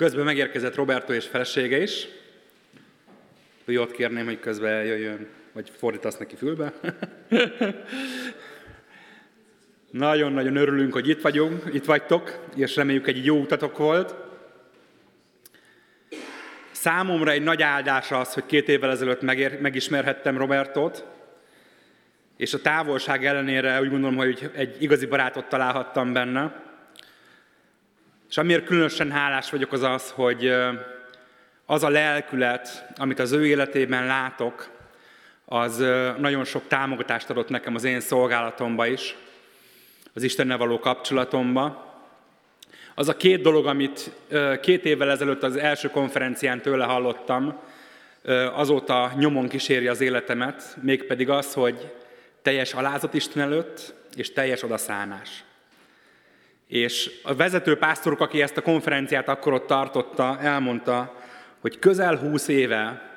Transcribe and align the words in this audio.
Közben 0.00 0.24
megérkezett 0.24 0.74
Roberto 0.74 1.12
és 1.12 1.26
felesége 1.26 1.82
is. 1.82 2.06
Jót 3.64 3.90
kérném, 3.90 4.24
hogy 4.24 4.40
közben 4.40 4.84
jöjjön, 4.84 5.28
vagy 5.52 5.70
fordítasz 5.76 6.16
neki 6.16 6.36
fülbe. 6.36 6.72
Nagyon-nagyon 9.90 10.56
örülünk, 10.56 10.92
hogy 10.92 11.08
itt 11.08 11.20
vagyunk, 11.20 11.64
itt 11.72 11.84
vagytok, 11.84 12.46
és 12.56 12.76
reméljük, 12.76 13.06
egy 13.06 13.24
jó 13.24 13.40
utatok 13.40 13.78
volt. 13.78 14.14
Számomra 16.70 17.30
egy 17.30 17.42
nagy 17.42 17.62
áldás 17.62 18.10
az, 18.10 18.34
hogy 18.34 18.46
két 18.46 18.68
évvel 18.68 18.90
ezelőtt 18.90 19.22
megér, 19.22 19.60
megismerhettem 19.60 20.38
Robertot, 20.38 21.04
és 22.36 22.54
a 22.54 22.60
távolság 22.60 23.26
ellenére 23.26 23.80
úgy 23.80 23.90
gondolom, 23.90 24.16
hogy 24.16 24.50
egy 24.54 24.82
igazi 24.82 25.06
barátot 25.06 25.48
találhattam 25.48 26.12
benne. 26.12 26.68
És 28.30 28.38
amiért 28.38 28.64
különösen 28.64 29.10
hálás 29.10 29.50
vagyok 29.50 29.72
az 29.72 29.82
az, 29.82 30.10
hogy 30.10 30.54
az 31.66 31.82
a 31.82 31.88
lelkület, 31.88 32.86
amit 32.96 33.18
az 33.18 33.32
ő 33.32 33.46
életében 33.46 34.06
látok, 34.06 34.70
az 35.44 35.84
nagyon 36.18 36.44
sok 36.44 36.66
támogatást 36.68 37.30
adott 37.30 37.48
nekem 37.48 37.74
az 37.74 37.84
én 37.84 38.00
szolgálatomba 38.00 38.86
is, 38.86 39.16
az 40.14 40.22
Istennel 40.22 40.58
való 40.58 40.78
kapcsolatomba. 40.78 41.94
Az 42.94 43.08
a 43.08 43.16
két 43.16 43.42
dolog, 43.42 43.66
amit 43.66 44.10
két 44.60 44.84
évvel 44.84 45.10
ezelőtt 45.10 45.42
az 45.42 45.56
első 45.56 45.90
konferencián 45.90 46.60
tőle 46.60 46.84
hallottam, 46.84 47.60
azóta 48.52 49.12
nyomon 49.16 49.48
kíséri 49.48 49.88
az 49.88 50.00
életemet, 50.00 50.76
mégpedig 50.82 51.30
az, 51.30 51.54
hogy 51.54 51.92
teljes 52.42 52.74
alázat 52.74 53.14
Isten 53.14 53.42
előtt, 53.42 53.94
és 54.14 54.32
teljes 54.32 54.62
odaszánás. 54.62 55.44
És 56.70 57.10
a 57.22 57.34
vezető 57.34 57.76
pásztoruk, 57.76 58.20
aki 58.20 58.42
ezt 58.42 58.56
a 58.56 58.62
konferenciát 58.62 59.28
akkor 59.28 59.52
ott 59.52 59.66
tartotta, 59.66 60.38
elmondta, 60.40 61.14
hogy 61.60 61.78
közel 61.78 62.16
húsz 62.16 62.48
éve 62.48 63.10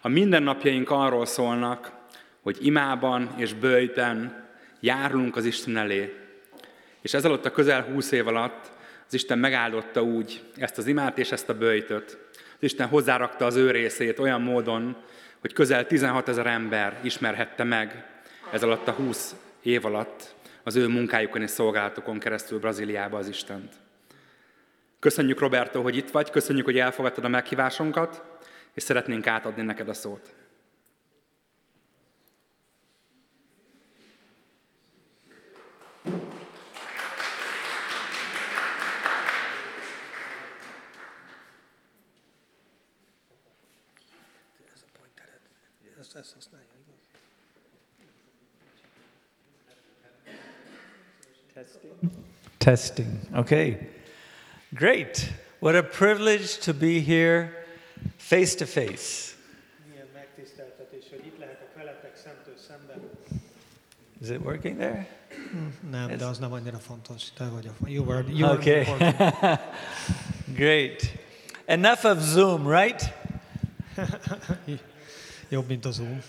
a 0.00 0.08
mindennapjaink 0.08 0.90
arról 0.90 1.26
szólnak, 1.26 1.92
hogy 2.42 2.56
imában 2.60 3.34
és 3.36 3.54
bőjten 3.54 4.46
járulunk 4.80 5.36
az 5.36 5.44
Isten 5.44 5.76
elé. 5.76 6.14
És 7.02 7.14
ez 7.14 7.24
alatt 7.24 7.44
a 7.44 7.50
közel 7.50 7.82
húsz 7.82 8.10
év 8.10 8.26
alatt 8.26 8.70
az 9.06 9.14
Isten 9.14 9.38
megáldotta 9.38 10.02
úgy 10.02 10.42
ezt 10.56 10.78
az 10.78 10.86
imát 10.86 11.18
és 11.18 11.32
ezt 11.32 11.48
a 11.48 11.58
bőjtöt. 11.58 12.18
Az 12.32 12.62
Isten 12.62 12.88
hozzárakta 12.88 13.44
az 13.44 13.56
ő 13.56 13.70
részét 13.70 14.18
olyan 14.18 14.40
módon, 14.40 14.96
hogy 15.40 15.52
közel 15.52 15.86
16 15.86 16.28
ezer 16.28 16.46
ember 16.46 16.98
ismerhette 17.02 17.64
meg 17.64 18.04
ez 18.52 18.62
alatt 18.62 18.88
a 18.88 18.92
20 18.92 19.34
év 19.62 19.84
alatt 19.84 20.38
az 20.62 20.76
ő 20.76 20.88
munkájukon 20.88 21.42
és 21.42 21.50
szolgálatokon 21.50 22.18
keresztül 22.18 22.58
Brazíliába 22.58 23.18
az 23.18 23.28
Istent. 23.28 23.74
Köszönjük, 24.98 25.40
Roberto, 25.40 25.82
hogy 25.82 25.96
itt 25.96 26.10
vagy, 26.10 26.30
köszönjük, 26.30 26.64
hogy 26.64 26.78
elfogadtad 26.78 27.24
a 27.24 27.28
meghívásunkat, 27.28 28.24
és 28.74 28.82
szeretnénk 28.82 29.26
átadni 29.26 29.62
neked 29.62 29.88
a 29.88 29.94
szót. 29.94 30.34
Testing. 51.60 52.10
Testing. 52.58 53.20
Okay. 53.34 53.86
Great. 54.74 55.30
What 55.60 55.76
a 55.76 55.82
privilege 55.82 56.58
to 56.60 56.72
be 56.72 57.00
here 57.00 57.66
face 58.16 58.54
to 58.56 58.66
face. 58.66 59.34
Is 64.22 64.30
it 64.30 64.42
working 64.44 64.76
there? 64.78 65.06
Mm-hmm. 65.32 65.90
Nem, 65.90 66.16
de 66.16 66.24
az 66.24 66.38
nem 66.38 66.52
annyira 66.52 66.78
fontos. 66.78 67.32
Te 67.32 67.44
vagy 67.44 67.66
a 67.66 67.88
you 67.88 68.04
were, 68.04 68.24
you 68.28 68.48
were 68.48 68.58
Okay. 68.58 68.78
important. 68.80 69.60
Great. 70.54 71.12
Enough 71.66 72.04
of 72.04 72.20
Zoom, 72.20 72.66
right? 72.68 73.12
Jobb, 75.50 75.68
mint 75.68 75.84
a 75.84 75.90
Zoom. 75.90 76.22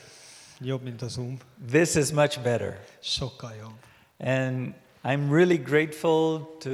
Jobb, 0.60 0.84
mint 0.84 1.02
a 1.02 1.08
Zoom. 1.08 1.38
This 1.72 1.96
is 1.96 2.12
much 2.12 2.42
better. 2.44 2.80
Sokkal 3.00 3.54
jobb. 3.60 3.74
And 4.18 4.74
I'm 5.04 5.30
really 5.32 5.58
grateful 5.58 6.40
to 6.60 6.70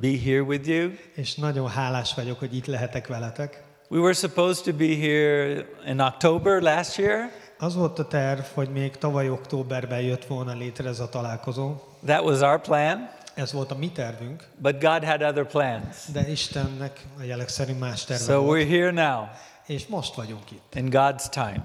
be 0.00 0.18
here 0.24 0.40
with 0.42 0.68
you. 0.68 0.90
És 1.14 1.34
nagyon 1.34 1.68
hálás 1.68 2.14
vagyok, 2.14 2.38
hogy 2.38 2.56
itt 2.56 2.66
lehetek 2.66 3.06
veletek. 3.06 3.62
We 3.88 3.98
were 3.98 4.12
supposed 4.12 4.64
to 4.64 4.72
be 4.72 4.94
here 4.96 5.64
in 5.86 6.00
October 6.00 6.60
last 6.62 6.98
year. 6.98 7.30
Az 7.58 7.74
volt 7.74 7.98
a 7.98 8.06
terv, 8.06 8.40
hogy 8.54 8.68
még 8.68 8.96
tavaly 8.96 9.30
októberben 9.30 10.00
jött 10.00 10.24
volna 10.26 10.52
létre 10.54 10.88
ez 10.88 11.00
a 11.00 11.08
találkozó. 11.08 11.74
That 12.06 12.22
was 12.24 12.40
our 12.40 12.60
plan, 12.60 13.08
Ez 13.34 13.52
volt 13.52 13.70
a 13.70 13.74
mi 13.76 13.90
tervünk, 13.92 14.48
but 14.58 14.80
God 14.80 15.04
had 15.04 15.22
other 15.22 15.46
plans. 15.46 15.96
de 16.12 16.28
Istennek 16.30 17.00
a 17.20 17.22
jelek 17.22 17.48
szerint 17.48 17.80
más 17.80 18.04
terve 18.04 18.24
So 18.24 18.40
volt. 18.42 18.62
we're 18.62 18.68
here 18.68 18.90
now 18.90 19.24
És 19.66 19.86
most 19.86 20.14
vagyunk 20.14 20.50
itt, 20.50 20.74
in 20.74 20.88
God's 20.90 21.28
time. 21.30 21.64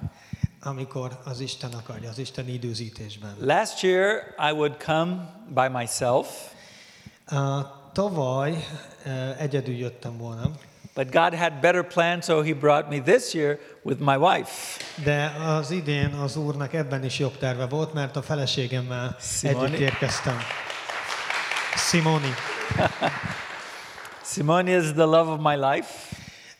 Amikor 0.64 1.20
az 1.24 1.40
Isten 1.40 1.72
akarja, 1.74 2.09
az 2.09 2.18
Isten 2.18 2.47
időzítésben. 2.47 3.36
Last 3.40 3.84
year, 3.84 4.22
I 4.50 4.52
would 4.52 4.84
come 4.84 5.34
by 5.47 5.68
myself, 5.78 6.28
Uh, 7.31 7.59
tavaly 7.94 8.52
uh, 9.06 9.42
egyedül 9.42 9.75
jöttem 9.75 10.18
volna, 10.18 10.52
but 10.96 11.12
God 11.12 11.34
had 11.34 11.53
better 11.62 11.84
plans, 11.84 12.25
so 12.25 12.42
He 12.42 12.53
brought 12.53 12.90
me 12.90 13.00
this 13.02 13.34
year 13.34 13.59
with 13.81 14.00
my 14.02 14.16
wife. 14.16 14.52
de 15.03 15.25
az 15.46 15.72
idén 15.72 16.14
az 16.14 16.36
Úrnak 16.36 16.74
ebben 16.74 17.03
is 17.03 17.20
jobb 17.20 17.38
terve 17.38 17.66
volt, 17.66 17.94
mert 17.94 18.16
a 18.16 18.22
feleségemmel 18.22 19.16
Simoni. 19.20 19.66
együtt 19.66 19.80
érkeztem. 19.80 20.38
Simoni. 21.90 22.34
Simone 24.34 24.78
is 24.78 24.91
the 24.91 25.03
love 25.06 25.31
of 25.31 25.40
my 25.41 25.56
life. 25.56 25.90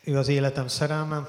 Ő 0.04 0.16
az 0.18 0.28
életem 0.28 0.68
szerelme. 0.68 1.28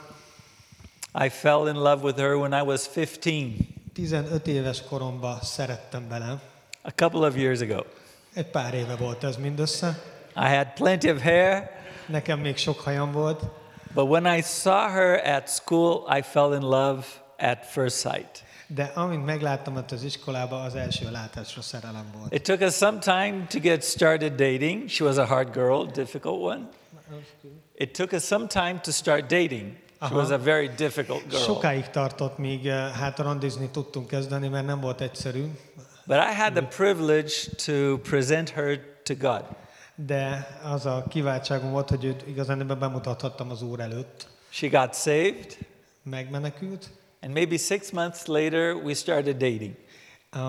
I 1.13 1.29
fell 1.29 1.67
in 1.67 1.75
love 1.75 2.03
with 2.03 2.19
her 2.19 2.35
when 2.37 2.53
I 2.53 2.61
was 2.61 2.87
15, 2.87 3.55
15 3.93 4.47
éves 4.47 4.81
koromban 4.89 5.39
szerettem 5.41 6.07
bele. 6.09 6.39
a 6.83 6.91
couple 6.95 7.27
of 7.27 7.35
years 7.37 7.61
ago. 7.61 7.85
Egy 8.33 8.45
pár 8.49 8.73
éve 8.73 8.95
volt 8.95 9.23
ez 9.23 9.35
mindössze. 9.35 10.03
I 10.35 10.55
had 10.55 10.67
plenty 10.73 11.09
of 11.09 11.21
hair, 11.21 11.69
Nekem 12.07 12.39
még 12.39 12.57
sok 12.57 12.79
hajam 12.79 13.11
volt, 13.11 13.41
but 13.93 14.09
when 14.09 14.25
I 14.37 14.41
saw 14.41 14.89
her 14.89 15.21
at 15.35 15.49
school, 15.49 16.17
I 16.17 16.21
fell 16.21 16.53
in 16.53 16.61
love 16.61 17.05
at 17.37 17.65
first 17.65 17.95
sight. 17.95 18.43
de 18.67 18.83
amint 18.83 19.25
megláttam 19.25 19.75
ott 19.75 19.91
az 19.91 20.03
iskolába, 20.03 20.63
az 20.63 20.75
első 20.75 21.11
látásra 21.11 21.61
szerelem 21.61 22.05
volt. 22.17 22.33
It 22.33 22.43
took 22.43 22.59
us 22.61 22.73
some 22.73 22.97
time 22.99 23.45
to 23.49 23.59
get 23.59 23.83
started 23.83 24.31
dating. 24.35 24.89
She 24.89 25.05
was 25.05 25.17
a 25.17 25.25
hard 25.25 25.51
girl, 25.53 25.83
difficult 25.85 26.41
one. 26.41 26.69
It 27.75 27.91
took 27.97 28.11
us 28.11 28.23
some 28.23 28.47
time 28.47 28.79
to 28.79 28.91
start 28.91 29.21
dating. 29.21 29.75
She 30.07 30.15
was 30.15 30.29
a 30.29 30.37
very 30.37 30.67
difficult 30.67 31.27
girl. 31.27 31.41
Sokáig 31.41 31.89
tartott, 31.89 32.37
míg 32.37 32.67
eh, 32.67 32.91
hát 32.91 33.19
randizni 33.19 33.69
tudtunk 33.69 34.07
kezdeni, 34.07 34.47
mert 34.47 34.65
nem 34.65 34.79
volt 34.79 35.01
egyszerű, 35.01 35.43
But 36.05 36.17
I 36.17 36.35
had 36.35 36.53
the 36.53 36.65
privilege 36.65 37.33
to 37.65 37.97
present 37.97 38.49
her 38.49 38.79
to 39.03 39.15
God. 39.15 39.43
de 39.95 40.47
az 40.63 40.85
a 40.85 41.05
kiváltságom 41.09 41.71
volt, 41.71 41.89
hogy 41.89 42.03
őt 42.05 42.27
igazán 42.27 42.77
bemutathattam 42.79 43.49
az 43.49 43.61
Úr 43.61 43.79
előtt. 43.79 44.27
She 44.49 44.67
got 44.67 44.95
saved, 44.95 45.57
Megmenekült, 46.03 46.89
and 47.21 47.33
maybe 47.33 47.57
six 47.57 47.91
months 47.91 48.25
later, 48.25 48.73
we 48.73 48.93
started 48.93 49.37
dating. 49.37 49.75
uh, 50.35 50.41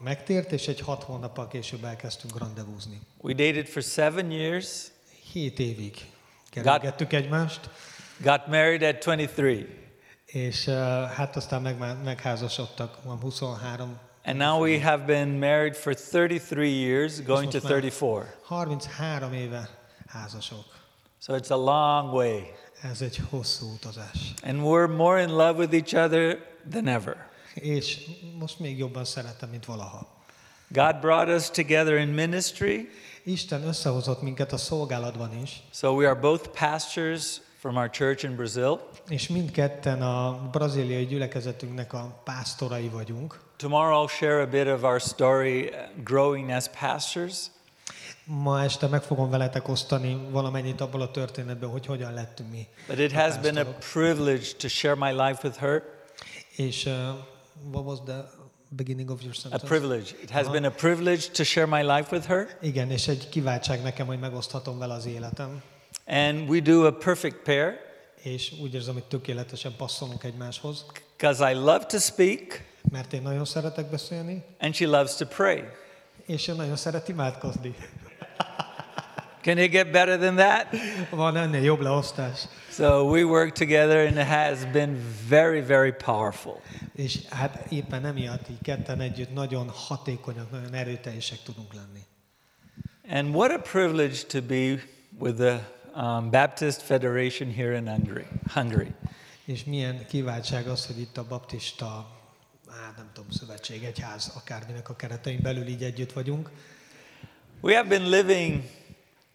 megtért, 0.00 0.52
és 0.52 0.68
egy 0.68 0.80
hat 0.80 1.02
hónappal 1.02 1.48
később 1.48 1.84
elkezdtünk 1.84 2.38
randevúzni. 2.38 3.00
We 3.20 3.32
dated 3.32 3.66
for 3.66 3.82
seven 3.82 4.30
years, 4.30 4.66
Hét 5.32 5.58
évig 5.58 5.94
kerülgettük 6.50 7.12
egymást, 7.12 7.70
got 8.22 8.48
married 8.48 8.82
at 8.82 9.04
23, 9.04 9.66
és 10.26 10.66
uh, 10.66 10.74
hát 11.04 11.36
aztán 11.36 11.62
meg, 11.62 12.02
megházasodtak, 12.04 12.98
van 13.04 13.20
23 13.20 13.98
and 14.28 14.38
now 14.38 14.60
we 14.60 14.78
have 14.78 15.06
been 15.06 15.40
married 15.40 15.74
for 15.74 15.94
33 15.94 16.70
years, 16.70 17.20
going 17.20 17.48
to 17.48 17.60
most 17.60 17.64
már 17.64 17.72
34. 17.72 18.26
33 18.42 19.32
éve 19.32 19.68
házasok. 20.06 20.64
So 21.18 21.34
it's 21.34 21.50
a 21.50 21.56
long 21.56 22.12
way. 22.12 22.54
Ez 22.82 23.00
egy 23.00 23.20
hosszú 23.30 23.72
utazás. 23.72 24.34
And 24.42 24.60
we're 24.60 24.96
more 24.96 25.22
in 25.22 25.28
love 25.28 25.58
with 25.58 25.72
each 25.72 25.94
other 25.94 26.38
than 26.70 26.86
ever. 26.86 27.16
És 27.54 27.98
most 28.38 28.58
még 28.58 28.78
jobban 28.78 29.04
szeretem, 29.04 29.48
mint 29.48 29.64
valaha. 29.64 30.06
God 30.68 30.96
brought 31.00 31.28
us 31.28 31.50
together 31.50 31.98
in 31.98 32.08
ministry. 32.08 32.88
Isten 33.24 33.62
összehozott 33.62 34.22
minket 34.22 34.52
a 34.52 34.56
szolgálatban 34.56 35.42
is, 35.42 35.62
So 35.72 35.92
we 35.92 36.06
are 36.06 36.20
both 36.20 36.48
pastors 36.48 37.40
from 37.60 37.76
our 37.76 37.88
church 37.90 38.24
in 38.24 38.36
Brazil. 38.36 38.80
és 39.08 39.28
mindketten 39.28 40.02
a 40.02 40.48
braziliai 40.50 41.06
gyülekezetünknek 41.06 41.92
a 41.92 42.20
pásztorai 42.24 42.88
vagyunk. 42.88 43.40
Tomorrow 43.56 44.04
I'll 44.06 44.10
share 44.10 44.40
a 44.42 44.46
bit 44.46 44.66
of 44.66 44.82
our 44.82 45.00
story 45.00 45.62
uh, 45.62 45.72
growing 46.04 46.50
as 46.50 46.70
pastors. 46.80 47.36
Ma 48.24 48.62
este 48.62 48.86
meg 48.86 49.02
fogom 49.02 49.30
veletek 49.30 49.68
osztani 49.68 50.28
valamennyit 50.30 50.80
abból 50.80 51.00
a 51.00 51.10
történetből, 51.10 51.70
hogy 51.70 51.86
hogyan 51.86 52.12
lettünk 52.12 52.50
mi. 52.50 52.66
But 52.86 52.98
it 52.98 53.12
has 53.12 53.38
been 53.38 53.56
a 53.56 53.64
privilege 53.92 54.52
to 54.58 54.68
share 54.68 54.94
my 54.94 55.10
life 55.10 55.40
with 55.48 55.58
her. 55.58 55.82
És 56.56 56.84
uh, 56.86 56.92
what 57.72 57.84
was 57.84 57.98
the 58.04 58.24
beginning 58.68 59.10
of 59.10 59.20
your 59.22 59.34
A 59.34 59.38
sentence? 59.40 59.66
privilege. 59.66 60.10
It 60.22 60.30
has 60.30 60.48
been 60.48 60.64
a 60.64 60.70
privilege 60.70 61.30
to 61.32 61.44
share 61.44 61.66
my 61.66 61.82
life 61.82 62.16
with 62.16 62.26
her. 62.26 62.58
Igen, 62.60 62.90
és 62.90 63.08
egy 63.08 63.28
kiváltság 63.28 63.82
nekem, 63.82 64.06
hogy 64.06 64.18
megoszthatom 64.18 64.78
vele 64.78 64.94
az 64.94 65.06
életem. 65.06 65.62
And 66.08 66.48
we 66.48 66.60
do 66.60 66.86
a 66.86 66.92
perfect 66.92 67.36
pair 67.36 67.86
És 68.22 68.52
úgy 68.60 68.74
érzem, 68.74 68.94
hogy 68.94 69.04
tökéletesen 69.04 69.74
passzolunk 69.76 70.24
egymáshoz, 70.24 70.84
because 71.16 71.50
I 71.50 71.54
love 71.54 71.86
to 71.86 71.98
speak 71.98 72.66
mert 72.90 73.12
én 73.12 73.22
nagyon 73.22 73.44
szeretek 73.44 73.90
beszélni, 73.90 74.44
and 74.60 74.74
she 74.74 74.86
loves 74.86 75.16
to 75.16 75.26
pray. 75.26 75.62
és 76.26 76.48
ő 76.48 76.54
nagyon 76.54 76.76
szeret 76.76 77.08
imádkozni. 77.08 77.74
Can 79.42 79.58
it 79.58 79.70
get 79.70 79.90
better 79.90 80.18
than 80.18 80.34
that? 80.36 80.66
Van 81.10 81.36
ennél 81.36 81.62
jobb 81.62 81.80
leosztás. 81.80 82.48
So 82.70 83.02
we 83.02 83.24
work 83.24 83.52
together 83.52 84.06
and 84.06 84.16
it 84.16 84.26
has 84.26 84.64
been 84.72 85.16
very, 85.28 85.60
very 85.60 85.92
powerful. 85.92 86.60
És 86.94 87.18
hát 87.30 87.66
éppen 87.68 88.04
emiatt 88.04 88.48
így 88.48 88.62
ketten 88.62 89.00
együtt 89.00 89.32
nagyon 89.32 89.68
hatékonyak, 89.68 90.50
nagyon 90.50 90.74
erőteljesek 90.74 91.42
tudunk 91.42 91.74
lenni. 91.74 92.00
And 93.08 93.34
what 93.34 93.50
a 93.50 93.60
privilege 93.70 94.22
to 94.22 94.42
be 94.42 94.82
with 95.18 95.36
the 95.36 95.77
um, 95.98 96.30
Baptist 96.30 96.82
Federation 96.82 97.50
here 97.50 97.76
in 97.76 97.86
Hungary. 97.86 98.26
Hungary. 98.54 98.94
És 99.44 99.64
milyen 99.64 100.06
kiváltság 100.06 100.66
az, 100.66 100.86
hogy 100.86 101.00
itt 101.00 101.16
a 101.16 101.26
baptista, 101.28 101.86
á, 102.68 102.92
nem 102.96 103.10
tudom, 103.12 103.30
szövetség, 103.30 103.84
egyház, 103.84 104.32
akárminek 104.36 104.88
a 104.88 104.96
keretein 104.96 105.40
belül 105.42 105.66
így 105.66 105.82
együtt 105.82 106.12
vagyunk. 106.12 106.50
We 107.60 107.76
have 107.76 107.88
been 107.88 108.08
living 108.08 108.62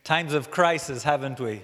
times 0.01 0.33
of 0.33 0.50
crisis, 0.50 1.04
haven't 1.04 1.39
we? 1.39 1.60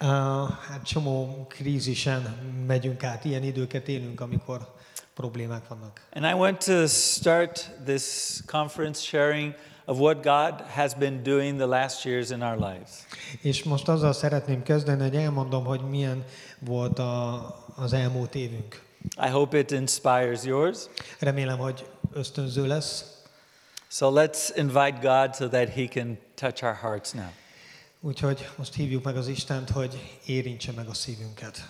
Uh, 0.00 0.50
hát 0.50 0.80
csomó 0.84 1.46
krízisen 1.48 2.22
megyünk 2.66 3.04
át, 3.04 3.24
ilyen 3.24 3.42
időket 3.42 3.88
élünk, 3.88 4.20
amikor 4.20 4.74
problémák 5.14 5.68
vannak. 5.68 6.06
And 6.12 6.24
I 6.24 6.32
want 6.32 6.64
to 6.64 6.86
start 6.86 7.70
this 7.84 8.04
conference 8.46 9.00
sharing 9.00 9.54
of 9.88 9.98
what 9.98 10.22
God 10.22 10.60
has 10.74 10.94
been 10.94 11.22
doing 11.22 11.56
the 11.56 11.66
last 11.66 12.04
years 12.04 12.30
in 12.30 12.42
our 12.42 12.56
lives. 12.56 13.06
És 13.40 13.62
most 13.62 13.88
azzal 13.88 14.12
szeretném 14.12 14.62
kezdeni, 14.62 15.02
hogy 15.02 15.16
elmondom, 15.16 15.64
hogy 15.64 15.80
milyen 15.80 16.24
volt 16.58 16.98
a, 16.98 17.56
az 17.76 17.92
elmúlt 17.92 18.34
évünk. 18.34 18.82
I 19.26 19.28
hope 19.28 19.58
it 19.58 19.70
inspires 19.70 20.44
yours. 20.44 20.78
Remélem, 21.18 21.58
hogy 21.58 21.86
ösztönző 22.12 22.66
lesz. 22.66 23.04
So 23.88 24.12
let's 24.12 24.50
invite 24.56 24.98
God 25.00 25.34
so 25.34 25.48
that 25.48 25.68
He 25.68 25.86
can 25.86 26.18
touch 26.34 26.64
our 26.64 26.74
hearts 26.74 27.12
now. 27.12 27.30
Úgyhogy 28.00 28.48
most 28.56 28.74
hívjuk 28.74 29.04
meg 29.04 29.16
az 29.16 29.28
Istent, 29.28 29.70
hogy 29.70 30.18
érintse 30.26 30.72
meg 30.72 30.88
a 30.88 30.94
szívünket. 30.94 31.68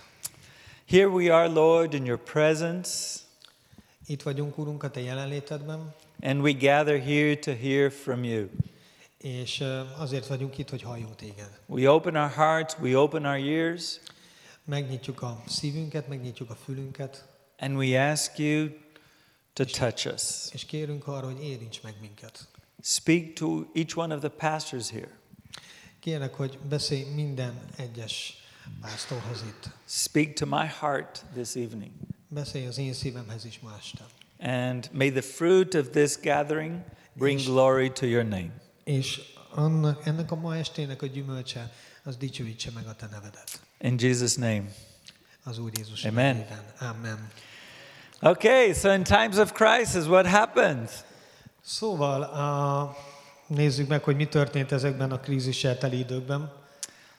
Here 0.87 1.07
we 1.07 1.35
are, 1.35 1.47
Lord, 1.47 1.93
in 1.93 2.05
your 2.05 2.23
presence, 2.23 3.19
Itt 4.05 4.21
vagyunk, 4.21 4.57
Urunk, 4.57 4.83
a 4.83 4.89
Te 4.89 5.01
jelenlétedben, 5.01 5.93
and 6.21 6.41
we 6.41 6.53
gather 6.53 6.99
here 6.99 7.35
to 7.35 7.51
hear 7.51 7.91
from 7.91 8.23
you. 8.23 8.47
és 9.17 9.63
azért 9.97 10.27
vagyunk 10.27 10.57
itt, 10.57 10.69
hogy 10.69 10.81
halljunk 10.81 11.15
Téged. 11.15 11.59
We 11.65 11.91
open 11.91 12.15
our 12.15 12.29
hearts, 12.31 12.75
we 12.81 12.97
open 12.97 13.25
our 13.25 13.37
ears, 13.37 13.99
Megnyitjuk 14.63 15.21
a 15.21 15.43
szívünket, 15.47 16.07
megnyitjuk 16.07 16.49
a 16.49 16.55
fülünket, 16.55 17.27
and 17.57 17.75
we 17.75 18.11
ask 18.11 18.37
you 18.37 18.69
to 19.53 19.65
touch 19.65 20.07
us. 20.13 20.23
és 20.53 20.65
kérünk 20.65 21.07
arra, 21.07 21.25
hogy 21.25 21.43
érints 21.43 21.81
meg 21.81 21.93
minket. 22.01 22.47
Speak 22.81 23.33
to 23.33 23.63
each 23.73 23.97
one 23.97 24.13
of 24.15 24.19
the 24.19 24.29
pastors 24.29 24.89
here. 24.89 25.17
Kérlek, 25.99 26.33
hogy 26.33 26.59
beszélj 26.69 27.03
minden 27.13 27.59
egyes 27.77 28.33
pásztorhoz 28.81 29.43
itt. 29.47 29.69
Speak 29.85 30.33
to 30.33 30.45
my 30.45 30.67
heart 30.79 31.25
this 31.33 31.55
evening. 31.55 31.91
Beszélj 32.27 32.65
az 32.65 32.77
én 32.77 32.93
szívemhez 32.93 33.45
is 33.45 33.59
ma 33.59 33.75
este. 33.77 34.05
And 34.39 34.89
may 34.91 35.11
the 35.11 35.21
fruit 35.21 35.75
of 35.75 35.89
this 35.89 36.17
gathering 36.21 36.83
bring 37.13 37.39
glory 37.39 37.91
to 37.91 38.05
your 38.05 38.23
name. 38.23 38.51
És 38.83 39.21
annak, 39.55 40.05
ennek 40.05 40.31
a 40.31 40.35
ma 40.35 40.55
estének 40.55 41.01
a 41.01 41.05
gyümölcse, 41.05 41.71
az 42.03 42.17
dicsőítse 42.17 42.71
meg 42.75 42.87
a 42.87 42.95
Te 42.95 43.07
nevedet. 43.11 43.59
In 43.79 43.95
Jesus' 43.99 44.35
name. 44.35 44.63
Az 45.43 45.57
Úr 45.57 45.71
Jézus 45.77 46.05
Amen. 46.05 46.35
nevében. 46.35 46.63
Amen. 46.79 47.31
Okay, 48.21 48.73
so 48.73 48.91
in 48.93 49.03
times 49.03 49.37
of 49.37 49.51
crisis, 49.51 50.05
what 50.05 50.27
happens? 50.27 50.91
Szóval 51.61 52.21
uh, 52.21 53.57
nézzük 53.57 53.87
meg, 53.87 54.03
hogy 54.03 54.15
mi 54.15 54.27
történt 54.27 54.71
ezekben 54.71 55.11
a 55.11 55.19
krízissel 55.19 55.77
teli 55.77 55.97
időkben. 55.97 56.51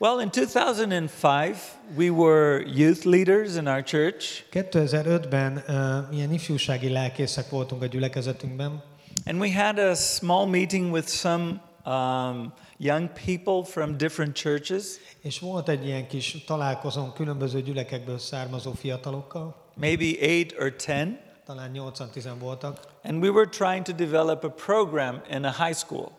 Well, 0.02 0.18
in 0.20 0.30
2005, 0.30 1.56
we 1.94 2.08
were 2.08 2.64
youth 2.66 3.04
leaders 3.04 3.56
in 3.56 3.68
our 3.68 3.82
church, 3.82 4.44
2005-ben 4.50 5.64
uh, 5.68 6.16
ilyen 6.16 6.32
ifjúsági 6.32 6.88
lelkészek 6.88 7.50
voltunk 7.50 7.82
a 7.82 7.86
gyülekezetünkben, 7.86 8.82
and 9.24 9.40
we 9.40 9.52
had 9.52 9.78
a 9.78 9.94
small 9.94 10.46
meeting 10.46 10.92
with 10.92 11.06
some 11.06 11.60
um, 11.84 12.52
young 12.76 13.10
people 13.24 13.64
from 13.64 13.96
different 13.96 14.36
churches. 14.36 14.84
és 15.22 15.38
volt 15.38 15.68
egy 15.68 15.86
ilyen 15.86 16.06
kis 16.06 16.44
találkozón 16.46 17.12
különböző 17.12 17.62
gyülekekből 17.62 18.18
származó 18.18 18.72
fiatalokkal, 18.72 19.56
maybe 19.76 20.26
eight 20.26 20.54
or 20.58 20.72
ten, 20.72 21.20
talán 21.46 21.70
8-10 21.74 22.30
voltak, 22.38 22.78
and 23.02 23.22
we 23.22 23.30
were 23.30 23.48
trying 23.48 23.84
to 23.84 23.92
develop 23.92 24.44
a 24.44 24.50
program 24.50 25.20
in 25.30 25.44
a 25.44 25.64
high 25.64 25.76
school. 25.76 26.18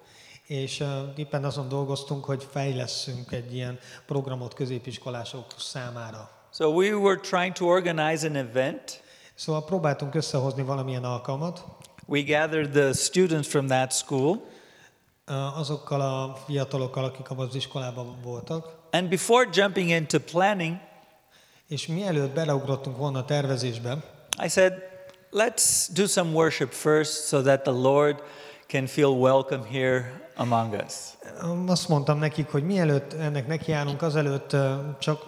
És 0.52 0.84
éppen 1.16 1.44
azon 1.44 1.68
dolgoztunk, 1.68 2.26
hogy 2.26 2.48
fejlesszünk 2.52 3.32
egy 3.32 3.54
ilyen 3.54 3.80
programot 4.06 4.54
középiskolások 4.54 5.46
számára. 5.58 6.30
So 6.54 6.68
we 6.68 6.96
were 6.96 7.20
trying 7.20 7.54
to 7.54 7.66
organize 7.66 8.28
an 8.28 8.36
event. 8.36 9.04
Szóval 9.36 9.66
próbáltunk 9.66 10.16
összehozni 10.16 10.64
valamilyen 10.64 11.04
alkalmat 11.04 11.64
We 12.06 12.22
gathered 12.22 12.70
the 12.70 12.94
students 12.94 13.48
from 13.48 13.68
that 13.68 13.94
school, 13.94 14.42
azokkal 15.56 16.02
a 16.02 16.36
fiatalokkal, 16.46 17.04
akik 17.04 17.30
az 17.30 17.56
iskolában 17.56 18.18
voltak, 18.24 18.76
and 18.92 19.10
before 19.10 19.50
jumping 19.54 19.90
into 19.90 20.20
planning, 20.20 20.78
és 21.68 21.88
mielőtt 21.88 22.34
beleugrottunk 22.34 22.98
volna 22.98 23.20
a 23.20 23.26
tervezésbe, 23.26 23.98
I 24.44 24.48
said, 24.48 24.74
let's 25.32 25.88
do 25.94 26.08
some 26.08 26.32
worship 26.32 26.72
first 26.72 27.28
so 27.28 27.42
that 27.42 27.62
the 27.62 27.72
Lord 27.72 28.24
can 28.72 28.88
feel 28.88 29.18
welcome 29.18 29.64
here 29.66 30.22
among 30.36 30.74
us. 30.74 30.94
Azt 31.68 31.90
mondtam 31.90 32.20
nekik, 32.20 32.48
hogy 32.48 32.64
mielőtt 32.64 33.14
ennek 33.14 33.48
nekiállunk, 33.48 34.02
azelőtt 34.02 34.56
csak 35.00 35.24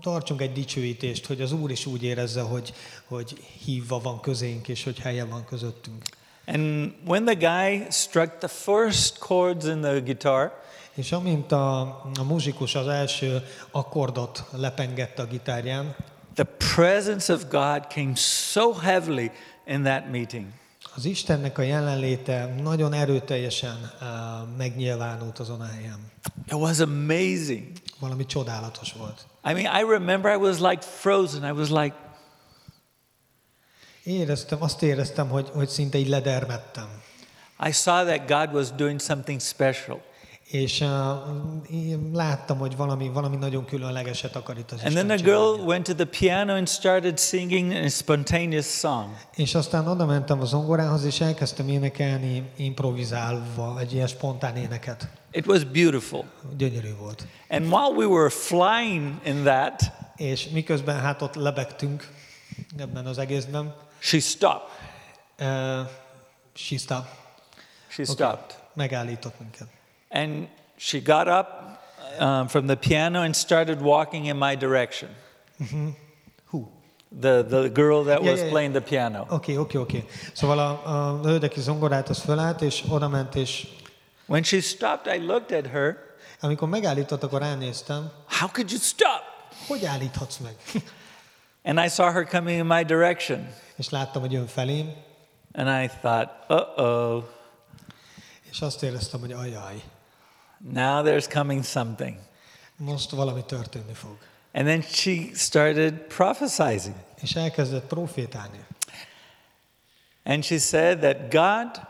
tartsunk 0.00 0.40
egy 0.40 0.52
dicsőítést, 0.52 1.26
hogy 1.26 1.40
az 1.40 1.52
Úr 1.52 1.70
is 1.70 1.86
úgy 1.86 2.02
érezze, 2.02 2.40
hogy, 2.40 2.74
hogy 3.06 3.38
hívva 3.64 3.98
van 3.98 4.20
közénk, 4.20 4.68
és 4.68 4.84
hogy 4.84 4.98
helye 4.98 5.24
van 5.24 5.44
közöttünk. 5.44 6.02
And 6.46 6.92
when 7.06 7.24
the 7.24 7.34
guy 7.34 7.86
struck 7.90 8.38
the 8.38 8.48
first 8.48 9.18
chords 9.18 9.64
in 9.64 9.80
the 9.80 9.98
guitar, 9.98 10.62
És 10.94 11.12
amint 11.12 11.52
a, 11.52 11.80
a 12.18 12.22
muzsikus 12.22 12.74
az 12.74 12.88
első 12.88 13.46
akkordot 13.70 14.44
lepengette 14.56 15.22
a 15.22 15.26
gitárján, 15.26 15.96
the 16.34 16.46
presence 16.74 17.32
of 17.32 17.48
God 17.48 17.86
came 17.88 18.14
so 18.14 18.72
heavily 18.72 19.30
in 19.66 19.82
that 19.82 20.10
meeting. 20.10 20.46
Az 20.96 21.04
Istennek 21.04 21.58
a 21.58 21.62
jelenléte 21.62 22.54
nagyon 22.62 22.92
erőteljesen 22.92 23.90
uh, 24.00 24.08
megnyilvánult 24.56 25.38
azon 25.38 25.60
a 25.60 25.66
helyen. 25.66 26.12
It 26.46 26.52
was 26.52 26.78
amazing. 26.78 27.66
Valami 27.98 28.26
csodálatos 28.26 28.92
volt. 28.92 29.26
I 29.44 29.52
mean, 29.52 29.80
I 29.80 29.92
remember 29.92 30.32
I 30.32 30.36
was 30.36 30.58
like 30.58 30.82
frozen. 30.82 31.44
I 31.44 31.52
was 31.52 31.68
like, 31.68 31.94
Éreztem, 34.04 34.62
azt 34.62 34.82
éreztem, 34.82 35.28
hogy, 35.28 35.48
hogy 35.52 35.68
szinte 35.68 35.98
így 35.98 36.08
ledermettem. 36.08 36.88
I 37.66 37.72
saw 37.72 38.04
that 38.04 38.26
God 38.26 38.54
was 38.54 38.70
doing 38.70 39.00
something 39.00 39.40
special. 39.40 40.02
És 40.44 40.80
uh, 40.80 40.88
láttam, 42.12 42.58
hogy 42.58 42.76
valami, 42.76 43.08
valami 43.08 43.36
nagyon 43.36 43.64
különlegeset 43.64 44.36
akar 44.36 44.58
itt 44.58 44.70
az 44.70 44.82
And 44.84 44.92
then 44.94 45.06
the 45.06 45.16
girl 45.16 45.66
went 45.66 45.84
to 45.86 45.94
the 45.94 46.04
piano 46.04 46.54
and 46.54 46.68
started 46.68 47.18
singing 47.18 47.72
a 47.72 47.88
spontaneous 47.88 48.66
song. 48.66 49.16
És 49.34 49.54
aztán 49.54 49.88
oda 49.88 50.06
mentem 50.06 50.40
a 50.40 50.44
zongorához, 50.44 51.04
és 51.04 51.20
elkezdtem 51.20 51.68
énekelni 51.68 52.50
improvizálva 52.56 53.80
egy 53.80 53.92
ilyen 53.92 54.06
spontán 54.06 54.56
éneket. 54.56 55.08
It 55.30 55.46
was 55.46 55.64
beautiful. 55.64 56.24
Gyönyörű 56.56 56.94
volt. 56.94 57.26
And 57.48 57.64
while 57.64 57.90
we 57.96 58.06
were 58.06 58.28
flying 58.28 59.20
in 59.24 59.42
that, 59.42 59.92
És 60.16 60.48
miközben 60.48 61.00
hát 61.00 61.22
ott 61.22 61.34
lebegtünk 61.34 62.08
ebben 62.76 63.06
az 63.06 63.18
egészben, 63.18 63.74
she 63.98 64.18
stopped. 64.20 64.68
uh, 65.40 65.88
she 66.54 66.76
stopped, 66.78 67.10
She 67.88 68.04
stopped. 68.04 68.58
megállított 68.74 69.40
minket. 69.40 69.66
And 70.14 70.48
she 70.76 71.00
got 71.00 71.26
up 71.26 71.80
um, 72.20 72.48
from 72.48 72.66
the 72.66 72.76
piano 72.76 73.22
and 73.22 73.34
started 73.34 73.80
walking 73.80 74.26
in 74.26 74.36
my 74.38 74.56
direction. 74.56 75.08
Hú. 76.50 76.68
The, 77.20 77.42
the 77.42 77.68
girl 77.68 78.04
that 78.04 78.20
Yeah, 78.22 78.30
was 78.30 78.38
yeah, 78.40 78.46
yeah. 78.46 78.50
playing 78.50 78.72
the 78.72 78.80
piano. 78.80 79.26
Oké, 79.30 79.56
oké, 79.56 79.78
oké. 79.78 80.04
Szóval 80.32 80.58
a, 80.58 80.70
a 80.84 81.20
hölgy, 81.22 81.44
aki 81.44 81.60
zongorált, 81.60 82.08
az 82.08 82.18
fölállt, 82.18 82.60
és 82.62 82.84
oda 82.88 83.08
ment, 83.08 83.34
és 83.34 83.66
When 84.26 84.42
she 84.42 84.60
stopped, 84.60 85.14
I 85.14 85.18
looked 85.26 85.58
at 85.64 85.70
her. 85.70 85.96
Amikor 86.40 86.68
megállított, 86.68 87.22
akkor 87.22 87.40
ránéztem, 87.40 88.10
How 88.40 88.48
could 88.48 88.70
you 88.70 88.80
stop? 88.80 89.22
hogy 89.68 89.84
állíthatsz 89.84 90.36
meg? 90.38 90.54
And 91.66 91.78
I 91.78 91.88
saw 91.88 92.10
her 92.12 92.24
coming 92.26 92.58
in 92.58 92.66
my 92.66 92.84
direction. 92.84 93.48
És 93.76 93.88
láttam, 93.90 94.20
hogy 94.22 94.32
jön 94.32 94.46
felém, 94.46 94.92
And 95.52 95.84
I 95.84 95.90
thought, 96.00 96.30
uh 96.48 96.84
oh, 96.84 97.24
és 98.50 98.60
azt 98.60 98.82
éreztem, 98.82 99.20
hogy 99.20 99.32
ajaj, 99.32 99.82
now 100.72 101.02
there's 101.04 101.26
coming 101.26 101.64
something. 101.64 102.16
most 102.76 103.10
valami 103.10 103.44
történni 103.44 103.92
fog. 103.92 104.16
And 104.52 104.66
then 104.66 104.82
she 104.82 105.30
started 105.34 105.94
prophesizing. 105.94 106.94
És 107.22 107.34
elkezdett 107.34 107.86
profétálni. 107.86 108.64
And 110.24 110.44
she 110.44 110.58
said 110.58 110.98
that 111.00 111.30
God 111.30 111.80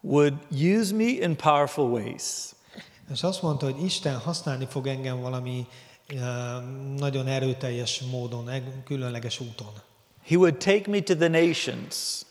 would 0.00 0.34
use 0.50 0.94
me 0.94 1.04
in 1.08 1.36
powerful 1.36 1.84
ways. 1.90 2.52
És 3.12 3.22
azt 3.22 3.42
mondta, 3.42 3.64
hogy 3.64 3.84
Isten 3.84 4.16
használni 4.18 4.66
fog 4.70 4.86
engem 4.86 5.20
valami 5.20 5.66
uh, 6.12 6.18
nagyon 6.96 7.26
erőteljes 7.26 8.00
módon, 8.10 8.48
eg- 8.48 8.82
különleges 8.84 9.40
úton. 9.40 9.72
He 10.26 10.36
would 10.36 10.56
take 10.56 10.90
me 10.90 11.00
to 11.02 11.14
the 11.16 11.28
nations, 11.28 12.22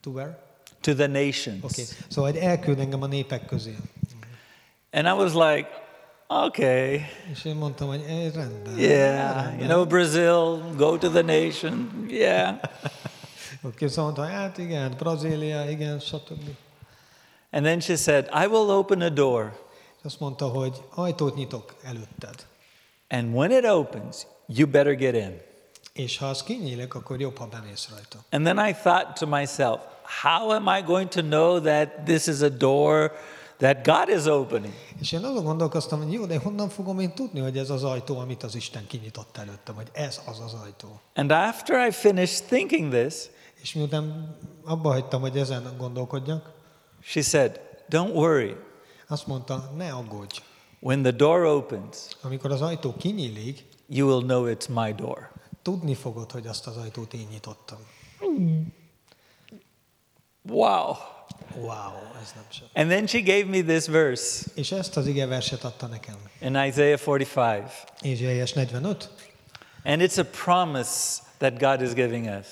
To 0.00 0.10
where? 0.10 0.38
to 0.80 0.94
the 0.94 1.06
nations. 1.06 1.62
Okay. 1.62 1.84
Szóval, 2.08 2.38
elküld 2.38 2.78
engem 2.78 3.02
a 3.02 3.06
népek 3.06 3.46
közé. 3.46 3.76
And 4.98 5.06
I 5.06 5.12
was 5.12 5.32
like, 5.34 5.68
okay, 6.28 7.06
És 7.32 7.44
én 7.44 7.54
mondtam, 7.54 7.88
hogy 7.88 8.02
eh, 8.08 8.32
rendben. 8.34 8.78
yeah, 8.78 9.58
you 9.58 9.66
know, 9.68 9.86
Brazil, 9.86 10.58
go 10.76 10.96
to 10.98 11.08
the 11.08 11.22
nation, 11.22 12.06
yeah. 12.08 12.54
Oké, 13.62 13.86
szóval 13.86 14.04
mondta, 14.04 14.36
hát 14.36 14.58
igen, 14.58 14.94
Brazília, 14.98 15.70
igen, 15.70 15.98
stb. 15.98 16.42
And 17.50 17.64
then 17.64 17.80
she 17.80 17.96
said, 17.96 18.28
I 18.34 18.46
will 18.46 18.70
open 18.70 19.00
a 19.00 19.08
door, 19.08 19.52
És 19.98 20.04
azt 20.04 20.20
mondta, 20.20 20.48
hogy 20.48 20.82
ajtót 20.94 21.34
nyitok 21.34 21.74
előtted. 21.84 22.46
and 23.08 23.34
when 23.34 23.50
it 23.50 23.64
opens, 23.64 24.26
you 24.46 24.66
better 24.68 24.94
get 24.96 25.14
in. 25.14 25.40
És 25.92 26.18
ha 26.18 26.26
az 26.26 26.42
kinyílik, 26.42 26.94
akkor 26.94 27.20
jobb, 27.20 27.38
ha 27.38 27.46
bemész 27.46 27.88
rajta. 27.90 28.18
And 28.30 28.44
then 28.44 28.68
I 28.68 28.72
thought 28.72 29.18
to 29.18 29.26
myself, 29.26 29.80
how 30.22 30.50
am 30.50 30.66
I 30.78 30.82
going 30.82 31.08
to 31.08 31.20
know 31.20 31.60
that 31.60 31.88
this 32.04 32.26
is 32.26 32.40
a 32.40 32.48
door 32.48 33.12
that 33.58 33.84
God 33.86 34.16
is 34.18 34.24
opening? 34.24 34.72
És 35.00 35.12
én 35.12 35.24
azon 35.24 35.44
gondolkoztam, 35.44 36.02
hogy 36.02 36.12
jó, 36.12 36.26
de 36.26 36.38
honnan 36.38 36.68
fogom 36.68 36.98
én 37.00 37.14
tudni, 37.14 37.40
hogy 37.40 37.58
ez 37.58 37.70
az 37.70 37.84
ajtó, 37.84 38.18
amit 38.18 38.42
az 38.42 38.54
Isten 38.54 38.86
kinyitott 38.86 39.36
előttem, 39.36 39.74
hogy 39.74 39.88
ez 39.92 40.20
az 40.26 40.40
az 40.40 40.54
ajtó. 40.54 41.00
And 41.14 41.30
after 41.30 41.86
I 41.88 41.90
finished 41.90 42.46
thinking 42.46 42.92
this, 42.92 43.14
És 43.62 43.74
miután 43.74 44.36
abba 44.64 44.88
hagytam, 44.92 45.20
hogy 45.20 45.38
ezen 45.38 45.74
gondolkodjak, 45.76 46.50
she 47.02 47.22
said, 47.22 47.60
Don't 47.90 48.14
worry. 48.14 48.56
azt 49.08 49.26
mondta, 49.26 49.72
ne 49.76 49.92
aggódj. 49.92 50.40
When 50.80 51.02
the 51.02 51.10
door 51.12 51.44
opens, 51.44 51.96
Amikor 52.22 52.50
az 52.50 52.62
ajtó 52.62 52.94
kinyílik, 52.98 53.66
you 53.88 54.08
will 54.08 54.22
know 54.22 54.44
it's 54.54 54.68
my 54.84 54.92
door. 54.92 55.30
tudni 55.62 55.94
fogod, 55.94 56.30
hogy 56.32 56.46
azt 56.46 56.66
az 56.66 56.76
ajtót 56.76 57.14
én 57.14 57.26
nyitottam. 57.30 57.78
Wow. 60.50 60.94
Wow, 61.56 61.92
ez 62.22 62.32
nem 62.34 62.44
sem. 62.48 62.66
And 62.74 62.88
then 62.90 63.06
she 63.06 63.20
gave 63.20 63.44
me 63.44 63.62
this 63.62 63.86
verse 63.86 64.46
És 64.54 64.72
ezt 64.72 64.96
az 64.96 65.06
ige 65.06 65.26
verset 65.26 65.64
adta 65.64 65.86
nekem. 65.86 66.16
in 66.40 66.54
Isaiah 66.56 66.98
45. 67.06 67.70
Ézsaiás 68.02 68.52
45. 68.52 69.10
And 69.84 70.00
it's 70.02 70.18
a 70.18 70.24
promise 70.44 71.20
that 71.38 71.58
God 71.58 71.80
is 71.82 71.92
giving 71.92 72.26
us. 72.40 72.46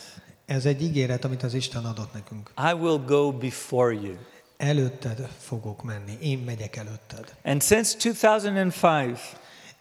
Ez 0.46 0.66
egy 0.66 0.82
ígéret, 0.82 1.24
amit 1.24 1.42
az 1.42 1.54
Isten 1.54 1.84
adott 1.84 2.12
nekünk. 2.12 2.50
I 2.70 2.72
will 2.72 2.98
go 3.06 3.32
before 3.32 3.92
you. 3.92 4.14
Előtted 4.56 5.28
fogok 5.40 5.82
menni, 5.82 6.18
én 6.20 6.38
megyek 6.38 6.76
előtted. 6.76 7.34
And 7.44 7.62
since 7.62 7.96
2005, 7.96 9.18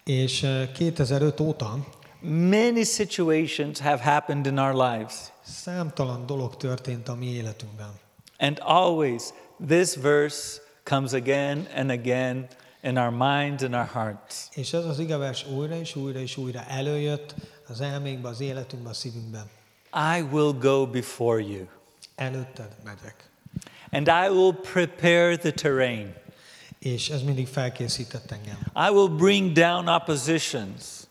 És 0.03 0.43
eh, 0.43 0.67
2005 0.73 1.39
óta 1.39 1.85
many 2.21 2.83
situations 2.83 3.79
have 3.79 4.01
happened 4.03 4.45
in 4.45 4.57
our 4.57 4.73
lives. 4.73 5.13
számtalan 5.43 6.25
dolog 6.25 6.57
történt 6.57 7.07
a 7.07 7.15
mi 7.15 7.25
életünkben. 7.25 7.89
And 8.37 8.59
always 8.59 9.33
this 9.67 9.95
verse 9.95 10.59
comes 10.83 11.13
again 11.13 11.67
and 11.75 11.91
again 11.91 12.47
in 12.83 12.97
our 12.97 13.11
minds 13.11 13.63
and 13.63 13.73
our 13.73 13.89
hearts. 13.93 14.47
És 14.53 14.73
ez 14.73 14.85
az 14.85 14.99
igavers 14.99 15.45
újra 15.47 15.75
és 15.75 15.95
újra 15.95 16.19
és 16.19 16.37
újra 16.37 16.63
előjött 16.67 17.35
az 17.67 17.81
elménkbe, 17.81 18.27
az 18.27 18.41
életünkbe, 18.41 18.89
a 18.89 18.93
szívünkben. 18.93 19.49
I 20.17 20.21
will 20.21 20.51
go 20.59 20.87
before 20.87 21.41
you, 21.41 21.65
Előtted 22.15 22.75
megyek. 22.83 23.29
and 23.91 24.07
I 24.07 24.29
will 24.29 24.53
prepare 24.73 25.37
the 25.37 25.51
terrain. 25.51 26.13
És 26.79 27.09
ez 27.09 27.21
mindig 27.21 27.47
felkészített 27.47 28.31
engem. 28.31 28.57
I 28.75 28.89
will 28.93 29.07
bring 29.15 29.51
down 29.51 29.87
oppositions. 29.87 31.04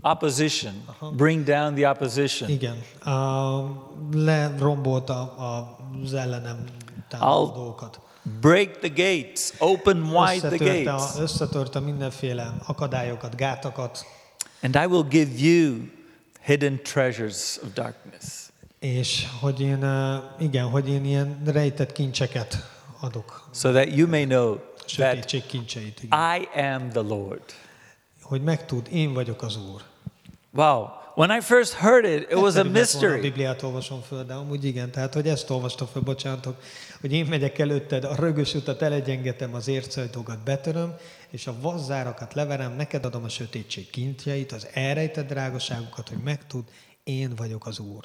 Opposition. 0.00 0.72
Bring 1.12 1.44
down 1.44 1.74
the 1.74 1.88
opposition. 1.88 2.50
Igen. 2.50 2.76
Uh, 3.06 3.70
lerombolta 4.12 5.34
az 5.36 6.14
ellenem 6.14 6.64
támadó 7.08 7.52
dolgokat. 7.54 8.00
Break 8.40 8.78
the 8.78 8.88
gates. 8.88 9.52
Open 9.58 10.02
wide 10.02 10.48
the 10.48 10.82
gates. 10.82 11.18
összetörte 11.18 11.80
mindenféle 11.80 12.54
akadályokat, 12.66 13.36
gátakat, 13.36 14.04
And 14.62 14.74
I 14.74 14.86
will 14.86 15.04
give 15.04 15.30
you 15.38 15.88
hidden 16.44 16.82
treasures 16.82 17.58
of 17.62 17.72
darkness. 17.74 18.50
és 18.78 19.26
hogy 19.40 19.60
én, 19.60 19.84
igen, 20.38 20.64
hogy 20.64 20.88
én 20.88 21.04
ilyen 21.04 21.42
rejtett 21.44 21.92
kincseket 21.92 22.56
adok. 23.00 23.48
So 23.54 23.72
that 23.72 23.96
you 23.96 24.08
may 24.08 24.24
know 24.24 24.58
that. 24.96 25.32
I 25.32 26.48
am 26.60 26.88
the 26.90 27.02
Lord. 27.02 27.42
Hogy 28.26 28.42
megtud, 28.42 28.88
én 28.92 29.12
vagyok 29.12 29.42
az 29.42 29.56
Úr. 29.56 29.82
Wow. 30.50 30.88
When 31.14 31.30
I 31.38 31.40
first 31.40 31.72
heard 31.72 32.04
it, 32.04 32.30
it 32.30 32.32
was 32.32 32.54
a 32.54 32.62
volna, 32.62 32.78
A 32.78 32.80
mystery. 32.80 33.20
Bibliát 33.20 33.62
olvasom 33.62 34.00
föl, 34.00 34.24
de 34.24 34.34
amúgy 34.34 34.64
igen, 34.64 34.90
tehát 34.90 35.14
hogy 35.14 35.28
ezt 35.28 35.50
olvastam 35.50 35.86
föl, 35.86 36.02
bocsánatok, 36.02 36.62
hogy 37.00 37.12
én 37.12 37.26
megyek 37.26 37.58
előtted, 37.58 38.04
a 38.04 38.14
rögös 38.14 38.54
utat 38.54 38.82
elegyengetem, 38.82 39.54
az 39.54 39.68
ércajtókat 39.68 40.38
betöröm, 40.38 40.94
és 41.30 41.46
a 41.46 41.54
vazzárakat 41.60 42.34
leverem, 42.34 42.72
neked 42.72 43.04
adom 43.04 43.24
a 43.24 43.28
sötétség 43.28 43.90
kintjeit, 43.90 44.52
az 44.52 44.68
elrejtett 44.72 45.28
drágaságukat, 45.28 46.08
hogy 46.08 46.22
megtud, 46.24 46.64
én 47.04 47.34
vagyok 47.34 47.66
az 47.66 47.78
Úr. 47.78 48.04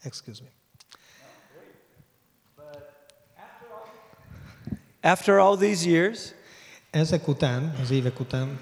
Excuse 0.00 0.40
me. 0.42 0.48
After 5.10 5.34
all 5.34 5.56
these 5.56 5.88
years, 5.88 6.18
Ezek 6.90 7.28
után, 7.28 7.76
az 7.82 7.90
évek 7.90 8.20
után 8.20 8.58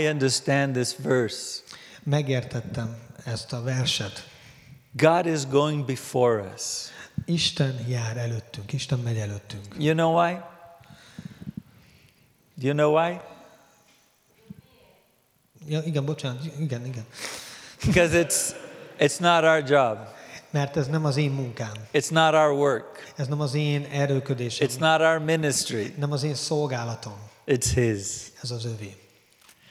I 0.00 0.06
understand 0.06 0.74
this 0.74 0.94
verse. 0.96 1.60
megértettem 2.02 2.96
ezt 3.24 3.52
a 3.52 3.62
verset. 3.62 4.26
God 4.92 5.26
is 5.26 5.46
going 5.46 5.84
before 5.84 6.52
us. 6.54 6.62
Isten 7.24 7.84
jár 7.88 8.16
előttünk, 8.16 8.72
Isten 8.72 8.98
megy 8.98 9.16
előttünk. 9.18 9.64
You 9.78 9.94
know 9.94 10.22
why? 10.24 10.32
Do 12.54 12.66
you 12.66 12.72
know 12.74 12.94
why? 12.94 13.20
Ja, 15.68 15.82
igen, 15.82 16.04
bocsánat, 16.04 16.44
igen, 16.58 16.84
igen. 16.86 17.04
Because 17.84 18.24
it's 18.24 18.54
it's 18.98 19.18
not 19.20 19.42
our 19.44 19.62
job. 19.68 19.98
Mert 20.50 20.76
ez 20.76 20.86
nem 20.86 21.04
az 21.04 21.16
én 21.16 21.30
munkám, 21.30 21.72
It's 21.92 22.10
not 22.10 22.34
our 22.34 22.52
work. 22.52 23.12
ez 23.16 23.26
nem 23.26 23.40
az 23.40 23.54
én 23.54 23.84
erőködésem, 23.84 24.68
It's 24.68 24.78
not 24.78 25.00
our 25.00 25.18
ministry. 25.18 25.94
nem 25.98 26.12
az 26.12 26.22
én 26.22 26.34
szolgálatom, 26.34 27.16
It's 27.46 27.70
his. 27.74 28.06
ez 28.42 28.50
az 28.50 28.64
övé. 28.64 28.96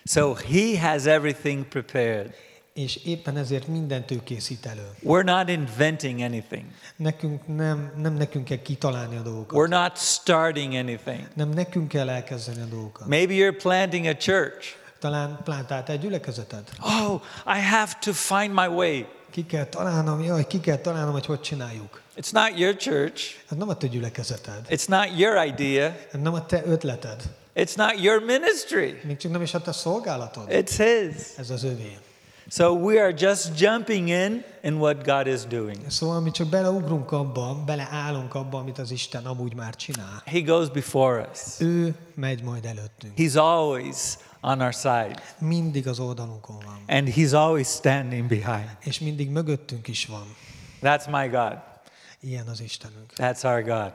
So 0.07 0.33
he 0.33 0.77
has 0.77 1.05
everything 1.05 1.65
prepared. 1.65 2.33
És 2.73 2.95
éppen 3.05 3.37
ezért 3.37 3.67
mindent 3.67 4.11
ő 4.11 4.23
készít 4.23 4.65
elő. 4.65 4.89
We're 5.03 5.23
not 5.23 5.49
inventing 5.49 6.19
anything. 6.21 6.63
Nekünk 6.95 7.55
nem, 7.55 7.91
nem 7.97 8.13
nekünk 8.13 8.45
kell 8.45 8.61
kitalálni 8.61 9.17
a 9.17 9.21
dolgokat. 9.21 9.57
We're 9.59 9.69
not 9.69 9.97
starting 9.97 10.73
anything. 10.73 11.27
Nem 11.33 11.49
nekünk 11.49 11.87
kell 11.87 12.09
elkezdeni 12.09 12.61
a 12.61 12.65
dolgokat. 12.65 13.07
Maybe 13.07 13.33
you're 13.33 13.57
planting 13.61 14.05
a 14.05 14.15
church. 14.15 14.75
Talán 14.99 15.39
plántált 15.43 15.89
egy 15.89 15.99
gyülekezeted. 15.99 16.63
Oh, 16.81 17.21
I 17.45 17.59
have 17.59 17.91
to 17.99 18.13
find 18.13 18.53
my 18.53 18.67
way. 18.67 19.05
Ki 19.29 19.45
kell 19.45 19.65
találnom, 19.65 20.23
jaj, 20.23 20.47
ki 20.47 20.59
kell 20.59 20.77
találnom, 20.77 21.11
hogy 21.11 21.25
hogy 21.25 21.41
csináljuk. 21.41 22.01
It's 22.15 22.31
not 22.31 22.59
your 22.59 22.75
church. 22.75 23.35
Ez 23.49 23.57
nem 23.57 23.69
a 23.69 23.77
te 23.77 23.87
gyülekezeted. 23.87 24.65
It's 24.69 24.87
not 24.87 25.19
your 25.19 25.45
idea. 25.45 25.95
Ez 26.11 26.19
nem 26.21 26.33
a 26.33 26.45
te 26.45 26.63
ötleted. 26.65 27.23
It's 27.57 27.75
not 27.75 27.99
your 27.99 28.21
ministry. 28.21 28.99
Még 29.03 29.17
nem 29.29 29.41
is 29.41 29.53
a 29.53 29.61
te 29.61 29.71
szolgálatod. 29.71 30.47
It's 30.49 30.77
his. 30.77 31.37
Ez 31.37 31.49
az 31.49 31.63
övé. 31.63 31.97
So 32.49 32.73
we 32.73 33.01
are 33.01 33.13
just 33.17 33.59
jumping 33.59 34.07
in 34.07 34.43
in 34.63 34.73
what 34.73 35.03
God 35.03 35.27
is 35.27 35.41
doing. 35.41 35.77
Szóval 35.89 36.21
mi 36.21 36.31
csak 36.31 36.47
beleugrunk 36.47 37.11
abba, 37.11 37.63
beleállunk 37.65 38.35
abba, 38.35 38.57
amit 38.57 38.77
az 38.77 38.91
Isten 38.91 39.25
amúgy 39.25 39.55
már 39.55 39.75
csinál. 39.75 40.21
He 40.25 40.39
goes 40.39 40.69
before 40.69 41.29
us. 41.31 41.39
Ő 41.59 41.95
megy 42.15 42.43
majd 42.43 42.65
előttünk. 42.65 43.13
He's 43.17 43.35
always 43.35 43.97
on 44.41 44.61
our 44.61 44.73
side. 44.73 45.21
Mindig 45.37 45.87
az 45.87 45.99
oldalunkon 45.99 46.59
van. 46.65 46.97
And 46.97 47.07
he's 47.07 47.33
always 47.33 47.67
standing 47.67 48.27
behind. 48.27 48.77
És 48.79 48.99
mindig 48.99 49.29
mögöttünk 49.29 49.87
is 49.87 50.05
van. 50.05 50.35
That's 50.81 51.21
my 51.21 51.27
God. 51.27 51.57
Ilyen 52.19 52.47
az 52.47 52.61
Istenünk. 52.61 53.13
That's 53.15 53.45
our 53.45 53.63
God. 53.63 53.93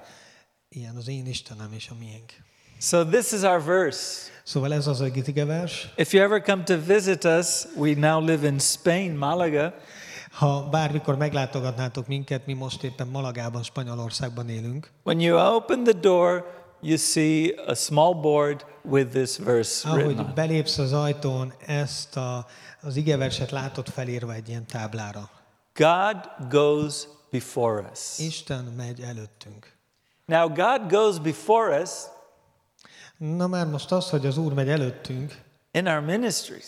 Ilyen 0.68 0.96
az 0.96 1.08
én 1.08 1.26
Istenem 1.26 1.72
és 1.72 1.88
a 1.88 1.94
miénk. 1.98 2.32
So 2.82 3.04
this 3.04 3.32
is 3.32 3.44
our 3.44 3.60
verse. 3.60 4.30
Szóval 4.42 4.72
ez 4.72 4.86
az 4.86 5.00
a 5.00 5.10
vers. 5.46 5.88
If 5.96 6.12
you 6.12 6.24
ever 6.24 6.42
come 6.42 6.62
to 6.62 6.76
visit 6.78 7.24
us, 7.24 7.66
we 7.76 7.94
now 7.94 8.24
live 8.24 8.46
in 8.46 8.58
Spain, 8.58 9.16
Malaga. 9.16 9.74
Ha 10.30 10.68
bármikor 10.70 11.16
meglátogatnátok 11.16 12.06
minket, 12.06 12.46
mi 12.46 12.52
most 12.52 12.82
éppen 12.82 13.06
Malagában, 13.06 13.62
Spanyolországban 13.62 14.48
élünk. 14.48 14.90
When 15.02 15.20
you 15.20 15.54
open 15.54 15.82
the 15.82 15.92
door, 15.92 16.44
you 16.80 16.96
see 16.96 17.54
a 17.66 17.74
small 17.74 18.14
board 18.14 18.64
with 18.82 19.10
this 19.10 19.36
verse 19.36 19.88
written 19.88 20.10
Ahogy 20.10 20.26
on. 20.26 20.34
belépsz 20.34 20.78
az 20.78 20.92
ajtón, 20.92 21.52
ezt 21.66 22.16
a, 22.16 22.46
az 22.80 22.96
igeverset 22.96 23.50
látod 23.50 23.88
felírva 23.88 24.34
egy 24.34 24.48
ilyen 24.48 24.66
táblára. 24.66 25.30
God 25.74 26.48
goes 26.48 27.08
before 27.30 27.90
us. 27.92 28.18
Isten 28.18 28.64
megy 28.64 29.00
előttünk. 29.00 29.76
Now, 30.24 30.48
God 30.48 30.90
goes 30.90 31.18
before 31.18 31.80
us 31.80 31.90
Na 33.24 33.46
már 33.46 33.66
most 33.66 33.92
az, 33.92 34.10
hogy 34.10 34.26
az 34.26 34.36
Úr 34.36 34.52
megy 34.52 34.68
előttünk 34.68 35.40
in 35.72 35.86
our 35.86 36.00
ministries. 36.00 36.66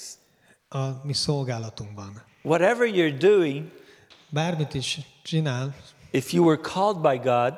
a 0.68 0.78
mi 1.02 1.12
szolgálatunkban. 1.12 2.22
Whatever 2.42 2.88
you're 2.92 3.16
doing, 3.18 3.70
Bármit 4.28 4.74
is 4.74 5.00
csinál, 5.22 5.74
if 6.10 6.32
you 6.32 6.44
were 6.46 6.60
called 6.60 7.00
by 7.00 7.16
God, 7.28 7.54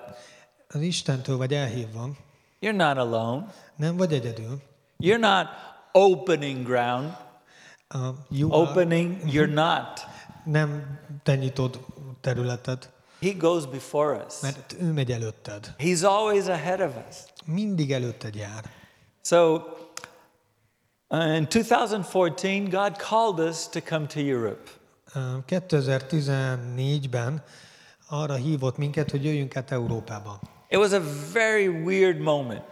az 0.69 0.81
Istentől 0.81 1.37
vagy 1.37 1.55
elhívva, 1.55 2.09
you're 2.61 2.77
not 2.77 2.97
alone. 2.97 3.55
nem 3.77 3.97
vagy 3.97 4.13
egyedül. 4.13 4.61
You're 4.99 5.19
not 5.21 5.47
opening 5.93 6.67
ground. 6.67 7.17
A 7.89 7.99
you 8.31 8.53
are- 8.53 8.71
Opening, 8.71 9.21
you're 9.25 9.53
not. 9.53 10.01
nem 10.45 10.99
te 11.23 11.37
nyitod 11.37 11.81
területed, 12.21 12.91
He 13.21 13.31
goes 13.33 13.67
before 13.67 14.25
us. 14.27 14.41
mert 14.43 14.77
ő 14.81 14.93
megy 14.93 15.13
előtted. 15.13 15.75
He's 15.79 16.03
always 16.05 16.47
ahead 16.47 16.81
of 16.81 16.93
us. 17.09 17.17
Mindig 17.45 17.93
előtted 17.93 18.35
jár. 18.35 18.65
So, 19.27 19.61
uh, 21.11 21.37
in 21.37 21.47
2014, 21.47 22.71
God 22.71 22.97
called 22.97 23.41
us 23.41 23.67
to 23.69 23.81
come 23.81 24.07
to 24.07 24.21
Europe. 24.21 24.71
Ö, 25.15 25.21
2014-ben 25.49 27.43
arra 28.09 28.35
hívott 28.35 28.77
minket, 28.77 29.11
hogy 29.11 29.25
jöjjünk 29.25 29.57
át 29.57 29.71
Európába. 29.71 30.41
It 30.69 30.79
was 30.79 30.93
a 30.93 31.01
very 31.33 31.67
weird 31.67 32.19
moment. 32.19 32.63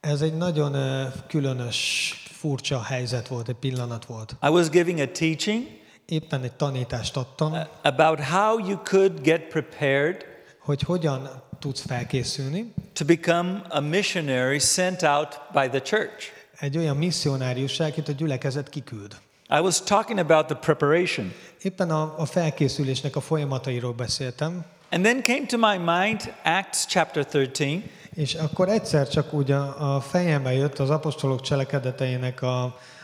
Ez 0.00 0.20
egy 0.20 0.36
nagyon 0.36 0.74
ö, 0.74 1.06
különös, 1.28 2.12
furcsa 2.30 2.82
helyzet 2.82 3.28
volt, 3.28 3.48
egy 3.48 3.58
pillanat 3.58 4.04
volt. 4.04 4.36
I 4.42 4.48
was 4.48 4.68
giving 4.68 4.98
a 4.98 5.10
teaching 5.10 5.66
Éppen 6.06 6.42
egy 6.42 6.52
tanítást 6.52 7.16
adtam, 7.16 7.54
about 7.82 8.20
how 8.20 8.58
you 8.58 8.78
could 8.82 9.20
get 9.22 9.42
prepared 9.46 10.24
hogy 10.60 10.82
hogyan 10.82 11.42
tudsz 11.60 11.80
felkészülni 11.86 12.72
to 12.92 13.04
become 13.04 13.62
a 13.68 13.80
missionary 13.80 14.58
sent 14.58 15.02
out 15.02 15.40
by 15.52 15.68
the 15.68 15.80
church. 15.80 16.26
egy 16.58 16.76
olyan 16.76 16.96
misszionárius, 16.96 17.80
akit 17.80 18.08
a 18.08 18.12
gyülekezet 18.12 18.68
kiküld. 18.68 19.16
I 19.48 19.60
was 19.60 19.82
talking 19.82 20.18
about 20.18 20.46
the 20.46 20.56
preparation. 20.56 21.32
Éppen 21.62 21.90
a, 21.90 22.14
a 22.18 22.24
felkészülésnek 22.24 23.16
a 23.16 23.20
folyamatairól 23.20 23.92
beszéltem, 23.92 24.64
And 24.92 25.04
then 25.04 25.22
came 25.22 25.46
to 25.46 25.56
my 25.56 25.76
mind 25.76 26.34
Acts 26.42 26.86
chapter 26.86 27.24
13, 27.26 27.82
és 28.14 28.34
akkor 28.34 28.68
egyszer 28.68 29.08
csak 29.08 29.32
úgy 29.32 29.50
a, 29.50 29.94
a 29.94 30.00
fejembe 30.00 30.52
jött 30.52 30.78
az 30.78 30.90
apostolok 30.90 31.40
cselekedeteinek 31.40 32.42
a 32.42 32.78
13. 32.78 32.78
része 32.78 32.78
talán. 32.78 32.99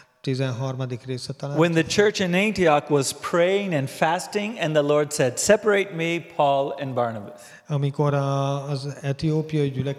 When 1.56 1.72
the 1.72 1.84
church 1.84 2.20
in 2.20 2.34
Antioch 2.34 2.90
was 2.90 3.12
praying 3.12 3.74
and 3.74 3.88
fasting, 3.88 4.58
and 4.58 4.74
the 4.74 4.82
Lord 4.82 5.12
said, 5.12 5.38
Separate 5.38 5.94
me, 5.94 6.20
Paul 6.36 6.74
and 6.80 6.94
Barnabas. 6.94 7.40
amikor 7.68 8.14
a, 8.14 8.68
az 8.68 8.96
etiópiai 9.00 9.70
gyülek, 9.70 9.96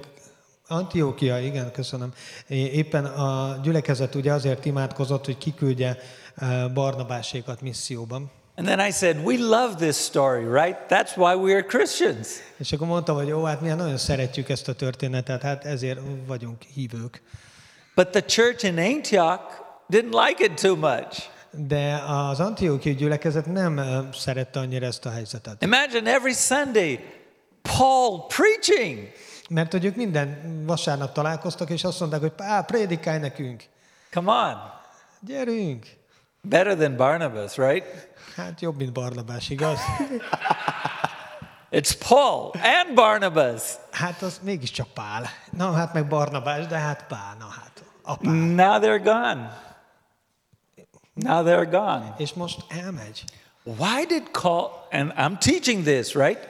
Antiókia, 0.68 1.40
igen, 1.40 1.72
köszönöm. 1.72 2.14
Éppen 2.48 3.06
a 3.06 3.60
gyülekezet 3.64 4.16
ugye 4.16 4.34
azért 4.34 4.66
imádkozott, 4.66 5.26
hogy 5.26 5.38
kiküldje 5.38 5.98
eh, 6.36 6.70
Barnabásékat 6.74 7.62
misszióban. 7.62 8.32
And 8.56 8.68
then 8.68 8.80
I 8.80 8.92
said, 8.92 9.24
We 9.24 9.38
love 9.38 9.76
this 9.76 9.96
story, 9.96 10.46
right? 10.46 10.78
That's 10.90 11.16
why 11.16 11.36
we 11.36 11.54
are 11.54 11.64
Christians. 11.64 12.28
És 12.58 12.72
akkor 12.72 12.88
mondtam, 12.88 13.16
hogy 13.16 13.28
jó, 13.28 13.44
hát 13.44 13.62
mi 13.62 13.68
nagyon 13.68 13.98
szeretjük 13.98 14.50
ezt 14.50 14.68
a 14.68 14.74
történetet, 14.74 15.42
hát 15.42 15.66
ezért 15.66 16.00
vagyunk 16.28 16.62
hívők. 16.74 17.22
But 17.96 18.08
the 18.08 18.22
church 18.22 18.66
in 18.66 18.78
Antioch 18.78 19.42
didn't 19.90 20.28
like 20.28 20.44
it 20.44 20.62
too 20.62 20.76
much. 20.76 21.30
De 21.52 22.04
az 22.08 22.40
Antiókiai 22.40 22.96
gyülekezet 22.96 23.46
nem 23.46 23.82
szerette 24.14 24.60
annyira 24.60 24.86
ezt 24.86 25.06
a 25.06 25.10
helyzetet. 25.10 25.64
Imagine 25.64 26.14
every 26.14 26.34
Sunday, 26.34 27.00
Paul 27.62 28.26
preaching. 28.28 29.12
Mert 29.50 29.72
hogy 29.72 29.86
ők 29.86 29.96
minden 29.96 30.64
vasárnap 30.66 31.12
találkoztak, 31.12 31.70
és 31.70 31.84
azt 31.84 32.00
mondták, 32.00 32.20
hogy 32.20 32.32
Pál, 32.32 32.64
prédikálj 32.64 33.20
nekünk. 33.20 33.64
Come 34.12 34.32
on. 34.32 34.56
Gyerünk! 35.20 35.86
Better 36.42 36.76
than 36.76 36.96
Barnabas, 36.96 37.58
right? 37.58 37.86
Hát 38.36 38.62
jobb, 38.62 38.78
mint 38.78 38.94
Barnabás, 38.94 39.50
igaz? 39.50 39.80
It's 41.72 41.94
Paul 42.08 42.52
and 42.54 42.94
Barnabas. 42.96 43.62
Hát 43.92 44.22
az 44.22 44.40
mégiscsak 44.44 44.88
Pál. 44.94 45.26
Na, 45.52 45.72
hát 45.72 45.94
meg 45.94 46.08
Barnabás, 46.08 46.66
de 46.66 46.78
hát 46.78 47.06
Pál, 47.08 47.36
na 47.40 47.46
hát. 47.46 47.84
A 48.02 48.18
Pál. 48.18 48.34
Now 48.34 48.80
they're 48.80 49.02
gone. 49.04 49.66
Now 51.18 51.46
they're 51.46 51.70
gone. 51.70 52.16
És 52.18 52.34
most 52.34 52.60
elmegy. 52.68 53.24
Why 53.64 54.06
did 54.08 54.24
call 54.32 54.70
and 54.92 55.12
I'm 55.18 55.38
teaching 55.38 55.84
this, 55.84 56.14
right? 56.14 56.48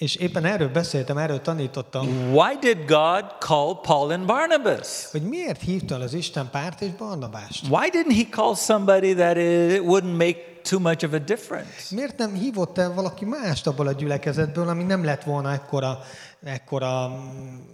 És 0.00 0.14
éppen 0.16 0.44
erről 0.44 0.68
beszéltem, 0.68 1.18
erről 1.18 1.40
tanítottam, 1.40 2.32
Why 2.32 2.56
did 2.60 2.78
God 2.86 3.24
call 3.38 3.80
Paul 3.82 4.10
and 4.10 4.26
Barnabas? 4.26 5.08
hogy 5.10 5.22
miért 5.22 5.60
hívta 5.60 5.94
az 5.94 6.14
Isten 6.14 6.48
Párt 6.50 6.80
és 6.80 6.90
Barnabást. 6.90 7.66
Why 7.68 7.88
didn't 7.90 8.16
he 8.16 8.24
call 8.30 8.54
somebody 8.54 9.14
that 9.14 9.36
it 9.36 9.80
wouldn't 9.84 10.16
make 10.16 10.36
too 10.62 10.78
much 10.78 11.04
of 11.04 11.12
a 11.12 11.18
difference? 11.18 11.94
Miért 11.94 12.18
nem 12.18 12.34
hívott 12.34 12.78
el 12.78 12.94
valaki 12.94 13.24
mást 13.24 13.66
abból 13.66 13.86
a 13.86 13.92
gyülekezetből, 13.92 14.68
ami 14.68 14.82
nem 14.82 15.04
lett 15.04 15.22
volna 15.22 15.52
ekkora, 15.52 15.98
ekkora 16.44 17.08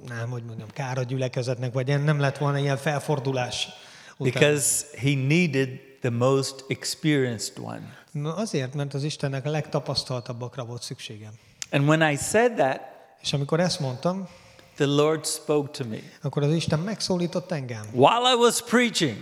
nem, 0.09 0.31
hogy 0.31 0.43
mondjam, 0.47 0.69
kár 0.73 0.99
a 0.99 1.03
gyülekezetnek, 1.03 1.73
vagy 1.73 2.05
nem 2.05 2.21
lett 2.21 2.39
volna 2.39 2.59
ilyen 2.59 2.77
felfordulás. 2.77 3.69
Után. 4.19 4.33
Because 4.33 4.85
he 4.97 5.11
needed 5.27 5.69
the 6.09 6.17
most 6.17 6.65
experienced 6.69 7.59
one. 7.59 7.83
Na, 8.13 8.35
Azért, 8.35 8.75
mert 8.75 8.95
az 8.95 9.03
Istennek 9.03 9.45
a 9.47 9.51
legtapasztaltabbakra 9.51 10.65
volt 10.65 10.83
szükségem. 10.83 11.33
And 11.71 11.89
when 11.89 12.11
I 12.13 12.17
said 12.17 12.55
that, 12.55 12.81
És 13.23 13.33
amikor 13.33 13.61
ezt 13.61 13.81
mondtam, 13.81 14.29
the 14.77 14.85
Lord 14.87 15.27
spoke 15.27 15.71
to 15.71 15.89
me 15.89 15.99
akkor 16.23 16.43
az 16.43 16.53
Isten 16.53 16.79
megszólított 16.79 17.51
engem. 17.53 17.87
while 17.93 18.31
I 18.33 18.35
was 18.39 18.63
preaching. 18.63 19.17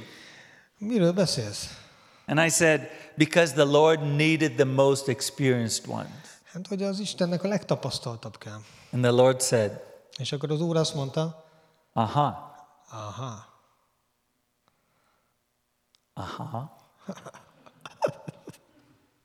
Miről 0.78 1.12
beszélsz? 1.12 1.78
And 2.26 2.38
I 2.38 2.48
said, 2.48 2.80
because 3.16 3.52
the 3.52 3.64
Lord 3.64 4.16
needed 4.16 4.52
the 4.54 4.64
most 4.64 5.08
experienced 5.08 5.88
ones. 5.88 6.08
Hát, 6.52 6.66
hogy 6.66 6.82
az 6.82 6.98
Istennek 6.98 7.44
a 7.44 7.48
legtapasztaltabb 7.48 8.38
kell. 8.38 8.60
And 8.92 9.02
the 9.02 9.10
Lord 9.10 9.42
said, 9.42 9.80
És 10.16 10.32
akkor 10.32 10.50
az 10.50 10.60
Úr 10.60 10.76
azt 10.76 10.94
mondta, 10.94 11.44
aha, 11.92 12.54
aha, 12.90 13.46
Uh-huh. 16.16 16.44
aha. 16.44 16.70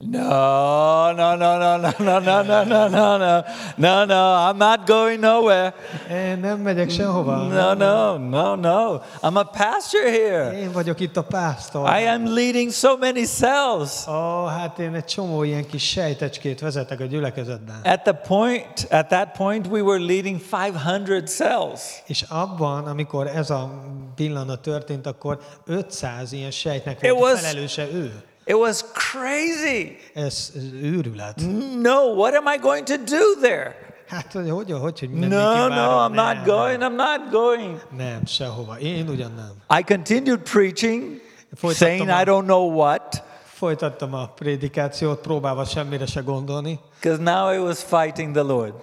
No, 0.01 1.11
no, 1.11 1.35
no, 1.35 1.59
no, 1.59 1.77
no, 1.77 1.91
no, 1.99 2.19
no, 2.19 2.41
no, 2.41 2.63
no, 2.63 2.87
no, 2.87 3.17
no, 3.17 3.43
no, 3.77 4.05
no, 4.05 4.15
I'm 4.15 4.57
not 4.57 4.87
going 4.87 5.19
nowhere. 5.19 5.73
én 6.09 6.39
nem 6.39 6.59
megyek 6.59 6.89
sehova. 6.89 7.35
No, 7.35 7.73
no, 7.73 8.17
no, 8.17 8.55
no. 8.55 9.01
I'm 9.21 9.35
a 9.35 9.43
pastor 9.43 10.01
here. 10.03 10.59
Én 10.59 10.71
vagyok 10.71 10.99
itt 10.99 11.17
a 11.17 11.23
pásztor. 11.23 11.99
I 11.99 12.05
am 12.05 12.33
leading 12.33 12.71
so 12.71 12.97
many 12.97 13.25
cells. 13.25 14.07
Ó, 14.07 14.11
oh, 14.11 14.49
hát 14.49 14.79
én 14.79 14.93
egy 14.93 15.05
csomó 15.05 15.43
ilyen 15.43 15.65
kis 15.65 15.89
sejtecskét 15.89 16.59
vezetek 16.59 16.99
a 16.99 17.05
gyülekezetben. 17.05 17.81
At 17.83 18.01
the 18.01 18.13
point, 18.13 18.87
at 18.89 19.07
that 19.07 19.31
point, 19.37 19.67
we 19.67 19.81
were 19.81 20.03
leading 20.03 20.39
500 20.51 21.35
cells. 21.35 21.81
És 22.05 22.25
abban, 22.29 22.87
amikor 22.87 23.27
ez 23.27 23.49
a 23.49 23.69
pillanat 24.15 24.61
történt, 24.61 25.07
akkor 25.07 25.39
500 25.65 26.31
ilyen 26.31 26.51
sejtnek 26.51 27.11
volt 27.11 27.37
felelőse 27.37 27.87
ő. 27.93 28.23
It 28.49 28.55
was 28.55 28.81
crazy. 28.93 29.97
Ez 30.13 30.51
ez 30.55 30.63
őrület. 30.81 31.41
No, 31.81 32.13
what 32.15 32.33
am 32.35 32.45
I 32.55 32.57
going 32.61 32.83
to 32.85 32.95
do 32.97 33.35
there? 33.41 33.75
Hát, 34.07 34.31
hogy 34.33 34.49
hogy, 34.49 34.71
hogy, 34.71 34.99
hogy 34.99 35.09
mennék 35.09 35.29
No, 35.29 35.67
no? 35.67 36.07
I'm 36.07 36.13
not 36.13 36.45
going. 36.45 36.81
I'm 36.81 36.95
not 36.95 37.29
going. 37.31 37.81
Nem, 37.97 38.25
sehova. 38.25 38.79
Én 38.79 39.07
ugyan 39.09 39.31
nem. 39.35 39.79
I 39.79 39.83
continued 39.83 40.39
preaching, 40.41 41.21
Folytattam 41.55 41.87
saying 41.87 42.09
a- 42.09 42.21
I 42.21 42.23
don't 42.25 42.43
know 42.45 42.71
what, 42.77 43.23
Folytattam 43.53 44.13
a 44.13 44.27
prédikációt, 44.27 45.19
próbálva 45.21 45.65
semmire 45.65 46.05
se 46.05 46.21
gondolni, 46.21 46.79
because 47.01 47.21
now 47.21 47.53
I 47.53 47.57
was 47.57 47.83
fighting 47.83 48.33
the 48.33 48.43
Lord. 48.43 48.73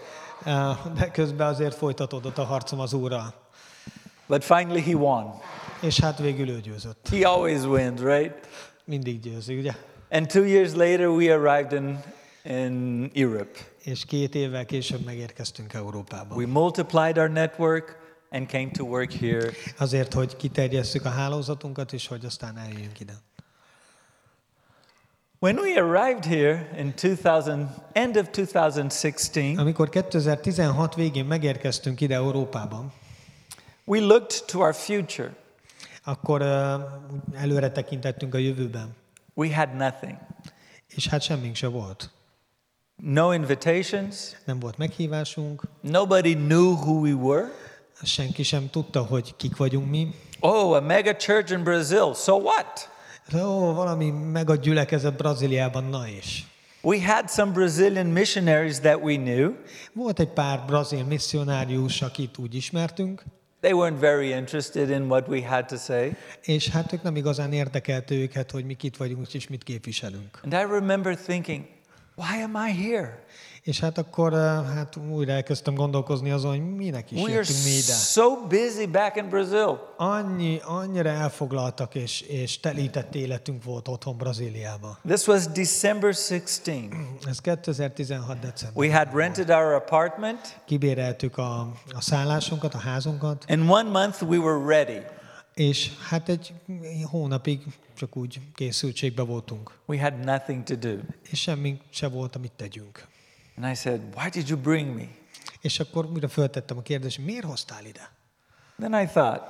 eh, 0.45 0.77
de 0.99 1.11
közben 1.11 1.47
azért 1.47 1.75
folytatódott 1.75 2.39
a 2.39 2.45
harcom 2.45 2.81
az 2.81 2.93
Úrral. 2.93 3.35
But 4.27 4.45
finally, 4.45 4.83
he 4.83 4.93
won. 4.95 5.35
És 5.81 6.01
hát 6.01 6.19
végül 6.19 6.49
ő 6.49 6.61
győzött. 6.61 7.09
He 7.11 7.29
always 7.29 7.63
wins, 7.63 8.01
right? 8.01 8.35
Mindig 8.87 9.21
győzi, 9.21 9.59
ugye? 9.59 9.73
And 10.11 10.27
two 10.27 10.45
years 10.45 10.75
later, 10.75 11.09
we 11.09 11.35
arrived 11.35 11.73
in, 11.73 11.99
in 12.55 13.11
Europe. 13.15 13.59
És 13.83 14.05
két 14.05 14.35
évvel 14.35 14.65
később 14.65 15.05
megérkeztünk 15.05 15.73
Európába. 15.73 16.35
We 16.35 16.47
multiplied 16.47 17.19
our 17.19 17.31
network. 17.31 18.05
and 18.31 18.49
came 18.49 18.71
to 18.71 18.85
work 18.85 19.13
here. 19.13 19.51
Azért, 19.79 20.13
hogy 20.13 20.37
kiterjesszük 20.37 21.05
a 21.05 21.09
hálózatunkat, 21.09 21.93
és 21.93 22.07
hogy 22.07 22.25
aztán 22.25 22.59
eljöjjünk 22.59 23.01
ide. 23.01 23.13
When 25.39 25.59
we 25.59 25.81
arrived 25.81 26.25
here 26.25 26.71
in 26.77 26.95
2000, 26.95 27.75
end 27.93 28.17
of 28.17 28.31
2016, 28.31 29.59
Amikor 29.59 29.89
2016 29.89 30.95
végén 30.95 31.25
megérkeztünk 31.25 32.01
ide 32.01 32.15
Európában, 32.15 32.93
we 33.85 34.01
looked 34.01 34.45
to 34.47 34.59
our 34.59 34.75
future. 34.75 35.35
Akkor 36.09 36.43
előre 37.35 37.71
tekintettünk 37.71 38.35
a 38.35 38.39
jövőben. 38.39 38.95
We 39.35 39.57
had 39.57 39.75
nothing. 39.75 40.19
És 40.89 41.07
hát 41.07 41.23
semmink 41.23 41.55
se 41.55 41.67
volt. 41.67 42.11
No 42.97 43.33
invitations. 43.33 44.17
Nem 44.45 44.59
volt 44.59 44.77
meghívásunk, 44.77 45.63
Nobody 45.81 46.35
knew 46.35 46.73
who 46.73 46.93
we 47.01 47.13
were. 47.13 47.47
senki 48.03 48.43
sem 48.43 48.71
tudta, 48.71 49.03
hogy 49.03 49.37
kik 49.37 49.57
vagyunk 49.57 49.91
mi. 49.91 50.15
Oh, 50.41 50.77
a 50.77 50.81
mega 50.81 51.17
church 51.17 51.53
in 51.53 51.63
Brazil. 51.63 52.15
So 52.15 52.41
what? 52.41 52.91
Ó, 53.35 53.73
valami 53.73 54.11
meg 54.11 54.51
a 54.51 54.55
gyülekezet 54.55 55.17
Brazíliában, 55.17 55.85
na 55.85 56.09
és. 56.09 56.45
We 56.83 57.15
had 57.15 57.29
some 57.29 57.53
Brazilian 57.53 58.07
missionaries 58.07 58.79
that 58.81 59.03
we 59.03 59.17
knew. 59.17 59.53
Volt 59.93 60.21
egy 60.21 60.29
pár 60.29 60.65
brazil 60.67 61.05
misszionárius, 61.05 62.03
akit 62.03 62.39
úgy 62.39 62.55
ismertünk, 62.55 63.25
They 63.61 63.73
weren't 63.73 63.99
very 63.99 64.33
interested 64.33 64.91
in 64.91 65.09
what 65.09 65.29
we 65.29 65.43
had 65.43 65.67
to 65.67 65.77
say. 65.77 66.13
és 66.45 66.69
hát 66.69 66.93
ők 66.93 67.03
nem 67.03 67.17
igazán 67.17 67.53
érdekelte 67.53 68.15
őket, 68.15 68.51
hogy 68.51 68.65
mi 68.65 68.75
kit 68.75 68.97
vagyunk 68.97 69.35
és 69.35 69.49
mit 69.49 69.63
képviselünk. 69.63 70.41
And 70.43 70.53
I 70.53 70.73
remember 70.73 71.17
thinking, 71.17 71.65
why 72.15 72.43
am 72.43 72.69
I 72.69 72.73
here? 72.73 73.25
És 73.67 73.81
hát 73.81 73.99
akkor 73.99 74.33
ö, 74.33 74.37
hát 74.75 74.97
újra 74.97 75.33
elkezdtem 75.33 75.75
gondolkozni 75.75 76.31
azon, 76.31 76.51
hogy 76.51 76.75
minek 76.75 77.11
is 77.11 77.23
We 77.23 77.31
jöttünk 77.31 77.59
mi 77.65 77.71
ide. 77.71 77.93
so 77.93 78.47
busy 78.49 78.87
back 78.87 79.17
in 79.17 79.29
Brazil. 79.29 79.95
Annyi, 79.97 80.61
annyira 80.65 81.09
elfoglaltak 81.09 81.95
és, 81.95 82.21
és 82.21 82.61
telített 82.61 83.15
életünk 83.15 83.65
volt 83.65 83.89
otthon 83.89 84.17
Brazíliában. 84.17 84.99
This 85.07 85.27
was 85.27 85.47
December 85.47 86.15
16. 86.15 86.95
Ez 87.31 87.41
2016. 87.41 88.39
december. 88.41 88.85
We 88.85 88.97
had 88.97 89.09
rented 89.15 89.51
our 89.51 89.73
apartment. 89.75 90.61
Kibéreltük 90.65 91.39
a, 91.39 91.61
a 91.95 92.01
szállásunkat, 92.01 92.75
a 92.75 92.79
házunkat, 92.79 93.45
In 93.49 93.69
one 93.69 93.91
month, 93.91 94.23
we 94.23 94.37
were 94.39 94.77
ready. 94.77 95.03
és 95.55 95.91
hát 96.09 96.29
egy 96.29 96.55
hónapig 97.11 97.63
csak 97.95 98.17
úgy 98.17 98.41
készültségbe 98.55 99.23
voltunk. 99.23 99.79
We 99.87 100.01
had 100.01 100.25
nothing 100.25 100.63
to 100.63 100.75
do. 100.75 100.95
És 101.31 101.41
semmi 101.41 101.81
se 101.91 102.09
volt, 102.09 102.37
amit 102.37 102.53
tegyünk. 102.57 103.07
And 103.57 103.73
I 103.73 103.75
said, 103.75 104.01
Why 104.15 104.29
did 104.29 104.49
you 104.49 104.59
bring 104.59 104.95
me? 104.95 105.09
És 105.61 105.81
akkor 105.81 106.07
újra 106.07 106.29
föltettem 106.29 106.79
a 106.79 106.83
kérdést, 106.83 107.19
miért 107.19 107.45
hoztál 107.45 107.85
ide? 107.85 108.11
Then 108.79 108.95
I 108.95 109.07
thought, 109.07 109.43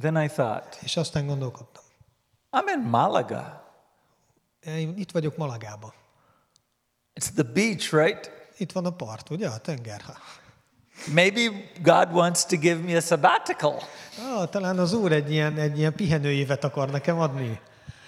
then 0.00 0.16
I 0.16 0.26
thought, 0.26 0.78
És 0.82 0.96
aztán 0.96 1.26
gondolkodtam. 1.26 1.82
I'm 2.50 2.68
in 2.76 2.88
Malaga. 2.88 3.66
Én 4.64 4.94
itt 4.96 5.10
vagyok 5.10 5.36
Malagában. 5.36 5.92
It's 7.14 7.32
the 7.34 7.42
beach, 7.42 7.92
right? 7.92 8.30
Itt 8.56 8.72
van 8.72 8.86
a 8.86 8.90
part, 8.90 9.30
ugye? 9.30 9.48
A 9.48 9.58
tenger. 9.58 10.02
Maybe 11.12 11.40
God 11.82 12.12
wants 12.12 12.44
to 12.44 12.56
give 12.56 12.80
me 12.80 12.96
a 12.96 13.00
sabbatical. 13.00 13.82
Ah, 14.18 14.48
talán 14.48 14.78
az 14.78 14.92
úr 14.92 15.12
egy 15.12 15.30
ilyen, 15.30 15.56
egy 15.56 15.78
ilyen 15.78 15.94
pihenőévet 15.94 16.64
akar 16.64 16.90
nekem 16.90 17.18
adni. 17.18 17.60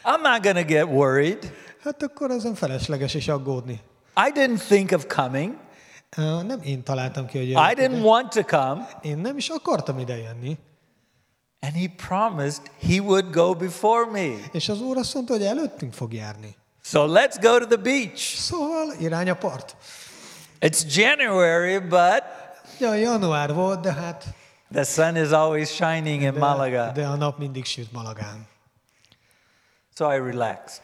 I'm 0.04 0.20
not 0.22 0.54
to 0.54 0.64
get 0.64 0.84
worried. 0.84 1.54
Hát 1.80 2.02
akkor 2.02 2.30
azon 2.30 2.54
felesleges 2.54 3.14
is 3.14 3.28
aggódni. 3.28 3.80
I 4.16 4.30
didn't 4.34 4.58
think 4.66 4.92
of 4.92 5.06
coming. 5.06 5.56
Ah, 6.16 6.42
Nem 6.42 6.60
én 6.62 6.82
találtam 6.82 7.26
ki, 7.26 7.38
hogy 7.38 7.48
I 7.48 7.74
didn't 7.74 7.96
ide. 7.96 8.00
want 8.06 8.28
to 8.32 8.44
come. 8.44 8.88
Én 9.02 9.18
nem 9.18 9.36
is 9.36 9.48
akartam 9.48 9.98
ide 9.98 10.16
jönni. 10.16 10.58
And 11.60 11.72
he 11.74 11.86
promised 12.06 12.62
he 12.88 12.98
would 13.00 13.30
go 13.32 13.54
before 13.54 14.10
me. 14.10 14.34
És 14.52 14.68
az 14.68 14.80
úr 14.80 14.96
azt 14.96 15.14
mondta, 15.14 15.32
hogy 15.32 15.42
előttünk 15.44 15.92
fog 15.94 16.12
járni. 16.12 16.56
So 16.82 17.06
let's 17.06 17.36
go 17.40 17.58
to 17.58 17.66
the 17.66 17.76
beach. 17.76 18.36
Szóval 18.36 18.92
irány 18.98 19.30
a 19.30 19.34
part. 19.34 19.76
It's 20.60 20.94
January, 20.96 21.78
but 21.78 22.22
Ja, 22.78 22.94
január 22.94 23.54
volt, 23.54 23.80
de 23.80 23.92
hát 23.92 24.24
the 24.72 24.84
sun 24.84 25.16
is 25.16 25.30
always 25.30 25.70
shining 25.74 26.22
in 26.22 26.32
de, 26.32 26.38
Malaga. 26.38 26.90
de 26.92 27.06
a 27.06 27.14
nap 27.16 27.38
mindig 27.38 27.64
süt 27.64 27.92
Malagán. 27.92 28.46
So 29.96 30.12
I 30.12 30.16
relaxed. 30.18 30.82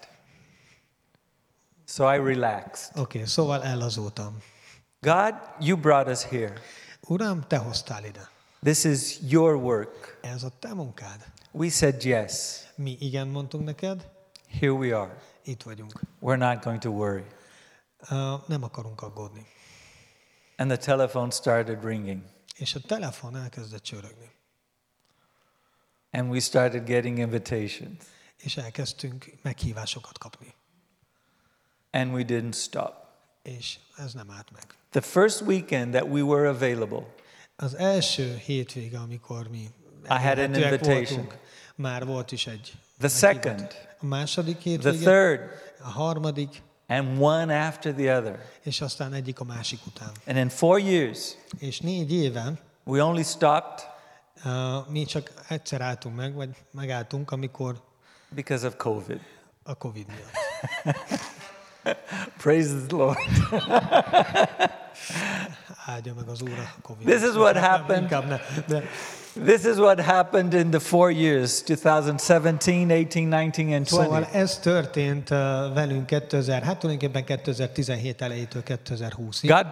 So 1.96 2.14
I 2.14 2.16
relaxed. 2.16 2.90
Oké, 2.90 3.00
okay, 3.00 3.24
szóval 3.26 3.62
ellazultam. 3.62 4.42
God, 5.00 5.34
you 5.60 5.76
brought 5.76 6.08
us 6.08 6.24
here. 6.24 6.52
Uram, 7.00 7.42
te 7.42 7.56
hoztál 7.56 8.04
ide. 8.04 8.28
This 8.62 8.84
is 8.84 9.18
your 9.28 9.54
work. 9.54 10.18
Ez 10.22 10.42
a 10.42 10.48
te 10.58 10.74
munkád. 10.74 11.32
We 11.50 11.68
said 11.68 12.02
yes. 12.02 12.62
Mi 12.74 12.96
igen 13.00 13.28
mondtunk 13.28 13.64
neked, 13.64 14.10
Here 14.60 14.72
we 14.72 14.96
are. 14.96 15.16
itt 15.42 15.62
vagyunk. 15.62 16.00
We're 16.20 16.38
not 16.38 16.64
going 16.64 16.80
to 16.80 16.90
worry. 16.90 17.24
Uh, 18.10 18.48
nem 18.48 18.62
akarunk 18.62 19.02
aggódni. 19.02 19.46
And 20.56 20.70
the 20.70 20.78
telephone 20.78 21.30
started 21.30 21.84
ringing. 21.84 22.22
És 22.56 22.74
a 22.74 22.80
telefon 22.80 23.36
elkezdett 23.36 23.82
csörögni. 23.82 24.30
And 26.10 26.30
we 26.30 26.40
started 26.40 26.86
getting 26.86 27.18
invitations. 27.18 28.02
És 28.36 28.56
elkezdtünk 28.56 29.32
meghívásokat 29.42 30.18
kapni. 30.18 30.54
And 31.96 32.12
we 32.14 32.22
didn't 32.24 32.54
stop. 32.54 32.92
És 33.42 33.78
ez 33.96 34.12
nem 34.14 34.30
állt 34.30 34.50
meg. 34.52 34.62
The 34.90 35.00
first 35.00 35.40
weekend 35.40 35.92
that 35.92 36.08
we 36.08 36.22
were 36.22 36.48
available, 36.48 37.06
Az 37.56 37.74
első 37.74 38.36
hétvége, 38.44 38.98
amikor 38.98 39.48
mi 39.48 39.70
I 40.08 40.22
had 40.22 40.38
an 40.38 40.54
invitation. 40.54 40.94
voltunk, 41.04 41.38
már 41.74 42.04
volt 42.06 42.32
is 42.32 42.46
egy 42.46 42.72
The 42.98 43.08
second, 43.08 43.74
A 44.00 44.06
második 44.06 44.58
the 44.58 44.70
hétvége, 44.70 44.96
third, 45.10 45.40
a 45.80 45.88
harmadik, 45.88 46.62
and 46.86 47.20
one 47.20 47.66
after 47.66 47.94
the 47.94 48.16
other. 48.18 48.38
és 48.62 48.80
aztán 48.80 49.12
egyik 49.12 49.40
a 49.40 49.44
másik 49.44 49.86
után. 49.86 50.10
And 50.26 50.36
in 50.36 50.48
four 50.48 50.80
years, 50.80 51.34
És 51.58 51.80
négy 51.80 52.12
éve 52.12 52.52
we 52.84 53.02
only 53.02 53.22
stopped 53.22 53.84
uh, 54.44 54.88
mi 54.88 55.04
csak 55.04 55.32
egyszer 55.48 55.80
álltunk 55.80 56.16
meg, 56.16 56.34
vagy 56.34 56.50
megálltunk, 56.72 57.30
amikor 57.30 57.82
because 58.28 58.66
of 58.66 58.76
COVID. 58.76 59.20
a 59.62 59.74
Covid 59.74 60.06
miatt. 60.06 60.34
Praise 62.42 62.86
the 62.86 62.96
Lord. 62.96 63.18
Áldja 65.86 66.14
meg 66.14 66.28
az 66.28 66.42
Úr 66.42 66.58
a 66.58 66.80
Covid. 66.82 67.06
This 67.06 67.22
is 67.22 67.34
what 67.34 67.56
happened. 67.56 68.08
This 69.44 69.64
is 69.64 69.76
what 69.76 70.00
happened 70.00 70.54
in 70.54 70.70
the 70.70 70.78
four 70.78 71.10
years 71.10 71.62
2017, 71.62 72.90
18, 72.90 73.28
19, 73.28 73.72
and 73.72 73.88
20. 73.88 74.04
szóval 74.04 74.24
ez 74.32 74.58
történt 74.58 75.30
uh, 75.30 75.38
velünk 75.74 76.06
2000, 76.06 76.62
hát 76.62 76.78
tulajdonképpen 76.78 77.24
2017 77.24 78.22
elejétől 78.22 78.62
2020-ig. 78.66 79.46
God, 79.46 79.66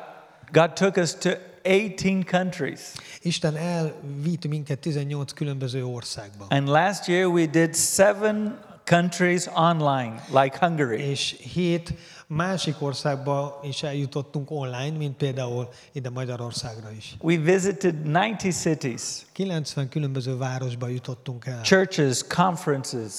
God 0.53 0.73
took 0.73 0.97
us 0.97 1.15
to 1.15 1.31
18 1.63 2.25
countries. 2.25 2.81
Isten 3.21 3.57
elvitt 3.57 4.49
minket 4.49 4.79
18 4.79 5.33
különböző 5.33 5.85
országba. 5.85 6.47
And 6.49 6.69
last 6.69 7.09
year 7.09 7.27
we 7.27 7.47
did 7.47 7.75
seven 7.75 8.59
countries 8.85 9.47
online, 9.55 10.25
like 10.43 10.57
Hungary. 10.59 11.01
És 11.01 11.37
hét 11.53 11.93
másik 12.27 12.83
országba 12.83 13.61
is 13.63 13.83
eljutottunk 13.83 14.51
online, 14.51 14.97
mint 14.97 15.17
például 15.17 15.69
ide 15.93 16.11
Magyarországra 16.11 16.91
is. 16.91 17.17
We 17.21 17.37
visited 17.37 18.03
90 18.03 18.53
cities, 18.53 19.03
90 19.33 19.89
különböző 19.89 20.37
városba 20.37 20.89
jutottunk 20.89 21.47
el. 21.47 21.61
churches, 21.63 22.27
conferences, 22.27 23.13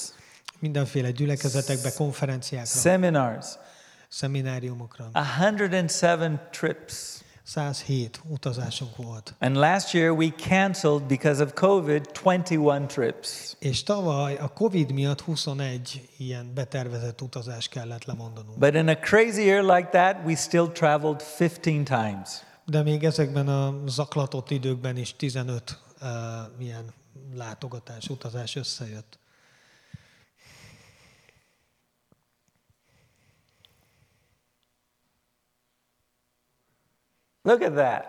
Mindenféle 0.60 1.12
gyülekezetekbe, 1.12 1.92
konferenciákra, 1.92 2.80
seminars, 2.80 3.46
szemináriumokra. 4.10 5.10
107 5.88 6.40
trips. 6.52 7.15
107 7.46 8.22
utazásunk 8.30 8.96
volt. 8.96 9.36
And 9.40 9.56
last 9.56 9.94
year 9.94 10.12
we 10.12 10.30
canceled 10.30 11.04
because 11.04 11.44
of 11.44 11.54
COVID 11.54 12.12
21 12.12 12.86
trips. 12.86 13.56
És 13.60 13.84
tavaly 13.84 14.36
a 14.36 14.48
Covid 14.48 14.92
miatt 14.92 15.22
21 15.22 16.10
ilyen 16.18 16.52
betervezett 16.54 17.22
utazás 17.22 17.68
kellett 17.68 18.06
lemondanunk. 18.06 18.58
But 18.58 18.74
in 18.74 18.88
a 18.88 18.96
crazy 18.96 19.42
year 19.42 19.64
like 19.64 19.90
that, 19.90 20.26
we 20.26 20.36
still 20.36 20.68
traveled 20.68 21.24
15 21.38 21.84
times. 21.84 22.44
De 22.66 22.84
még 22.84 23.04
ezekben 23.04 23.48
a 23.48 23.88
zaklatott 23.88 24.50
időkben 24.50 24.98
is 24.98 25.14
15 25.14 25.80
uh, 26.02 26.08
ilyen 26.60 26.94
látogatás, 27.36 28.10
utazás 28.10 28.56
összejött. 28.56 29.20
Look 37.46 37.62
at 37.62 37.76
that. 37.76 38.06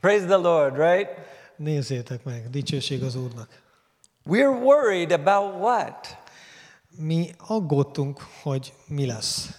Praise 0.00 0.26
the 0.26 0.38
Lord, 0.38 0.76
right? 0.76 1.08
Nézzétek 1.56 2.24
meg, 2.24 2.50
dicsőség 2.50 3.02
az 3.02 3.14
Úrnak. 3.14 3.62
We're 4.24 4.62
worried 4.62 5.12
about 5.12 5.60
what? 5.60 6.16
Mi 6.96 7.30
aggódtunk, 7.38 8.20
hogy 8.42 8.74
mi 8.86 9.06
lesz. 9.06 9.50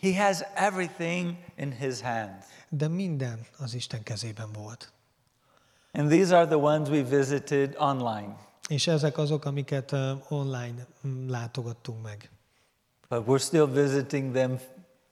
He 0.00 0.24
has 0.24 0.40
everything 0.54 1.36
in 1.56 1.72
his 1.72 2.00
hands. 2.00 2.44
De 2.68 2.88
minden 2.88 3.46
az 3.58 3.74
Isten 3.74 4.02
kezében 4.02 4.52
volt. 4.52 4.92
And 5.92 6.08
these 6.10 6.36
are 6.36 6.46
the 6.46 6.56
ones 6.56 6.88
we 6.88 7.02
visited 7.02 7.74
online. 7.78 8.36
És 8.68 8.86
ezek 8.86 9.18
azok, 9.18 9.44
amiket 9.44 9.92
online 10.28 10.86
látogattunk 11.28 12.02
meg. 12.02 12.30
But 13.08 13.26
we're 13.26 13.42
still 13.42 13.66
visiting 13.66 14.34
them 14.34 14.58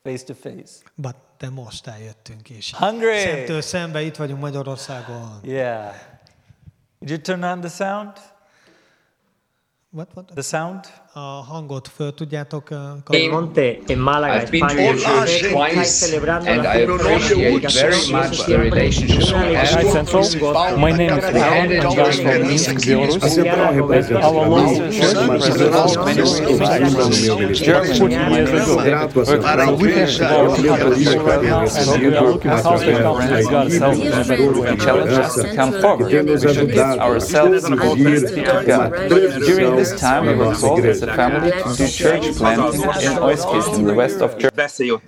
face 0.02 0.24
to 0.24 0.34
face. 0.34 0.72
But, 0.94 1.16
de 1.42 1.50
most 1.50 1.86
eljöttünk 1.86 2.48
is. 2.50 2.74
Hungry! 2.74 3.18
Szemtől 3.18 3.60
szembe 3.60 4.02
itt 4.02 4.16
vagyunk 4.16 4.40
Magyarországon. 4.40 5.40
Yeah. 5.42 5.94
Would 6.98 7.10
you 7.10 7.18
turn 7.18 7.42
on 7.42 7.60
the 7.60 7.68
sound? 7.68 8.12
What, 9.90 10.08
what? 10.14 10.26
The 10.26 10.42
sound? 10.42 10.84
A 11.14 11.44
hangot 11.52 11.88
föl 11.96 12.12
tudjátok 12.14 12.70
ö, 12.70 12.74
El 12.74 12.80
kapcsolni? 13.04 13.28
Monte 13.28 13.78
en 13.86 13.98
Málaga, 13.98 14.34
I've 14.42 14.50
been 14.50 14.60
to 14.60 14.66
España. 14.66 14.82
your 14.84 14.96
church 14.96 15.42
Estáis 15.42 15.74
twice, 15.74 15.90
celebrando 16.06 16.50
and 16.50 16.62
la 16.62 16.72
I 16.74 16.86
cumbre 16.86 17.04
appreciate 17.04 17.46
económica 17.46 17.68
very 17.68 17.92
social 17.92 18.20
much 18.22 18.30
the 18.30 18.44
siempre 18.44 18.70
relationship 18.70 19.18
we 19.18 19.24
una 19.28 19.38
have. 19.38 19.58
alegría 19.58 19.92
Central. 19.92 20.24
y 20.24 20.38
gozo. 20.38 20.76
My 20.78 20.92
name 20.92 21.18
is 21.18 21.24
Leon. 21.34 21.70
I'm 21.72 21.96
guys 21.96 22.16
from 22.20 22.40
Minsk, 22.48 22.70
Belarus. 22.86 23.22
Our 24.24 24.46
Lord's 24.48 24.96
Church 24.96 25.20
presents 25.28 25.96
many 26.08 26.24
sites. 26.26 27.60
Just 27.60 27.98
14 27.98 28.30
years 28.32 28.50
ago, 28.52 28.76
we're 28.76 29.36
we 29.76 29.92
have 29.92 30.16
about 30.16 30.48
100 30.48 30.96
people 30.96 31.24
right 31.28 31.42
now, 31.42 31.60
and 31.76 32.02
we 32.02 32.16
are 32.16 32.24
looking 32.32 32.50
how 32.50 32.78
the 32.78 32.92
company 33.02 33.42
God 33.52 33.70
salvation 33.70 34.64
and 34.64 34.80
challenge 34.80 35.12
us 35.18 35.34
to 35.34 35.48
come 35.54 35.72
forward. 35.72 36.08
We 36.08 36.38
should 36.54 36.72
get 36.72 36.98
ourselves 36.98 37.64
involved 37.68 38.00
to 38.00 38.64
God. 38.66 38.90
During 39.44 39.76
this 39.76 39.92
time, 40.00 40.24
we 40.26 40.34
were 40.34 40.54
called 40.54 41.01
as 41.02 41.08
a 41.08 41.14
family 41.14 41.50
to 41.50 41.74
do 41.76 41.88
church 41.88 42.36
planting 42.36 42.80
in 42.80 43.18
Oiskis 43.18 43.78
in 43.78 43.84
the 43.86 43.94
west 43.94 44.20
of 44.20 44.36
Germany. 44.38 45.00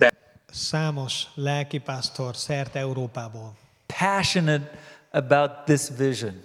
Számos 0.51 1.27
lelkipásztor 1.35 2.35
szerte 2.35 2.79
Európából 2.79 3.53
Passionate 3.99 4.71
about 5.11 5.51
this 5.65 5.81
vision. 5.97 6.43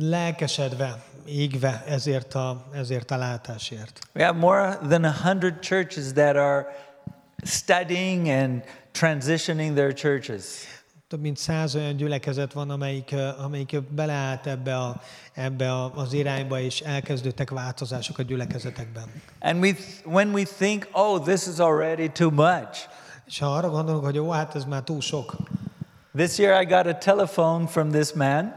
lelkesedve, 0.00 1.02
égve 1.26 1.84
ezért 1.86 2.34
a, 2.34 2.66
ezért 2.72 3.10
a 3.10 3.16
látásért. 3.16 3.98
We 4.14 4.24
have 4.24 4.38
more 4.38 4.78
than 4.88 5.04
100 5.04 5.52
churches 5.60 6.12
that 6.12 6.36
are 6.36 6.66
studying 7.44 8.28
and 8.28 8.62
transitioning 8.92 9.76
their 9.76 9.92
churches. 9.92 10.42
Több 11.08 11.20
mint 11.20 11.36
száz 11.36 11.74
olyan 11.74 11.96
gyülekezet 11.96 12.52
van, 12.52 12.70
amelyik, 12.70 13.14
amelyik 13.44 13.82
beleállt 13.82 14.46
ebbe, 14.46 14.76
a, 14.76 15.00
ebbe 15.32 15.72
a, 15.72 15.92
az 15.94 16.12
irányba, 16.12 16.60
és 16.60 16.80
elkezdődtek 16.80 17.50
változások 17.50 18.18
a 18.18 18.22
gyülekezetekben. 18.22 19.04
And 19.40 19.62
we, 19.62 19.72
when 20.04 20.28
we 20.32 20.42
think, 20.42 20.88
oh, 20.92 21.22
this 21.22 21.46
is 21.46 21.58
already 21.58 22.08
too 22.08 22.30
much, 22.30 22.88
És 23.26 23.38
ha 23.38 23.46
arra 23.54 23.70
gondolunk, 23.70 24.04
hogy 24.04 24.14
jó, 24.14 24.30
hát 24.30 24.54
ez 24.54 24.64
már 24.64 24.82
túl 24.82 25.00
sok, 25.00 25.36
this 26.16 26.38
year 26.38 26.62
I 26.62 26.64
got 26.64 26.86
a 26.86 26.98
telephone 26.98 27.66
from 27.66 27.90
this 27.90 28.12
man. 28.12 28.54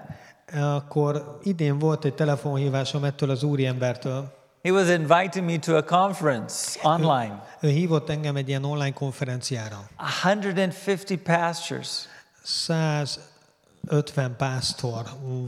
akkor 0.53 1.39
idén 1.43 1.79
volt 1.79 2.05
egy 2.05 2.13
telefonhívásom 2.13 3.03
ettől 3.03 3.29
az 3.29 3.43
úriembertől. 3.43 4.33
He 4.63 4.71
was 4.71 4.87
inviting 4.89 5.45
me 5.45 5.59
to 5.59 5.75
a 5.75 5.83
conference 5.83 6.79
online. 6.83 7.43
Ő 7.59 7.69
hívott 7.69 8.09
engem 8.09 8.35
egy 8.35 8.47
ilyen 8.47 8.63
online 8.63 8.93
konferenciára. 8.93 9.89
150 10.21 11.21
pastors 11.23 12.09
150 12.43 14.35
pásztor 14.37 15.05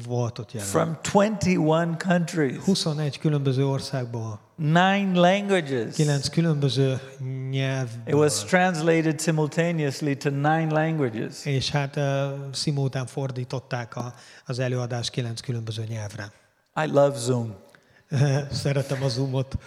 volt 0.07 0.39
ott 0.39 0.51
jelen. 0.51 0.69
from 0.69 0.97
21 1.11 1.97
countries, 1.97 2.57
21 2.57 3.19
különböző 3.19 3.67
országból, 3.67 4.39
nine 4.55 5.11
languages. 5.13 5.95
9 5.95 6.29
különböző 6.29 6.99
nyelv. 7.49 7.89
It 8.05 8.13
was 8.13 8.43
translated 8.43 9.21
simultaneously 9.21 10.13
to 10.13 10.29
nine 10.29 10.67
languages. 10.69 11.45
És 11.45 11.69
hát 11.69 11.95
uh, 11.95 12.03
szimultán 12.51 13.05
fordították 13.05 13.95
a, 13.95 14.13
az 14.45 14.59
előadást 14.59 15.09
9 15.09 15.41
különböző 15.41 15.83
nyelvre. 15.87 16.31
I 16.75 16.91
love 16.91 17.17
Zoom. 17.17 17.55
Szeretem 18.63 19.03
a 19.03 19.07
Zoomot. 19.07 19.57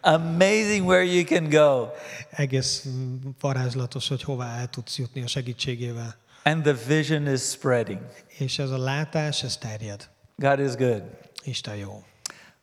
Amazing 0.00 0.86
where 0.86 1.04
you 1.04 1.24
can 1.24 1.48
go. 1.48 1.88
Egész 2.30 2.84
mm, 2.88 3.14
varázslatos, 3.40 4.08
hogy 4.08 4.22
hová 4.22 4.58
el 4.58 4.66
tudsz 4.66 4.98
jutni 4.98 5.22
a 5.22 5.26
segítségével. 5.26 6.16
And 6.44 6.62
the 6.62 6.72
vision 6.86 7.26
is 7.26 7.40
spreading. 7.50 8.00
És 8.38 8.58
ez 8.58 8.70
a 8.70 8.78
látás, 8.78 9.42
ez 9.42 9.56
terjed. 9.56 10.08
God 10.36 10.58
is 10.58 10.74
good. 10.74 11.02
Isten 11.44 11.76
jó. 11.76 12.02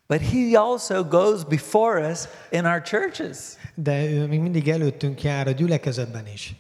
But 0.08 0.22
He 0.22 0.60
also 0.60 1.04
goes 1.04 1.44
before 1.44 2.10
us 2.12 2.20
in 2.52 2.65
our 2.65 2.82
churches. 2.82 3.38
De 3.76 4.06
ő 4.06 4.26
még 4.26 4.39
mindig 4.39 4.70
előttünk 4.70 5.24
jár 5.24 5.48
a 5.48 5.52
gyülekezetben 5.52 6.28
is. 6.28 6.56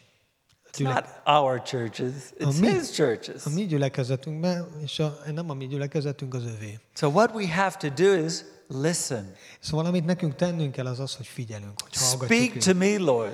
It's 0.73 0.79
not 0.83 1.03
our 1.25 1.61
churches, 1.61 2.11
it's 2.39 2.59
mi- 2.59 2.71
His 2.71 2.91
churches. 2.91 3.45
A 3.45 3.49
mi 3.49 3.65
gyülekezetünkben, 3.65 4.67
és 4.83 4.99
a, 4.99 5.17
nem 5.33 5.49
a 5.49 5.53
mi 5.53 5.67
gyülekezetünk 5.67 6.33
az 6.33 6.43
övé. 6.43 6.79
So 6.95 7.07
what 7.09 7.33
we 7.35 7.53
have 7.53 7.75
to 7.79 7.89
do 8.03 8.13
is 8.25 8.33
listen. 8.67 9.33
Szóval 9.59 9.85
amit 9.85 10.05
nekünk 10.05 10.35
tennünk 10.35 10.71
kell, 10.71 10.85
az 10.85 10.99
az, 10.99 11.15
hogy 11.15 11.27
figyelünk, 11.27 11.81
hogy 11.81 11.97
hallgatjuk 11.97 12.31
Speak 12.31 12.55
őt. 12.55 12.63
to 12.65 12.73
me, 12.73 12.97
Lord. 12.97 13.33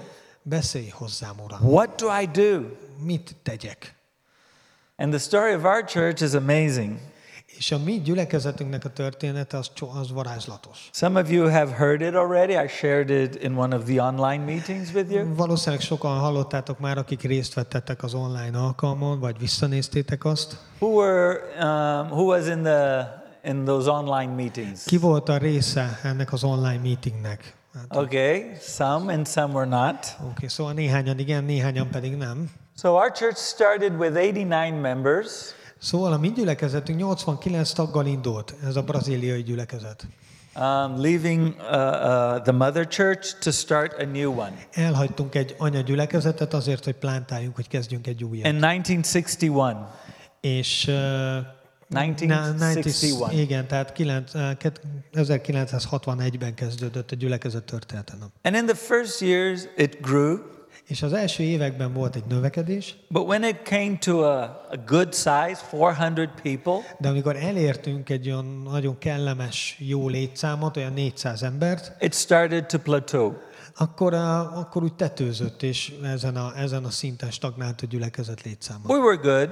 Beszélj 0.49 0.89
hozzám, 0.89 1.35
Uram. 1.43 1.59
What 1.61 2.01
do 2.01 2.07
I 2.21 2.25
do? 2.25 2.61
Mit 3.03 3.35
tegyek? 3.43 3.95
And 4.95 5.09
the 5.09 5.19
story 5.19 5.53
of 5.53 5.63
our 5.63 5.83
church 5.83 6.21
is 6.21 6.33
amazing. 6.33 6.97
És 7.45 7.71
a 7.71 7.77
mi 7.77 8.01
gyülekezetünknek 8.01 8.85
a 8.85 8.89
története 8.89 9.57
az, 9.57 9.71
az 9.93 10.11
varázslatos. 10.11 10.89
Some 10.93 11.21
of 11.21 11.31
you 11.31 11.49
have 11.49 11.71
heard 11.71 12.01
it 12.01 12.13
already. 12.13 12.53
I 12.53 12.67
shared 12.67 13.09
it 13.09 13.43
in 13.43 13.57
one 13.57 13.75
of 13.75 13.83
the 13.83 14.01
online 14.01 14.43
meetings 14.43 14.93
with 14.93 15.11
you. 15.11 15.35
Valószínűleg 15.35 15.81
sokan 15.81 16.19
hallottátok 16.19 16.79
már, 16.79 16.97
akik 16.97 17.21
részt 17.21 17.53
vettetek 17.53 18.03
az 18.03 18.13
online 18.13 18.57
alkalmon, 18.57 19.19
vagy 19.19 19.39
visszanéztétek 19.39 20.25
azt. 20.25 20.57
Who 20.79 20.89
were 20.89 21.39
um, 21.59 22.09
who 22.09 22.23
was 22.23 22.47
in 22.47 22.63
the 22.63 23.07
in 23.43 23.63
those 23.63 23.89
online 23.89 24.33
meetings? 24.33 24.83
Ki 24.85 24.97
volt 24.97 25.29
a 25.29 25.37
része 25.37 25.99
ennek 26.03 26.33
az 26.33 26.43
online 26.43 26.79
meetingnek? 26.83 27.56
Hát, 27.77 27.95
Okay, 27.95 28.55
some 28.61 29.13
and 29.13 29.27
some 29.27 29.53
were 29.53 29.65
not. 29.65 30.17
Okay, 30.31 30.49
szóval 30.49 30.73
néhányan 30.73 31.19
igen, 31.19 31.43
néhányan 31.43 31.89
pedig 31.89 32.15
nem. 32.15 32.49
So 32.77 32.93
our 32.93 33.11
church 33.11 33.37
started 33.37 33.99
with 33.99 34.13
89 34.13 34.81
members. 34.81 35.29
Szóval 35.79 36.13
a 36.13 36.17
mi 36.17 36.31
gyülekezetünk 36.31 36.99
89 36.99 37.71
taggal 37.71 38.05
indult, 38.05 38.55
ez 38.63 38.75
a 38.75 38.81
braziliai 38.81 39.43
gyülekezet. 39.43 40.07
Um, 40.55 41.01
leaving 41.01 41.55
uh, 41.59 41.63
uh, 41.63 42.41
the 42.41 42.51
mother 42.51 42.87
church 42.87 43.39
to 43.39 43.51
start 43.51 43.93
a 43.99 44.05
new 44.05 44.31
one. 44.31 44.53
Elhagytunk 44.71 45.35
egy 45.35 45.55
anyagyülekezetet 45.57 46.53
azért, 46.53 46.83
hogy 46.83 46.95
plántáljunk, 46.95 47.55
hogy 47.55 47.67
kezdjünk 47.67 48.07
egy 48.07 48.23
újat. 48.23 48.45
In 48.45 48.63
1961. 48.63 49.75
És 50.41 50.87
uh, 50.87 50.95
1961. 51.89 53.39
igen, 53.39 53.67
tehát 53.67 53.91
9, 53.91 54.33
uh, 54.33 54.57
ket- 54.57 54.81
1961-ben 55.13 56.53
kezdődött 56.53 57.11
a 57.11 57.15
gyülekezet 57.15 57.63
történetem. 57.63 58.17
And 58.41 58.55
in 58.55 58.65
the 58.65 58.75
first 58.75 59.21
years, 59.21 59.61
it 59.77 59.97
grew. 60.01 60.37
És 60.87 61.01
az 61.01 61.13
első 61.13 61.43
években 61.43 61.93
volt 61.93 62.15
egy 62.15 62.23
növekedés, 62.27 62.97
But 63.09 63.27
when 63.27 63.43
it 63.43 63.61
came 63.63 63.97
to 63.99 64.19
a, 64.19 64.41
a 64.69 64.77
good 64.85 65.13
size, 65.13 65.59
400 65.71 66.29
people, 66.41 66.79
de 66.99 67.07
amikor 67.09 67.35
elértünk 67.35 68.09
egy 68.09 68.27
olyan 68.27 68.45
nagyon 68.71 68.97
kellemes, 68.97 69.75
jó 69.79 70.07
létszámot, 70.07 70.77
olyan 70.77 70.93
400 70.93 71.43
embert, 71.43 72.03
it 72.03 72.13
started 72.13 72.65
to 72.65 72.77
plateau. 72.79 73.33
akkor, 73.77 74.13
uh, 74.13 74.57
akkor 74.57 74.83
úgy 74.83 74.93
tetőzött, 74.93 75.63
és 75.63 75.93
ezen 76.03 76.35
a, 76.35 76.51
ezen 76.55 76.83
a 76.83 76.89
szinten 76.89 77.31
stagnált 77.31 77.81
a 77.81 77.85
gyülekezet 77.85 78.41
létszáma. 78.43 78.81
We 78.87 78.97
were 78.97 79.15
good. 79.21 79.49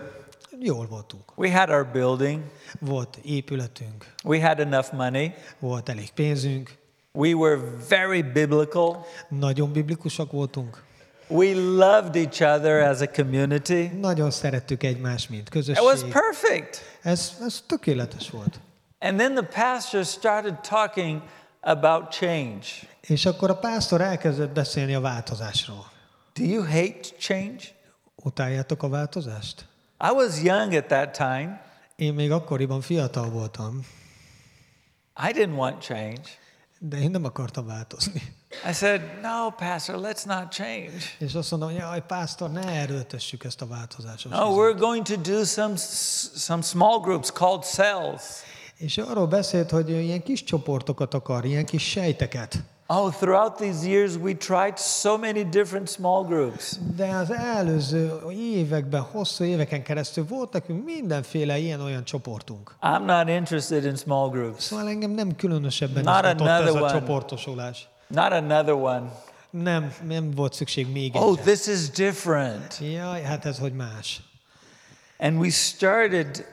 Jól 0.59 0.87
voltunk. 0.87 1.37
We 1.37 1.51
had 1.59 1.69
our 1.69 1.87
building. 1.91 2.43
Volt 2.79 3.17
épületünk, 3.23 4.13
We 4.23 4.47
had 4.47 4.59
enough 4.59 4.93
money. 4.93 5.33
volt 5.59 5.89
elég 5.89 6.11
pénzünk, 6.11 6.75
We 7.11 7.33
were 7.33 7.59
very 7.89 8.21
biblical. 8.21 9.05
nagyon 9.29 9.71
biblikusak 9.71 10.31
voltunk, 10.31 10.83
We 11.27 11.53
loved 11.55 12.15
each 12.15 12.41
other 12.41 12.81
as 12.89 13.01
a 13.01 13.07
community. 13.09 13.89
nagyon 13.99 14.31
szerettük 14.31 14.83
egymást, 14.83 15.29
mint 15.29 15.47
It 15.47 15.55
was 15.55 15.65
közösség. 15.85 16.11
perfect. 16.11 16.81
Ez, 17.01 17.37
ez 17.45 17.63
tökéletes 17.67 18.29
volt. 18.29 18.59
And 18.99 19.17
then 19.17 19.33
the 19.35 19.63
pastor 19.63 20.05
started 20.05 20.59
talking 20.59 21.21
about 21.61 22.11
change. 22.11 22.65
És 23.01 23.25
akkor 23.25 23.49
a 23.49 23.55
pásztor 23.57 24.01
elkezdett 24.01 24.51
beszélni 24.53 24.93
a 24.95 24.99
változásról. 25.01 25.91
Do 26.33 26.43
you 26.43 26.63
hate 26.63 26.99
change? 27.19 27.63
Utáljátok 28.15 28.83
a 28.83 28.89
változást? 28.89 29.65
I 30.09 30.11
was 30.13 30.41
young 30.41 30.73
at 30.73 30.85
that 30.85 31.13
time. 31.13 31.61
Én 31.95 32.13
még 32.13 32.31
akkoriban 32.31 32.81
fiatal 32.81 33.29
voltam, 33.29 33.85
I 35.29 35.31
didn't 35.31 35.55
want 35.55 35.81
change. 35.81 36.21
de 36.79 36.97
én 36.97 37.11
nem 37.11 37.23
akartam 37.23 37.65
változni. 37.65 38.21
I 38.69 38.73
said, 38.73 39.01
No, 39.21 39.49
Pastor, 39.49 39.95
let's 39.99 40.25
not 40.25 40.51
change. 40.51 41.03
És 41.19 41.33
azt 41.33 41.51
mondom, 41.51 41.69
hogy 41.69 41.77
jaj, 41.77 42.05
pásztor, 42.05 42.51
ne 42.51 42.67
erőltessük 42.67 43.43
ezt 43.43 43.61
a 43.61 43.67
változásos. 43.67 44.31
No, 44.31 44.37
izét." 44.37 44.57
we're 44.57 44.79
going 44.79 45.05
to 45.05 45.15
do 45.15 45.43
some, 45.43 45.75
some 46.35 46.61
small 46.61 46.99
groups 46.99 47.31
called 47.31 47.63
cells. 47.63 48.23
És 48.75 48.97
arról 48.97 49.27
beszélt, 49.27 49.71
hogy 49.71 49.89
ilyen 49.89 50.23
kis 50.23 50.43
csoportokat 50.43 51.13
akar, 51.13 51.45
ilyen 51.45 51.65
kis 51.65 51.89
sejteket. 51.89 52.63
Oh, 52.87 53.09
throughout 53.11 53.57
these 53.57 53.83
years, 53.87 54.15
we 54.15 54.35
tried 54.35 54.77
so 54.77 55.17
many 55.17 55.43
different 55.43 55.89
small 55.89 56.23
groups. 56.23 56.75
De 56.95 57.07
az 57.07 57.31
előző 57.31 58.19
években, 58.31 59.01
hosszú 59.01 59.43
éveken 59.43 59.83
keresztül 59.83 60.25
volt 60.27 60.53
nekünk 60.53 60.85
mindenféle 60.85 61.57
ilyen-olyan 61.57 62.03
csoportunk. 62.03 62.75
I'm 62.81 63.05
not 63.05 63.29
interested 63.29 63.85
in 63.85 63.95
small 63.95 64.29
groups. 64.29 64.63
Szóval 64.63 64.87
engem 64.87 65.11
nem 65.11 65.35
különösebben 65.35 66.03
Not 66.03 66.15
izgatott 66.15 66.47
ez 66.47 66.75
a 66.75 66.81
one. 66.81 66.91
csoportosulás. 66.91 67.87
Not 68.07 68.31
another 68.31 68.73
one. 68.73 69.11
Nem, 69.49 69.93
nem 70.07 70.31
volt 70.31 70.53
szükség 70.53 70.91
még 70.91 71.15
Oh, 71.15 71.29
egyre. 71.39 71.41
this 71.53 71.67
is 71.67 71.89
different. 71.89 72.77
Jaj, 72.93 73.21
hát 73.21 73.45
ez 73.45 73.59
hogy 73.59 73.73
más. 73.73 74.21
And 75.19 75.37
we 75.39 75.49
started 75.49 76.45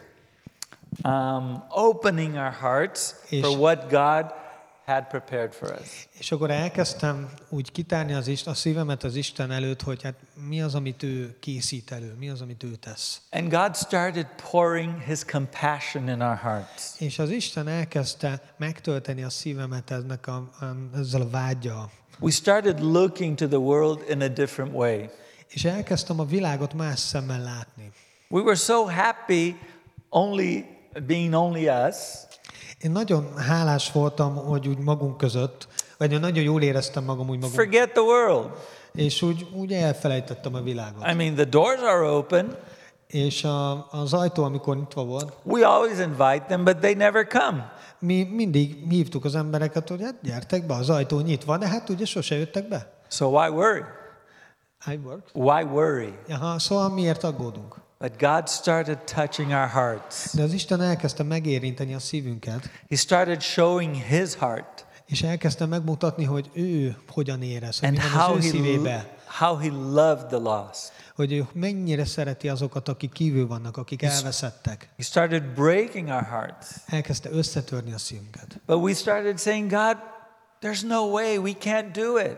um, 1.05 1.65
opening 1.69 2.35
our 2.35 2.53
hearts 2.61 3.01
for 3.41 3.59
what 3.59 3.91
God 3.91 4.41
had 4.85 5.07
prepared 5.07 5.53
for 5.53 5.79
us. 5.81 6.09
És 6.19 6.33
akkor 6.33 6.51
elkezdtem 6.51 7.33
úgy 7.49 7.73
kitárni 7.73 8.13
az 8.13 8.29
Isten, 8.29 8.53
a 8.53 8.57
szívemet 8.57 9.05
az 9.05 9.15
Isten 9.15 9.51
előtt, 9.51 9.83
hogy 9.83 10.03
hát 10.03 10.15
mi 10.49 10.63
az, 10.63 10.75
amit 10.75 11.03
ő 11.03 11.37
készít 11.41 11.93
elő, 11.93 12.15
mi 12.19 12.29
az, 12.29 12.41
amit 12.41 12.63
ő 12.63 12.75
tesz. 12.75 13.21
And 13.31 13.51
God 13.51 13.77
started 13.77 14.27
pouring 14.51 15.01
his 15.01 15.25
compassion 15.25 16.09
in 16.09 16.21
our 16.21 16.37
hearts. 16.37 16.83
És 16.99 17.19
az 17.19 17.31
Isten 17.31 17.69
elkezdte 17.69 18.43
megtölteni 18.57 19.23
a 19.23 19.31
szívemet 19.31 19.91
ennek 19.91 20.27
a, 20.27 20.51
ezzel 20.95 21.21
a 21.21 21.29
vágyjal. 21.31 21.91
We 22.21 22.31
started 22.31 22.81
looking 22.81 23.37
to 23.37 23.47
the 23.47 23.59
world 23.59 24.05
in 24.09 24.21
a 24.21 24.29
different 24.29 24.75
way. 24.75 25.09
És 25.49 25.65
elkezdtem 25.65 26.21
a 26.21 26.25
világot 26.25 26.75
más 26.75 26.99
szemmel 26.99 27.43
látni. 27.43 27.91
We 28.29 28.41
were 28.41 28.57
so 28.57 28.85
happy 28.85 29.57
only 30.09 30.65
being 31.07 31.35
only 31.35 31.69
us 31.69 31.97
Én 32.83 32.91
nagyon 32.91 33.37
hálás 33.37 33.93
voltam, 33.93 34.35
hogy 34.35 34.69
úgy 34.69 34.79
magunk 34.79 35.17
között, 35.17 35.69
vagy 35.99 36.21
nagyon 36.21 36.43
jól 36.45 36.63
éreztem 36.63 37.05
magam 37.05 37.29
úgy 37.29 37.39
magunk, 37.39 37.55
forget 37.55 37.93
the 37.93 38.03
world. 38.03 38.51
és 38.95 39.23
úgy, 39.23 39.47
úgy 39.55 39.73
elfelejtettem 39.73 40.55
a 40.55 40.61
világot. 40.61 41.07
I 41.11 41.15
mean, 41.15 41.35
the 41.35 41.45
doors 41.45 41.81
are 41.81 42.11
open. 42.11 42.57
És 43.07 43.45
a, 43.45 43.91
az 43.91 44.13
ajtó, 44.13 44.45
amikor 44.45 44.77
nyitva 44.77 45.05
volt, 45.05 45.33
We 45.43 45.67
always 45.67 45.99
invite 45.99 46.45
them, 46.49 46.65
but 46.65 46.77
they 46.77 46.95
never 46.95 47.27
come. 47.27 47.73
mi 47.99 48.23
mindig 48.23 48.85
hívtuk 48.89 49.25
az 49.25 49.35
embereket, 49.35 49.89
hogy 49.89 50.03
hát 50.03 50.15
gyertek 50.23 50.67
be, 50.67 50.75
az 50.75 50.91
ajtó 50.91 51.21
nyitva, 51.21 51.59
de 51.59 51.69
hát 51.69 51.89
ugye 51.89 52.05
sose 52.05 52.37
jöttek 52.37 52.69
be. 52.69 52.93
So 53.09 53.27
why 53.27 53.49
worry? 53.49 53.83
I 54.87 54.99
work. 55.05 55.27
Why 55.33 55.63
worry? 55.63 56.15
Aha, 56.29 56.59
szóval 56.59 56.89
miért 56.89 57.25
aggódunk? 57.25 57.77
But 58.03 58.19
God 58.19 58.49
started 58.49 58.99
touching 58.99 59.53
our 59.53 59.69
hearts. 59.69 60.35
De 60.35 60.43
az 60.43 60.53
Isten 60.53 60.81
elkezdte 60.81 61.23
megérinteni 61.23 61.95
a 61.95 61.99
szívünket, 61.99 62.71
He 62.89 62.97
started 62.97 63.41
showing 63.41 63.95
his 63.95 64.35
heart 64.35 64.87
és 65.07 65.23
elkezdte 65.23 65.67
megmutatni, 65.67 66.25
hogy 66.25 66.51
ő 66.53 66.97
hogyan 67.09 67.43
érez, 67.43 67.79
hogy 67.79 67.89
and 67.89 67.97
mi 67.97 68.03
van 68.03 68.21
az 68.21 68.27
how 68.27 68.37
ő 68.37 68.41
he, 68.41 68.49
szívébe, 68.49 69.17
how 69.39 69.57
he 69.57 69.69
loved 69.71 70.27
the 70.27 70.37
lost. 70.37 70.93
hogy 71.15 71.33
ő 71.33 71.47
mennyire 71.53 72.05
szereti 72.05 72.49
azokat, 72.49 72.89
akik 72.89 73.13
kívül 73.13 73.47
vannak, 73.47 73.77
akik 73.77 74.03
elveszettek. 74.03 74.89
He 74.97 75.03
started 75.03 75.43
breaking 75.43 76.09
our 76.09 76.23
hearts. 76.23 76.67
Elkezdte 76.87 77.31
összetörni 77.31 77.93
a 77.93 77.99
szívünket. 77.99 78.61
But 78.67 78.77
we 78.77 78.95
started 78.95 79.39
saying, 79.39 79.71
God, 79.71 79.97
there's 80.61 80.87
no 80.87 81.11
way, 81.11 81.37
we 81.37 81.53
can't 81.61 81.91
do 81.93 82.19
it. 82.19 82.37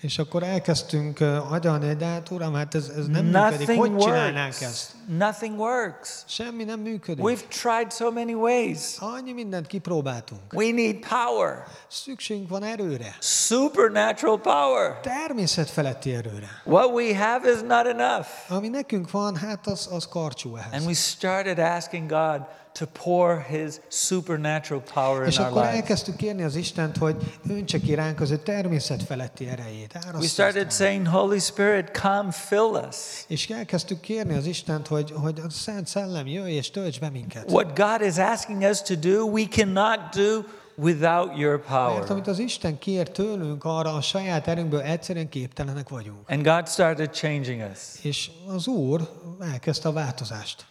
És 0.00 0.18
akkor 0.18 0.42
elkezdtünk 0.42 1.20
agyalni, 1.50 1.94
de 1.94 2.04
hát 2.04 2.30
uram, 2.30 2.54
hát 2.54 2.74
ez, 2.74 2.88
ez 2.88 3.06
nem 3.06 3.24
működik. 3.24 3.58
Nothing 3.66 3.78
Hogy 3.78 3.96
csinálnánk 3.96 4.52
works. 4.52 4.60
ezt? 4.62 4.90
Nothing 5.18 5.58
works. 5.58 6.22
Semmi 6.26 6.64
nem 6.64 6.80
működik. 6.80 7.24
We've 7.24 7.48
tried 7.62 7.92
so 7.92 8.10
many 8.10 8.32
ways. 8.34 8.96
Annyi 8.98 9.32
mindent 9.32 9.66
kipróbáltunk. 9.66 10.40
We 10.52 10.70
need 10.72 10.96
power, 11.08 11.64
Szükségünk 11.88 12.48
van 12.48 12.62
erőre. 12.62 13.16
supernatural 13.20 14.40
power. 14.40 15.00
Természet 15.00 15.70
feletti 15.70 16.14
erőre. 16.14 16.48
What 16.64 16.92
we 16.92 17.16
have 17.16 17.50
is 17.50 17.60
not 17.60 17.86
enough. 17.86 18.26
Ami 18.48 18.68
nekünk 18.68 19.10
van, 19.10 19.36
hát 19.36 19.66
az, 19.66 19.88
az 19.92 20.06
karcsú 20.08 20.56
ehhez. 20.56 20.72
And 20.72 20.86
we 20.86 20.94
started 20.94 21.58
asking 21.58 22.10
God 22.10 22.40
to 22.72 22.86
pour 22.86 23.44
his 23.48 23.80
supernatural 23.88 24.82
power 24.94 25.26
És 25.26 25.36
in 25.36 25.40
our 25.42 25.50
akkor 25.50 25.62
lives. 25.62 25.76
elkezdtük 25.76 26.16
kérni 26.16 26.42
az 26.42 26.54
Istent, 26.54 26.96
hogy 26.96 27.16
öntse 27.48 27.78
ki 27.78 27.94
ránk 27.94 28.20
az 28.20 28.30
ő 28.30 28.36
természet 28.36 29.02
feletti 29.02 29.48
erejét. 29.48 29.98
We 30.14 30.26
started 30.26 30.72
saying, 30.72 31.06
Holy 31.06 31.38
Spirit, 31.38 31.90
come 32.00 32.30
fill 32.30 32.86
us. 32.88 33.24
És 33.28 33.48
elkezdtük 33.48 34.00
kérni 34.00 34.34
az 34.36 34.46
Istent, 34.46 34.86
hogy, 34.86 35.12
hogy 35.16 35.40
a 35.46 35.50
Szent 35.50 35.86
Szellem 35.86 36.26
jöjj 36.26 36.52
és 36.52 36.70
tölts 36.70 36.98
be 36.98 37.10
minket. 37.10 37.50
What 37.50 37.76
God 37.78 38.00
is 38.08 38.16
asking 38.16 38.62
us 38.62 38.82
to 38.82 38.94
do, 38.94 39.24
we 39.24 39.44
cannot 39.50 39.98
do 40.14 40.40
without 40.76 41.36
your 41.38 41.56
Mert 41.56 41.68
power. 41.68 42.10
amit 42.10 42.26
az 42.26 42.38
Isten 42.38 42.78
kér 42.78 43.08
tőlünk, 43.10 43.64
arra 43.64 43.94
a 43.94 44.00
saját 44.00 44.46
erőnkből 44.48 44.80
egyszerűen 44.80 45.28
képtelenek 45.28 45.88
vagyunk. 45.88 46.28
And 46.28 46.42
God 46.42 46.68
started 46.68 47.10
changing 47.10 47.70
us. 47.72 48.04
És 48.04 48.30
az 48.46 48.66
Úr 48.66 49.08
elkezdte 49.52 49.88
a 49.88 49.92
változást. 49.92 50.66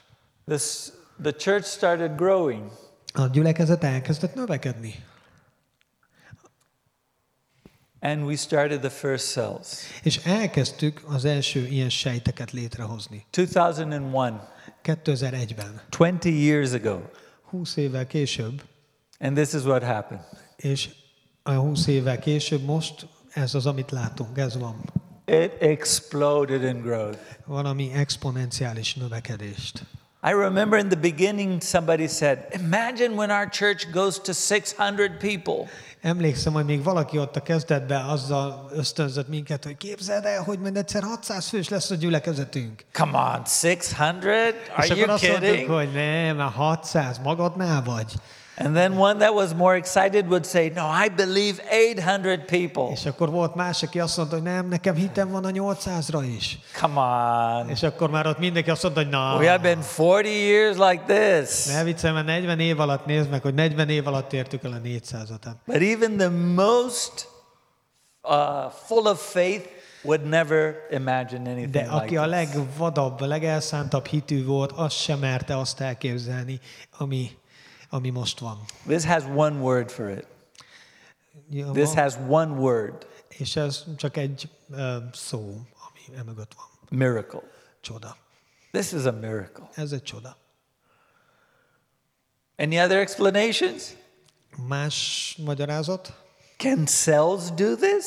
This, 0.48 0.64
the 1.22 1.32
church 1.32 1.66
started 1.66 2.16
growing. 2.16 2.72
A 3.14 3.28
gyülekezet 3.28 3.84
elkezdett 3.84 4.36
növekedni. 4.36 4.94
And 8.02 8.24
we 8.26 8.36
started 8.36 8.80
the 8.80 8.90
first 8.90 9.26
cells. 9.32 9.68
És 10.04 10.18
elkezdtük 10.18 11.02
az 11.08 11.26
első 11.26 11.68
ilyen 11.68 11.90
sejteket 11.90 12.52
létrehozni. 12.52 13.26
2001, 13.30 14.34
2001-ben, 14.84 15.82
20 15.98 16.24
years 16.24 16.72
ago. 16.72 17.00
20 17.42 17.76
évvel 17.76 18.08
később, 18.08 18.62
And 19.20 19.36
this 19.36 19.54
is 19.54 19.62
what 19.62 19.84
happened. 19.84 20.24
és 20.56 20.90
a 21.44 21.52
20 21.52 21.88
évvel 21.88 22.20
később 22.20 22.64
most 22.64 23.08
ez 23.34 23.56
az, 23.56 23.66
amit 23.66 23.92
látunk, 23.92 24.38
ez 24.38 24.58
van. 24.58 24.84
It 25.26 25.52
exploded 25.60 26.64
in 26.64 26.82
growth. 26.82 27.20
Valami 27.46 27.92
exponenciális 27.94 28.94
növekedést. 28.96 29.84
I 30.22 30.32
remember 30.32 30.78
in 30.78 30.90
the 30.90 30.98
beginning 30.98 31.62
somebody 31.62 32.08
said, 32.08 32.40
Imagine 32.54 33.16
when 33.16 33.32
our 33.32 33.46
church 33.46 33.90
goes 33.92 34.20
to 34.20 34.34
600 34.34 35.18
people. 35.20 35.70
Emlékszem, 36.02 36.54
hogy 36.54 36.66
még 36.66 36.84
valaki 36.84 37.18
ott 37.18 37.36
a 37.36 37.42
kezdetben 37.42 38.06
azzal 38.06 38.70
ösztönzött 38.74 39.28
minket, 39.28 39.64
hogy 39.64 39.78
képzeld 39.78 40.26
el, 40.26 40.44
hogy 40.44 40.60
majd 40.60 40.78
egyszer 40.78 41.04
600 41.04 41.48
fős 41.48 41.70
lesz 41.70 41.90
a 41.90 41.96
gyülekezetünk. 41.96 42.84
Come 42.94 43.18
on, 43.18 43.42
600? 43.46 43.94
Are 44.00 44.54
És 44.84 44.90
akkor 44.90 44.98
you 44.98 45.10
azt 45.10 45.28
mondtuk, 45.28 45.50
kidding? 45.50 45.70
hogy 45.70 45.92
nem, 45.92 46.36
már 46.36 46.52
600, 46.52 47.20
magadnál 47.24 47.84
vagy. 47.84 48.14
And 48.62 48.76
then 48.76 48.98
one 48.98 49.20
that 49.20 49.34
was 49.34 49.54
more 49.54 49.76
excited 49.76 50.26
would 50.28 50.46
say, 50.46 50.72
No, 50.76 50.90
I 51.06 51.10
believe 51.10 51.62
800 51.96 52.40
people. 52.46 52.92
És 52.92 53.06
akkor 53.06 53.30
volt 53.30 53.56
más, 53.56 53.84
aki 53.84 54.00
azt 54.00 54.18
mondta, 54.18 54.36
hogy 54.36 54.44
nem, 54.46 54.68
nekem 54.68 54.96
hitem 54.96 55.30
van 55.32 55.46
a 55.46 55.50
800-ra 55.50 56.24
is. 56.38 56.60
Come 56.80 57.00
on. 57.00 57.70
És 57.70 57.84
akkor 57.84 58.10
már 58.10 58.28
ott 58.28 58.40
mindenki 58.40 58.70
azt 58.70 58.84
mondta, 58.84 59.02
hogy 59.02 59.10
na, 59.10 59.36
We 59.38 59.50
have 59.50 59.62
been 59.62 59.84
40 59.98 60.26
years 60.26 60.78
like 60.78 61.04
this. 61.08 61.66
ne 61.66 61.84
viccem, 61.84 62.14
mert 62.14 62.26
40 62.26 62.60
év 62.60 62.80
alatt 62.80 63.06
nézd 63.06 63.30
meg, 63.30 63.42
hogy 63.42 63.54
40 63.54 63.90
év 63.90 64.08
alatt 64.08 64.34
értük 64.34 64.64
el 64.64 64.72
a 64.72 64.80
400-at. 64.84 65.52
But 65.66 65.82
even 65.82 66.18
the 66.18 66.30
most 66.30 67.28
uh, 68.24 68.72
full 68.86 69.06
of 69.06 69.32
faith 69.32 69.68
would 70.04 70.26
never 70.28 70.76
imagine 70.92 71.50
anything 71.50 71.70
De 71.72 71.80
like 71.82 71.92
aki 71.96 72.18
a 72.18 72.22
this. 72.22 72.32
legvadabb, 72.32 73.22
a 73.22 73.26
legelszántabb 73.26 74.06
hitű 74.06 74.46
volt, 74.46 74.72
az 74.72 74.94
sem 74.94 75.20
merte 75.20 75.58
azt 75.58 75.82
elképzelni, 75.82 76.60
ami, 76.98 77.32
ami 77.90 78.10
most 78.10 78.40
van. 78.40 78.66
This 78.88 79.04
has 79.06 79.24
one 79.36 79.60
word 79.60 79.92
for 79.92 80.10
it. 80.10 80.28
This 81.74 81.94
has 81.94 82.18
one 82.28 82.52
word. 82.52 83.08
És 83.28 83.56
ez 83.56 83.84
csak 83.98 84.18
egy 84.18 84.50
ö, 84.70 84.98
szó, 85.14 85.40
ami 85.90 86.18
emögött 86.18 86.54
van. 86.54 86.66
Miracle. 87.00 87.42
Csoda. 87.82 88.18
This 88.72 88.92
is 88.92 89.04
a 89.06 89.12
miracle. 89.12 89.70
Ez 89.74 89.92
egy 89.92 90.04
csoda. 90.04 90.38
Any 92.58 92.80
other 92.80 92.98
explanations? 92.98 93.84
Más 94.68 95.36
magyarázat? 95.46 96.14
Can 96.58 96.86
cells 96.86 97.52
do 97.52 97.76
this? 97.76 98.06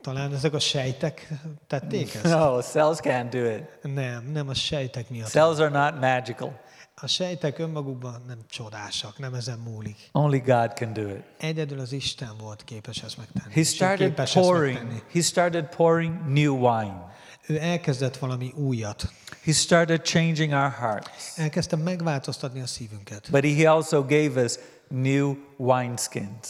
Talán 0.00 0.34
ezek 0.34 0.54
a 0.54 0.58
sejtek 0.58 1.28
tették 1.66 2.14
ezt? 2.14 2.24
No, 2.24 2.60
cells 2.60 2.98
can't 3.02 3.28
do 3.30 3.44
it. 3.44 3.94
Nem, 3.94 4.24
nem 4.24 4.48
a 4.48 4.54
sejtek 4.54 5.10
miatt. 5.10 5.28
Cells 5.28 5.58
are 5.58 5.90
not 5.90 6.00
magical. 6.00 6.60
A 6.96 7.06
sejtek 7.06 7.58
önmagukban 7.58 8.22
nem 8.26 8.38
csodásak, 8.48 9.18
nem 9.18 9.34
ezen 9.34 9.58
múlik. 9.58 10.08
Only 10.12 10.38
God 10.38 10.72
can 10.74 10.92
do 10.92 11.08
it. 11.08 11.24
Egyedül 11.38 11.80
az 11.80 11.92
Isten 11.92 12.36
volt 12.38 12.64
képes 12.64 13.02
ezt 13.02 13.16
megtenni. 13.16 13.54
He 13.54 13.62
started 13.62 14.08
képes 14.08 14.32
pouring. 14.32 14.74
megtenni. 14.74 15.02
He 15.12 15.20
started 15.20 15.64
pouring 15.76 16.28
new 16.28 16.54
wine. 16.54 17.14
Ő 17.46 17.58
elkezdett 17.58 18.16
valami 18.16 18.52
újat. 18.56 19.12
He 19.44 19.52
started 19.52 20.02
changing 20.02 20.52
our 20.52 20.70
hearts. 20.70 21.08
Elkezdte 21.36 21.76
megváltoztatni 21.76 22.60
a 22.60 22.66
szívünket. 22.66 23.28
But 23.30 23.44
he 23.44 23.70
also 23.70 24.02
gave 24.02 24.42
us 24.44 24.54
new 24.88 25.36
wineskins. 25.56 26.48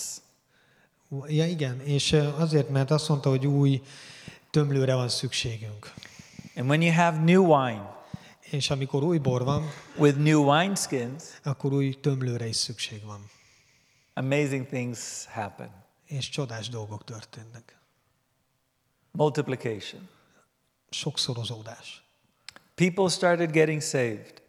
Ja 1.26 1.46
igen, 1.46 1.80
és 1.80 2.12
azért, 2.38 2.68
mert 2.68 2.90
azt 2.90 3.08
mondta, 3.08 3.28
hogy 3.28 3.46
új 3.46 3.82
tömlőre 4.50 4.94
van 4.94 5.08
szükségünk. 5.08 5.92
And 6.56 6.68
when 6.68 6.82
you 6.82 6.94
have 6.94 7.18
new 7.18 7.42
wine 7.42 7.93
És 8.54 8.70
amikor 8.70 9.02
új 9.02 9.18
bor 9.18 9.44
van, 9.44 9.62
with 9.96 10.18
new 10.18 10.42
wineskins, 10.50 11.22
akkor 11.42 11.72
új 11.72 12.00
tömlőre 12.00 12.46
is 12.46 12.56
szükség 12.56 13.04
van. 13.04 13.30
amazing 14.14 14.66
things 14.66 15.26
happen. 15.26 15.70
és 16.06 16.28
csodás 16.28 16.68
dolgok 16.68 17.04
történnek. 17.04 17.78
Multiplication. 19.10 20.08
Sokszorozódás. 20.90 22.04
People 22.74 23.08
started 23.08 23.50
getting 23.50 23.82
saved, 23.82 24.42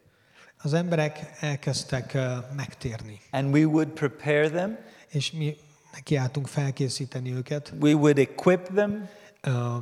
Az 0.61 0.73
emberek 0.73 1.37
elkezdtek 1.39 2.13
ö, 2.13 2.37
megtérni, 2.55 3.21
and 3.31 3.53
we 3.53 3.63
would 3.65 3.87
prepare 3.87 4.49
them, 4.49 4.77
és 5.07 5.31
mi 5.31 5.57
nekiálltunk 5.93 6.47
felkészíteni 6.47 7.31
őket. 7.33 7.73
we 7.79 7.93
would 7.93 8.17
equip 8.17 8.65
them 8.65 9.09
Ö, 9.41 9.77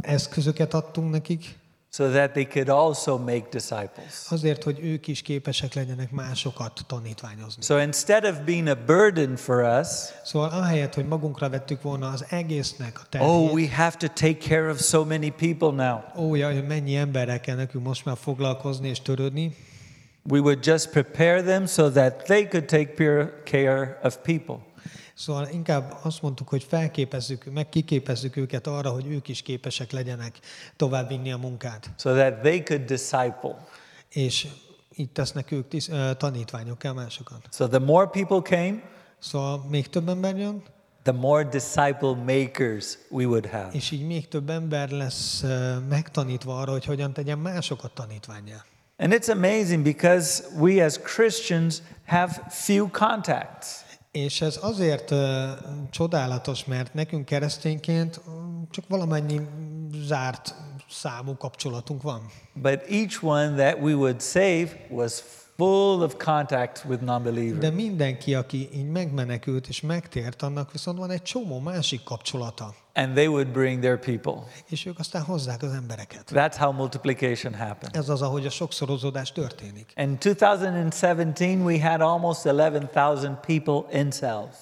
eszközöket 0.00 0.74
adtunk 0.74 1.10
nekik, 1.10 1.58
so 1.90 2.10
that 2.10 2.32
they 2.32 2.44
could 2.44 2.68
also 2.68 3.18
make 3.18 3.46
disciples. 3.50 4.26
azért, 4.28 4.62
hogy 4.62 4.78
ők 4.82 5.06
is 5.06 5.22
képesek 5.22 5.74
legyenek 5.74 6.10
másokat 6.10 6.80
tanítványozni. 6.86 7.62
So 7.62 7.78
instead 7.78 8.24
of 8.24 8.40
being 8.44 8.66
a 8.68 8.76
burden 8.86 9.36
for 9.36 9.62
us, 9.80 9.86
Szóval 10.24 10.48
ahelyett, 10.48 10.94
hogy 10.94 11.06
magunkra 11.06 11.48
vettük 11.48 11.82
volna 11.82 12.08
az 12.08 12.24
egésznek 12.28 13.00
a 13.02 13.06
terhét, 13.08 13.28
oh, 13.30 13.52
we 13.52 13.68
have 13.70 13.96
to 13.96 14.06
take 14.08 14.36
care 14.48 14.70
of 14.70 14.80
so 14.80 15.04
many 15.04 15.30
people 15.30 15.86
now. 15.86 16.24
ó, 16.24 16.34
jaj, 16.34 16.54
hogy 16.54 16.66
mennyi 16.66 16.96
emberrel 16.96 17.40
kell 17.40 17.56
nekünk 17.56 17.84
most 17.84 18.04
már 18.04 18.16
foglalkozni 18.16 18.88
és 18.88 19.00
törődni, 19.02 19.56
We 20.30 20.40
would 20.40 20.66
just 20.66 20.90
prepare 20.90 21.42
them 21.42 21.66
so 21.66 21.90
that 21.90 22.24
they 22.26 22.46
could 22.48 22.66
take 22.66 22.92
care 23.44 23.98
of 24.02 24.16
people. 24.22 24.58
Szóval 25.18 25.48
inkább 25.52 25.98
azt 26.02 26.22
mondtuk, 26.22 26.48
hogy 26.48 26.64
felképezzük, 26.64 27.44
meg 27.52 27.68
kiképezzük 27.68 28.36
őket 28.36 28.66
arra, 28.66 28.90
hogy 28.90 29.06
ők 29.06 29.28
is 29.28 29.42
képesek 29.42 29.90
legyenek 29.90 30.38
továbbvinni 30.76 31.32
a 31.32 31.36
munkát. 31.36 31.90
so 31.96 32.14
that 32.14 32.34
they 32.40 32.62
could 32.62 32.84
disciple. 32.84 33.66
És 34.08 34.46
így 34.96 35.10
tesznek 35.10 35.50
ők 35.50 35.68
tisz, 35.68 35.88
ö, 35.88 36.10
tanítványokká 36.16 36.92
másokat. 36.92 37.48
So 37.52 37.66
the 37.68 37.78
more 37.78 38.06
people 38.06 38.42
came, 38.42 38.82
Szóval 39.18 39.64
még 39.68 39.88
több 39.88 40.08
ember 40.08 40.36
jön, 40.36 40.62
the 41.02 41.12
more 41.12 41.44
disciple 41.44 42.14
makers 42.14 42.98
we 43.10 43.24
would 43.24 43.46
have. 43.46 43.68
és 43.72 43.90
így 43.90 44.06
még 44.06 44.28
több 44.28 44.50
ember 44.50 44.90
lesz 44.90 45.42
ö, 45.42 45.78
megtanítva 45.78 46.60
arra, 46.60 46.70
hogy 46.72 46.84
hogyan 46.84 47.12
tegyen 47.12 47.38
másokat 47.38 47.90
tanítványá. 47.92 48.64
And 48.96 49.12
it's 49.12 49.30
amazing 49.30 49.82
because 49.82 50.42
we 50.58 50.84
as 50.84 50.98
Christians 50.98 51.76
have 52.06 52.46
few 52.48 52.90
contacts. 52.90 53.86
És 54.10 54.40
ez 54.40 54.58
azért 54.62 55.14
csodálatos, 55.90 56.64
mert 56.64 56.94
nekünk 56.94 57.24
keresztényként 57.24 58.20
csak 58.70 58.84
valamennyi 58.88 59.40
zárt 59.92 60.54
számú 60.90 61.36
kapcsolatunk 61.36 62.02
van. 62.02 62.26
But 62.54 62.82
each 62.90 63.24
one 63.24 63.54
that 63.54 63.78
we 63.80 63.94
would 63.94 64.20
save 64.22 64.68
was 64.90 65.22
full 65.58 66.02
of 66.02 66.16
contact 66.16 66.84
with 66.88 67.02
non-believers. 67.02 67.58
De 67.58 67.70
mindenki, 67.70 68.34
aki 68.34 68.68
így 68.74 68.88
megmenekült 68.90 69.68
és 69.68 69.80
megtért, 69.80 70.42
annak 70.42 70.72
viszont 70.72 70.98
van 70.98 71.10
egy 71.10 71.22
csomó 71.22 71.60
másik 71.60 72.02
kapcsolata. 72.02 72.74
And 72.94 73.14
they 73.14 73.26
would 73.26 73.48
bring 73.48 73.80
their 73.80 73.98
people. 73.98 74.42
És 74.68 74.86
ők 74.86 74.98
aztán 74.98 75.22
hozzák 75.22 75.62
az 75.62 75.72
embereket. 75.72 76.30
That's 76.34 76.54
how 76.58 76.72
multiplication 76.72 77.54
happened. 77.54 77.96
Ez 77.96 78.08
az, 78.08 78.22
ahogy 78.22 78.46
a 78.46 78.50
sokszorozódás 78.50 79.32
történik. 79.32 79.92
In 79.96 80.18
2017, 80.18 81.64
we 81.64 81.90
had 81.90 82.00
almost 82.00 82.42
11,000 82.42 83.40
people 83.46 83.98
in 84.00 84.10
cells. 84.10 84.56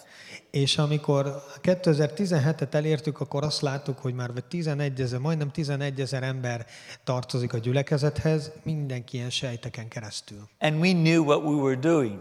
És 0.50 0.78
amikor 0.78 1.42
2017-et 1.62 2.74
elértük, 2.74 3.20
akkor 3.20 3.44
azt 3.44 3.60
láttuk, 3.60 3.98
hogy 3.98 4.14
már 4.14 4.30
11 4.48 5.00
ezer, 5.00 5.18
majdnem 5.18 5.50
11 5.50 6.00
ezer 6.00 6.22
ember 6.22 6.66
tartozik 7.04 7.52
a 7.52 7.58
gyülekezethez, 7.58 8.52
mindenki 8.62 9.16
ilyen 9.16 9.30
sejteken 9.30 9.88
keresztül. 9.88 10.48
And 10.58 10.80
we 10.80 10.92
knew 10.92 11.24
what 11.24 11.42
we 11.42 11.54
were 11.54 11.76
doing. 11.76 12.18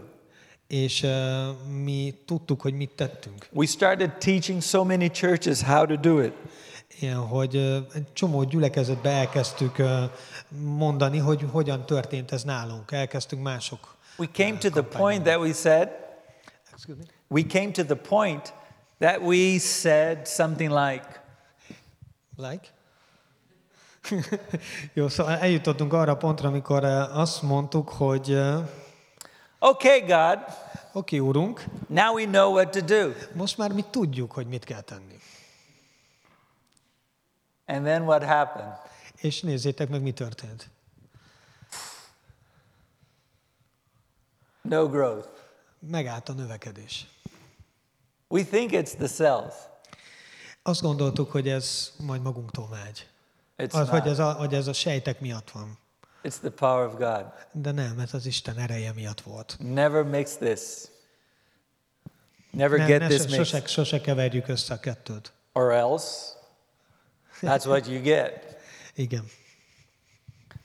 És 0.66 1.02
uh, 1.02 1.10
mi 1.82 2.14
tudtuk, 2.24 2.60
hogy 2.60 2.74
mit 2.74 2.90
tettünk. 2.90 3.48
We 3.52 3.66
started 3.66 4.12
teaching 4.12 4.62
so 4.62 4.84
many 4.84 5.10
churches 5.10 5.62
how 5.62 5.86
to 5.86 5.96
do 5.96 6.20
it. 6.20 6.32
Ilyen, 7.00 7.16
hogy 7.16 7.56
uh, 7.56 7.76
egy 7.94 8.12
csomó 8.12 8.44
gyülekezetbe 8.44 9.10
elkezdtük 9.10 9.78
uh, 9.78 9.88
mondani, 10.48 11.18
hogy 11.18 11.44
hogyan 11.50 11.86
történt 11.86 12.32
ez 12.32 12.42
nálunk. 12.42 12.92
Elkezdtünk 12.92 13.42
mások. 13.42 13.96
We 14.18 14.26
came 14.32 14.58
to 14.58 14.70
the 14.70 14.82
point 14.82 15.22
that 15.22 15.38
we 15.38 15.52
said, 15.52 15.88
Excuse 16.72 16.98
me? 16.98 17.15
We 17.28 17.42
came 17.42 17.72
to 17.72 17.84
the 17.84 17.96
point 17.96 18.52
that 18.98 19.22
we 19.22 19.58
said 19.58 20.26
something 20.26 20.70
like, 20.70 21.24
Like? 22.36 22.68
Jó, 24.94 25.08
szóval 25.08 25.38
eljutottunk 25.38 25.92
arra 25.92 26.12
a 26.12 26.16
pontra, 26.16 26.48
amikor 26.48 26.82
uh, 26.82 27.18
azt 27.18 27.42
mondtuk, 27.42 27.88
hogy 27.88 28.30
uh, 28.30 28.68
okay, 29.58 30.00
God, 30.00 30.38
oké, 30.38 30.48
okay, 30.92 31.18
úrunk, 31.18 31.64
now 31.88 32.14
we 32.14 32.24
know 32.24 32.52
what 32.52 32.70
to 32.70 32.80
do. 32.80 33.12
most 33.34 33.58
már 33.58 33.72
mi 33.72 33.84
tudjuk, 33.90 34.32
hogy 34.32 34.46
mit 34.46 34.64
kell 34.64 34.80
tenni. 34.80 35.18
And 37.66 37.84
then 37.84 38.02
what 38.02 38.22
happened? 38.22 38.72
És 39.16 39.40
nézzétek 39.40 39.88
meg, 39.88 40.02
mi 40.02 40.12
történt. 40.12 40.70
No 44.60 44.88
growth. 44.88 45.28
Megállt 45.78 46.28
a 46.28 46.32
növekedés. 46.32 47.06
We 48.28 48.44
think 48.44 48.70
it's 48.72 48.94
the 48.96 49.06
cells. 49.06 49.54
Azt 50.62 50.80
gondoltuk, 50.82 51.30
hogy 51.30 51.48
ez 51.48 51.92
majd 51.98 52.22
magunktól 52.22 52.68
megy. 52.68 53.06
It's 53.58 53.72
Az, 53.72 53.88
hogy, 53.88 54.02
not. 54.02 54.08
ez 54.12 54.18
a, 54.18 54.32
hogy 54.32 54.54
ez 54.54 54.66
a 54.66 54.72
sejtek 54.72 55.20
miatt 55.20 55.50
van. 55.50 55.78
It's 56.22 56.38
the 56.40 56.50
power 56.50 56.86
of 56.86 56.94
God. 56.94 57.24
De 57.52 57.70
nem, 57.70 57.98
ez 57.98 58.14
az 58.14 58.26
Isten 58.26 58.58
ereje 58.58 58.92
miatt 58.92 59.20
volt. 59.20 59.56
Never 59.58 60.02
mix 60.02 60.36
this. 60.36 60.60
Never 62.50 62.78
Ne, 62.78 62.86
get 62.86 63.00
ne, 63.00 63.06
this 63.06 63.20
so- 63.20 63.30
mixed. 63.30 63.46
sose, 63.46 63.66
sose 63.66 64.00
keverjük 64.00 64.48
össze 64.48 64.74
a 64.74 64.80
kettőt. 64.80 65.32
Or 65.52 65.72
else, 65.72 66.32
that's 67.40 67.66
what 67.66 67.86
you 67.86 68.00
get. 68.02 68.56
Igen. 68.94 69.24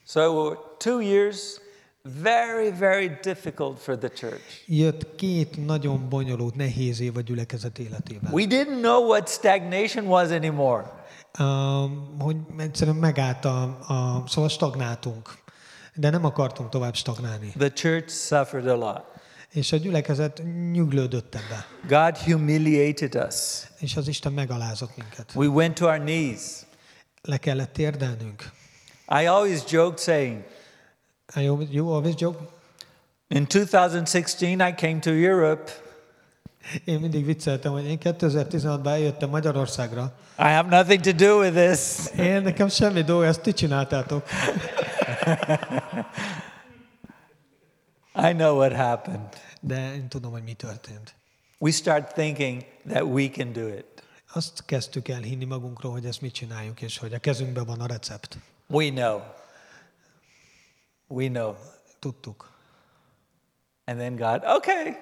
So, 0.05 0.53
two 0.77 0.99
years, 0.99 1.59
very, 2.03 2.71
very 2.71 3.17
difficult 3.21 3.79
for 3.79 3.97
the 3.97 4.09
church. 4.09 4.63
Jött 4.65 5.15
két 5.15 5.65
nagyon 5.65 6.09
bonyolult, 6.09 6.55
nehéz 6.55 6.99
év 6.99 7.17
a 7.17 7.21
gyülekezet 7.21 7.79
életében. 7.79 8.33
We 8.33 8.45
didn't 8.45 8.81
know 8.81 9.07
what 9.07 9.29
stagnation 9.29 10.05
was 10.05 10.29
anymore. 10.29 10.99
Um, 11.39 12.15
hogy 12.19 12.35
egyszerűen 12.57 12.95
megállt 12.95 13.45
a, 13.45 13.63
a... 13.63 14.23
Szóval 14.27 14.49
stagnáltunk. 14.49 15.39
De 15.95 16.09
nem 16.09 16.25
akartunk 16.25 16.69
tovább 16.69 16.95
stagnálni. 16.95 17.53
The 17.57 17.71
church 17.71 18.09
suffered 18.09 18.67
a 18.67 18.75
lot. 18.75 19.03
És 19.51 19.71
a 19.71 19.77
gyülekezet 19.77 20.41
nyüglődött 20.71 21.35
ebbe. 21.35 21.65
God 21.87 22.17
humiliated 22.17 23.15
us. 23.15 23.35
És 23.79 23.95
az 23.95 24.07
Isten 24.07 24.33
megalázott 24.33 24.97
minket. 24.97 25.31
We 25.35 25.47
went 25.47 25.73
to 25.75 25.85
our 25.85 25.99
knees. 25.99 26.41
Le 27.21 27.37
kellett 27.37 27.73
térdelnünk. 27.73 28.51
I 29.21 29.25
always 29.25 29.61
joked 29.69 29.99
saying, 29.99 30.43
You 31.35 31.93
always 31.93 32.15
joke? 32.15 32.37
in 33.31 33.47
2016, 33.47 34.61
I 34.61 34.71
came 34.71 34.99
to 34.99 35.11
Europe. 35.11 35.71
Én 36.85 36.99
mindig 36.99 37.25
vicceltem, 37.25 37.71
hogy 37.71 37.85
én 37.85 37.97
2016-ban 38.03 38.87
eljöttem 38.87 39.29
Magyarországra. 39.29 40.13
I 40.37 40.41
have 40.41 40.69
nothing 40.69 41.01
to 41.01 41.11
do 41.11 41.37
with 41.37 41.55
this. 41.55 42.07
Én 42.19 42.41
nekem 42.41 42.67
semmi 42.67 43.01
dolga, 43.01 43.25
ezt 43.25 43.41
ti 43.41 43.53
csináltátok. 43.53 44.27
I 48.29 48.33
know 48.33 48.57
what 48.57 48.73
happened. 48.73 49.29
De 49.61 49.93
én 49.95 50.07
tudom, 50.07 50.31
hogy 50.31 50.43
mi 50.43 50.53
történt. 50.53 51.15
We 51.57 51.71
start 51.71 52.13
thinking 52.13 52.63
that 52.87 53.03
we 53.03 53.29
can 53.29 53.53
do 53.53 53.67
it. 53.67 53.85
Azt 54.33 54.65
kezdtük 54.65 55.07
el 55.07 55.21
hinni 55.21 55.45
magunkról, 55.45 55.91
hogy 55.91 56.05
ezt 56.05 56.21
mit 56.21 56.33
csináljuk, 56.33 56.81
és 56.81 56.97
hogy 56.97 57.13
a 57.13 57.19
kezünkben 57.19 57.65
van 57.65 57.79
a 57.79 57.85
recept. 57.85 58.37
We 58.67 58.89
know. 58.89 59.21
We 61.11 61.27
know. 61.27 61.55
Tudtuk. 61.99 62.49
And 63.85 63.97
then 63.99 64.15
God, 64.15 64.43
okay. 64.57 64.95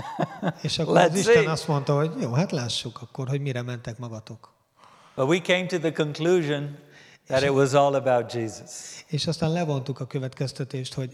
És 0.62 0.78
akkor 0.78 0.96
az 0.96 1.10
Let's 1.10 1.16
Isten 1.18 1.34
see. 1.42 1.50
azt 1.50 1.68
mondta, 1.68 1.94
hogy 1.96 2.12
jó, 2.20 2.32
hát 2.32 2.50
lássuk 2.52 2.98
akkor, 3.02 3.28
hogy 3.28 3.40
mire 3.40 3.62
mentek 3.62 3.98
magatok. 3.98 4.52
But 5.14 5.28
we 5.28 5.40
came 5.40 5.66
to 5.66 5.78
the 5.78 5.92
conclusion 5.92 6.78
that 7.26 7.42
it 7.42 7.50
was 7.50 7.72
all 7.72 7.94
about 7.94 8.32
Jesus. 8.32 9.04
És 9.06 9.26
aztán 9.26 9.52
levontuk 9.52 10.00
a 10.00 10.06
következtetést, 10.06 10.94
hogy 10.94 11.10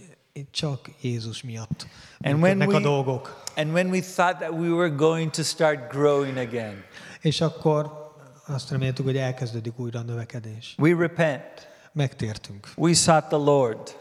csak 0.51 0.91
Jézus 1.01 1.43
miatt 1.43 1.87
And 2.21 2.43
when 2.43 2.57
működnek 2.57 2.69
a 2.69 2.73
we, 2.73 2.81
dolgok. 2.81 3.43
and 3.57 3.73
when 3.73 3.87
we 3.89 4.01
thought 4.01 4.39
that 4.39 4.51
we 4.51 4.69
were 4.69 4.89
going 4.95 5.31
to 5.31 5.43
start 5.43 5.91
growing 5.93 6.37
again, 6.37 6.85
És 7.21 7.41
akkor 7.41 8.11
azt 8.47 8.71
reméltük, 8.71 9.05
hogy 9.05 9.17
elkezdődik 9.17 9.79
újra 9.79 9.99
a 9.99 10.03
növekedés. 10.03 10.75
we 10.79 10.95
repent. 10.99 11.71
Megtértünk. 11.93 12.69
We 12.77 12.95
sought 12.95 13.27
the 13.29 13.37
Lord. 13.37 13.97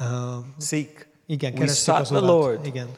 Uh, 0.00 0.44
Seek. 0.60 1.08
igen, 1.26 1.66
sought 1.66 2.00
az 2.00 2.08
the. 2.08 2.18
Lord. 2.18 2.66
Igen. 2.66 2.88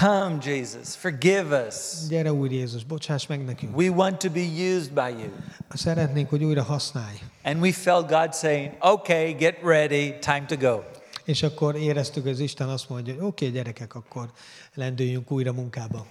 Come, 0.00 0.38
Jesus, 0.42 0.96
forgive 0.96 1.66
us. 1.66 2.06
Gyere 2.08 2.32
Úr 2.32 2.52
Jézus, 2.52 2.84
bocsáss 2.84 3.26
meg 3.26 3.44
nekünk. 3.44 3.76
We 3.76 3.88
want 3.88 4.18
to 4.18 4.30
be 4.30 4.40
used 4.40 4.92
by 4.92 5.22
you. 5.22 5.32
Szeretnénk, 5.74 6.28
hogy 6.28 6.44
újra 6.44 6.62
használj. 6.62 7.16
And 7.42 7.60
we 7.60 7.72
felt 7.72 8.08
God 8.08 8.34
saying, 8.34 8.72
okay, 8.80 9.32
get 9.32 9.58
ready, 9.62 10.18
time 10.18 10.44
to 10.46 10.56
go. 10.56 10.82
És 11.24 11.42
akkor 11.42 11.76
éreztük, 11.76 12.22
hogy 12.22 12.32
az 12.32 12.38
Isten 12.38 12.68
azt 12.68 12.88
mondja, 12.88 13.14
hogy 13.14 13.22
oké, 13.22 13.46
okay, 13.46 13.56
gyerekek, 13.56 13.94
akkor 13.94 14.32
lendüljünk 14.74 15.30
újra 15.30 15.52
munkába. 15.52 16.06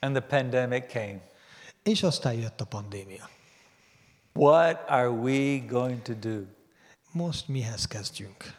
And 0.00 0.16
the 0.16 0.26
pandemic 0.38 0.92
came. 0.92 1.20
És 1.82 2.02
aztán 2.02 2.32
jött 2.32 2.60
a 2.60 2.64
pandémia. 2.64 3.28
What 4.32 4.84
are 4.88 5.08
we 5.08 5.58
going 5.68 6.02
to 6.02 6.12
do? 6.12 6.38
Most 7.10 7.48
mihez 7.48 7.86
kezdjünk? 7.86 8.54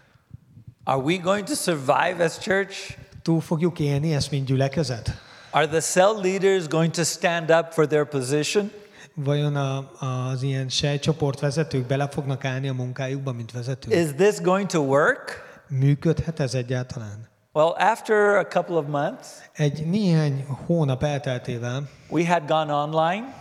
Are 0.89 1.01
we 1.01 1.17
going 1.17 1.45
to 1.47 1.55
survive 1.55 2.23
as 2.23 2.37
church? 2.37 2.97
Túl 3.21 3.41
fogjuk 3.41 3.79
élni 3.79 4.13
ezt, 4.13 4.31
mint 4.31 4.45
gyülekezet? 4.45 5.11
Are 5.49 5.67
the 5.67 5.79
cell 5.79 6.19
leaders 6.21 6.67
going 6.67 6.91
to 6.93 7.03
stand 7.03 7.49
up 7.49 7.71
for 7.71 7.87
their 7.87 8.05
position? 8.05 8.71
Vajon 9.13 9.55
a, 9.55 9.91
az 9.99 10.43
ilyen 10.43 10.69
sejtcsoport 10.69 11.39
vezetők 11.39 11.87
bele 11.87 12.07
fognak 12.07 12.45
állni 12.45 12.67
a 12.67 12.73
munkájukba, 12.73 13.31
mint 13.31 13.51
vezetők? 13.51 13.93
Is 13.93 14.13
this 14.15 14.41
going 14.41 14.65
to 14.67 14.79
work? 14.79 15.43
Működhet 15.67 16.39
ez 16.39 16.53
egyáltalán? 16.53 17.29
Well, 17.53 17.73
after 17.77 18.35
a 18.35 18.47
couple 18.47 18.75
of 18.75 18.85
months, 18.87 19.27
Egy 19.53 19.85
néhány 19.85 20.45
hónap 20.65 21.03
elteltével 21.03 21.89
we 22.09 22.27
had 22.27 22.43
gone 22.47 22.73
online. 22.73 23.33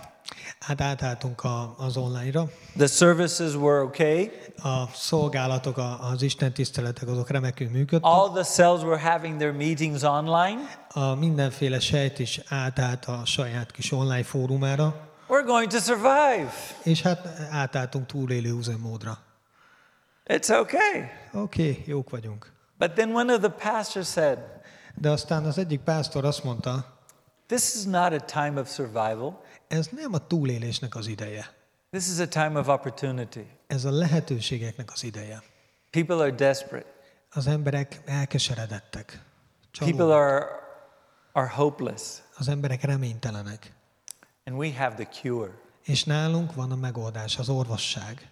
Hát 0.67 0.81
átálltunk 0.81 1.45
a, 1.45 1.75
az 1.79 1.97
online-ra. 1.97 2.49
The 2.77 2.87
services 2.87 3.55
were 3.55 3.83
okay. 3.83 4.31
A 4.62 4.87
szolgálatok, 4.95 5.79
az 6.01 6.23
Isten 6.23 6.53
tiszteletek 6.53 7.09
azok 7.09 7.31
remekül 7.31 7.69
működtek. 7.71 8.11
All 8.11 8.31
the 8.31 8.43
cells 8.43 8.83
were 8.83 9.11
having 9.11 9.37
their 9.39 9.53
meetings 9.53 10.03
online. 10.03 10.59
A 10.89 11.14
mindenféle 11.14 11.81
sejt 11.81 12.19
is 12.19 12.41
átállt 12.49 13.05
a 13.05 13.23
saját 13.25 13.71
kis 13.71 13.93
online 13.93 14.23
fórumára, 14.23 14.95
We're 15.29 15.45
going 15.47 15.71
to 15.71 15.79
survive. 15.79 16.53
és 16.83 17.03
hát 17.03 17.27
átálltunk 17.51 18.07
túlélő 18.07 18.57
üzemmódra. 18.59 19.19
It's 20.27 20.61
okay. 20.61 21.03
Oké, 21.33 21.71
okay, 21.71 21.83
jók 21.87 22.11
vagyunk. 22.11 22.53
But 22.79 22.93
then 22.93 23.14
one 23.14 23.35
of 23.35 23.41
the 23.41 23.71
pastors 23.71 24.09
said, 24.09 24.39
De 24.95 25.11
aztán 25.11 25.45
az 25.45 25.59
egyik 25.59 25.81
pásztor 25.81 26.25
azt 26.25 26.45
mondta, 26.45 26.95
This 27.47 27.75
is 27.75 27.85
not 27.85 28.12
a 28.12 28.21
time 28.21 28.61
of 28.61 28.75
survival. 28.75 29.41
Ez 29.69 29.89
nem 29.91 30.12
a 30.12 30.27
túlélésnek 30.27 30.95
az 30.95 31.07
ideje, 31.07 31.55
This 31.91 32.09
is 32.09 32.19
a 32.19 32.29
time 32.29 32.59
of 32.59 32.69
opportunity. 32.69 33.41
ez 33.67 33.85
a 33.85 33.91
lehetőségeknek 33.91 34.93
az 34.93 35.05
ideje. 35.05 35.43
People 35.91 36.17
are 36.17 36.31
desperate. 36.31 36.87
Az 37.31 37.47
emberek 37.47 38.01
elkeseredettek. 38.05 39.23
People 39.79 39.97
Csalódtak. 39.97 40.11
are, 40.11 40.47
are 41.33 41.49
hopeless. 41.49 42.03
Az 42.37 42.49
emberek 42.49 42.83
reménytelenek. 42.83 43.73
And 44.45 44.57
we 44.57 44.73
have 44.77 44.95
the 44.95 45.09
cure. 45.21 45.51
És 45.85 46.05
nálunk 46.05 46.55
van 46.55 46.71
a 46.71 46.77
megoldás, 46.77 47.39
az 47.39 47.49
orvosság. 47.49 48.31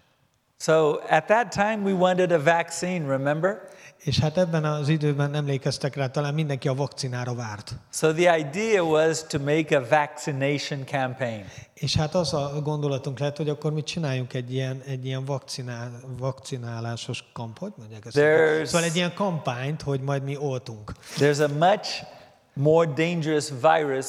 So 0.59 0.91
at 1.09 1.25
that 1.25 1.49
time, 1.49 1.77
we 1.83 1.91
wanted 1.93 2.31
a 2.31 2.43
vaccine, 2.43 3.07
remember? 3.07 3.61
És 3.97 4.19
hát 4.19 4.37
ebben 4.37 4.65
az 4.65 4.89
időben 4.89 5.33
emlékeztek 5.33 5.95
rá, 5.95 6.07
talán 6.07 6.33
mindenki 6.33 6.67
a 6.67 6.73
vakcinára 6.73 7.33
várt. 7.35 7.75
So 7.91 8.13
the 8.13 8.37
idea 8.37 8.83
was 8.83 9.23
to 9.23 9.39
make 9.39 9.77
a 9.77 9.87
vaccination 9.87 10.85
campaign. 10.85 11.45
És 11.73 11.95
hát 11.95 12.15
az 12.15 12.33
a 12.33 12.61
gondolatunk 12.63 13.19
lett, 13.19 13.37
hogy 13.37 13.49
akkor 13.49 13.73
mit 13.73 13.85
csináljunk 13.85 14.33
egy 14.33 14.53
ilyen, 14.53 14.81
egy 14.85 15.05
ilyen 15.05 15.25
vakcinál, 15.25 15.99
vakcinálásos 16.17 17.23
kamp, 17.33 17.57
hogy 17.59 17.73
mondják 17.77 18.05
ezt? 18.05 18.15
There's- 18.17 18.65
Szóval 18.65 18.83
egy 18.83 18.95
ilyen 18.95 19.13
kampányt, 19.13 19.81
hogy 19.81 20.01
majd 20.01 20.23
mi 20.23 20.37
oltunk. 20.37 20.91
There's 21.17 21.49
a 21.49 21.53
much 21.53 22.03
more 22.53 22.91
dangerous 22.93 23.49
virus 23.61 24.07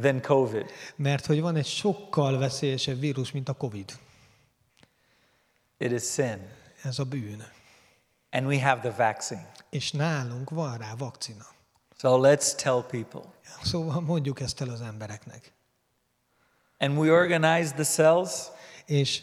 than 0.00 0.20
COVID. 0.22 0.64
Mert 0.96 1.26
hogy 1.26 1.40
van 1.40 1.56
egy 1.56 1.66
sokkal 1.66 2.38
veszélyesebb 2.38 3.00
vírus, 3.00 3.32
mint 3.32 3.48
a 3.48 3.52
Covid. 3.52 3.92
It 5.78 5.92
is 5.92 6.02
sin. 6.02 6.38
Ez 6.82 6.98
a 6.98 7.04
bűn. 7.04 7.44
And 8.30 8.46
we 8.46 8.60
have 8.60 8.80
the 8.80 9.04
vaccine. 9.04 9.52
És 9.70 9.92
nálunk 9.92 10.50
van 10.50 10.78
rá 10.78 10.94
vakcina. 10.98 11.46
So 11.96 12.20
let's 12.20 12.54
tell 12.54 12.82
people. 12.82 13.32
Szóval 13.62 14.00
mondjuk 14.00 14.40
ezt 14.40 14.60
el 14.60 14.68
az 14.68 14.80
embereknek. 14.80 15.52
And 16.78 16.98
we 16.98 17.10
organized 17.10 17.74
the 17.74 17.84
cells 17.84 18.32
És 18.86 19.22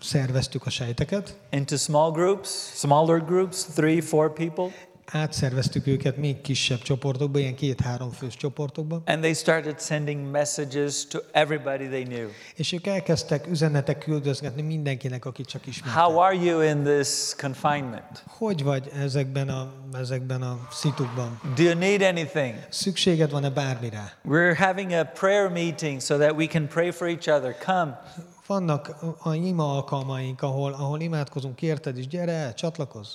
szerveztük 0.00 0.66
a 0.66 0.70
sejteket, 0.70 1.38
into 1.50 1.76
small 1.76 2.10
groups, 2.10 2.48
smaller 2.74 3.24
groups, 3.24 3.64
three, 3.64 4.00
four 4.00 4.32
people. 4.32 4.70
Átszerveztük 5.12 5.86
őket 5.86 6.16
még 6.16 6.40
kisebb 6.40 6.78
csoportokba, 6.82 7.38
ilyen 7.38 7.54
két-három 7.54 8.10
fős 8.10 8.36
csoportokba, 8.36 9.02
And 9.06 9.20
they 9.20 9.34
started 9.34 9.80
sending 9.80 10.30
messages 10.30 11.06
to 11.06 11.18
everybody 11.32 11.86
they 11.88 12.02
knew. 12.02 12.28
és 12.54 12.72
ők 12.72 12.86
elkezdtek 12.86 13.46
üzenetek 13.50 13.98
küldözgetni 13.98 14.62
mindenkinek, 14.62 15.24
akit 15.24 15.46
csak 15.46 15.60
How 15.62 15.70
ismertek. 15.70 16.16
are 16.16 16.34
you 16.34 16.60
in 16.62 16.82
this 16.82 17.34
confinement? 17.40 18.22
Hogy 18.26 18.62
vagy 18.62 18.90
ezekben 19.02 19.48
a, 19.48 19.72
ezekben 19.98 20.42
a 20.42 20.66
szitukban? 20.70 21.40
Do 21.56 21.62
you 21.62 21.74
need 21.78 22.02
anything? 22.02 22.54
Szükséged 22.68 23.30
van-e 23.30 23.50
bármire? 23.50 24.18
We're 24.28 24.56
having 24.58 24.92
a 24.92 25.04
prayer 25.04 25.50
meeting 25.50 26.00
so 26.00 26.16
that 26.18 26.32
we 26.36 26.46
can 26.46 26.66
pray 26.68 26.90
for 26.90 27.08
each 27.08 27.28
other. 27.28 27.56
Come. 27.64 28.00
Vannak 28.46 28.96
a 29.22 29.34
ima 29.34 29.74
alkalmaink, 29.74 30.42
ahol, 30.42 30.72
ahol 30.72 31.00
imádkozunk 31.00 31.62
érted, 31.62 31.98
és 31.98 32.06
gyere 32.06 32.52
csatlakozz. 32.54 33.08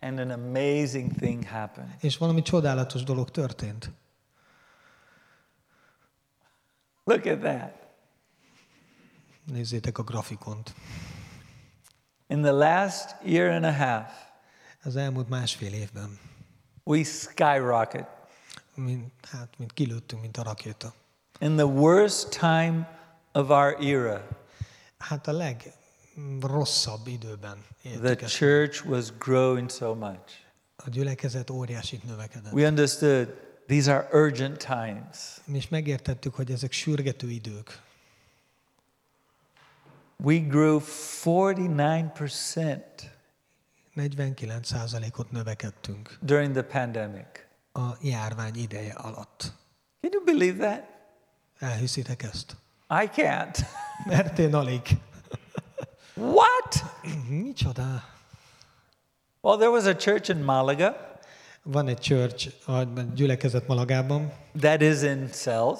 And 0.00 0.18
an 0.18 0.30
amazing 0.30 1.12
thing 1.12 1.44
happened. 1.44 1.94
És 2.00 2.16
valami 2.16 2.42
csodálatos 2.42 3.02
dolog 3.02 3.30
történt. 3.30 3.90
Look 7.04 7.26
at 7.26 7.38
that. 7.40 7.72
Nézzétek 9.44 9.98
a 9.98 10.02
grafikont. 10.02 10.74
In 12.26 12.42
the 12.42 12.50
last 12.52 13.16
year 13.24 13.50
and 13.50 13.64
a 13.64 13.72
half, 13.72 14.12
Az 14.84 14.96
elmúlt 14.96 15.28
másfél 15.28 15.72
évben, 15.72 16.18
we 16.84 17.02
skyrocket. 17.04 18.06
mint, 18.74 19.12
hát, 19.30 19.58
mint 19.58 19.72
kilőttünk, 19.72 20.22
mint 20.22 20.36
a 20.36 20.42
rakéta. 20.42 20.92
In 21.38 21.56
the 21.56 21.66
worst 21.66 22.28
time 22.38 22.98
of 23.32 23.48
our 23.50 23.76
era, 23.80 24.28
Hát 24.98 25.26
a 25.26 25.32
legrosszabb 26.16 27.06
időben 27.06 27.64
the 27.82 28.14
church 28.14 28.86
was 28.86 29.12
growing 29.18 29.70
so 29.70 29.94
much. 29.94 30.44
A 30.76 30.88
gyülekezet 30.88 31.50
óriásit 31.50 32.04
növekedett. 32.04 32.52
We 32.52 32.68
understood 32.68 33.28
these 33.66 33.94
are 33.94 34.08
urgent 34.12 34.66
times. 34.66 35.40
És 35.52 35.68
megértettük, 35.68 36.34
hogy 36.34 36.50
ezek 36.50 36.72
sürgető 36.72 37.30
idők. 37.30 37.80
We 40.16 40.38
grew 40.38 40.80
49% 41.24 42.80
49%-ot 43.96 45.30
növekedtünk 45.30 46.18
during 46.20 46.52
the 46.52 46.62
pandemic. 46.62 47.46
a 47.72 47.96
járvány 48.00 48.56
ideje 48.56 48.92
alatt. 48.92 49.52
Can 50.00 50.10
you 50.12 50.24
believe 50.24 50.66
that? 50.66 50.84
Elhiszitek 51.58 52.22
ezt? 52.22 52.56
I 52.88 53.08
can't. 53.16 53.58
Mert 54.08 54.38
én 54.38 54.54
alig. 54.54 54.82
What? 56.16 56.82
Micsoda? 57.30 58.02
Well, 59.42 59.56
there 59.58 59.70
was 59.70 59.86
a 59.86 59.94
church 59.94 60.28
in 60.30 60.44
Malaga 60.44 60.96
Van 61.62 61.88
egy 61.88 61.98
church, 61.98 62.48
a 62.66 62.82
gyülekezet 63.14 63.66
Malagában, 63.66 64.32
that 64.60 64.80
is 64.82 65.02
in 65.02 65.28
cells. 65.32 65.78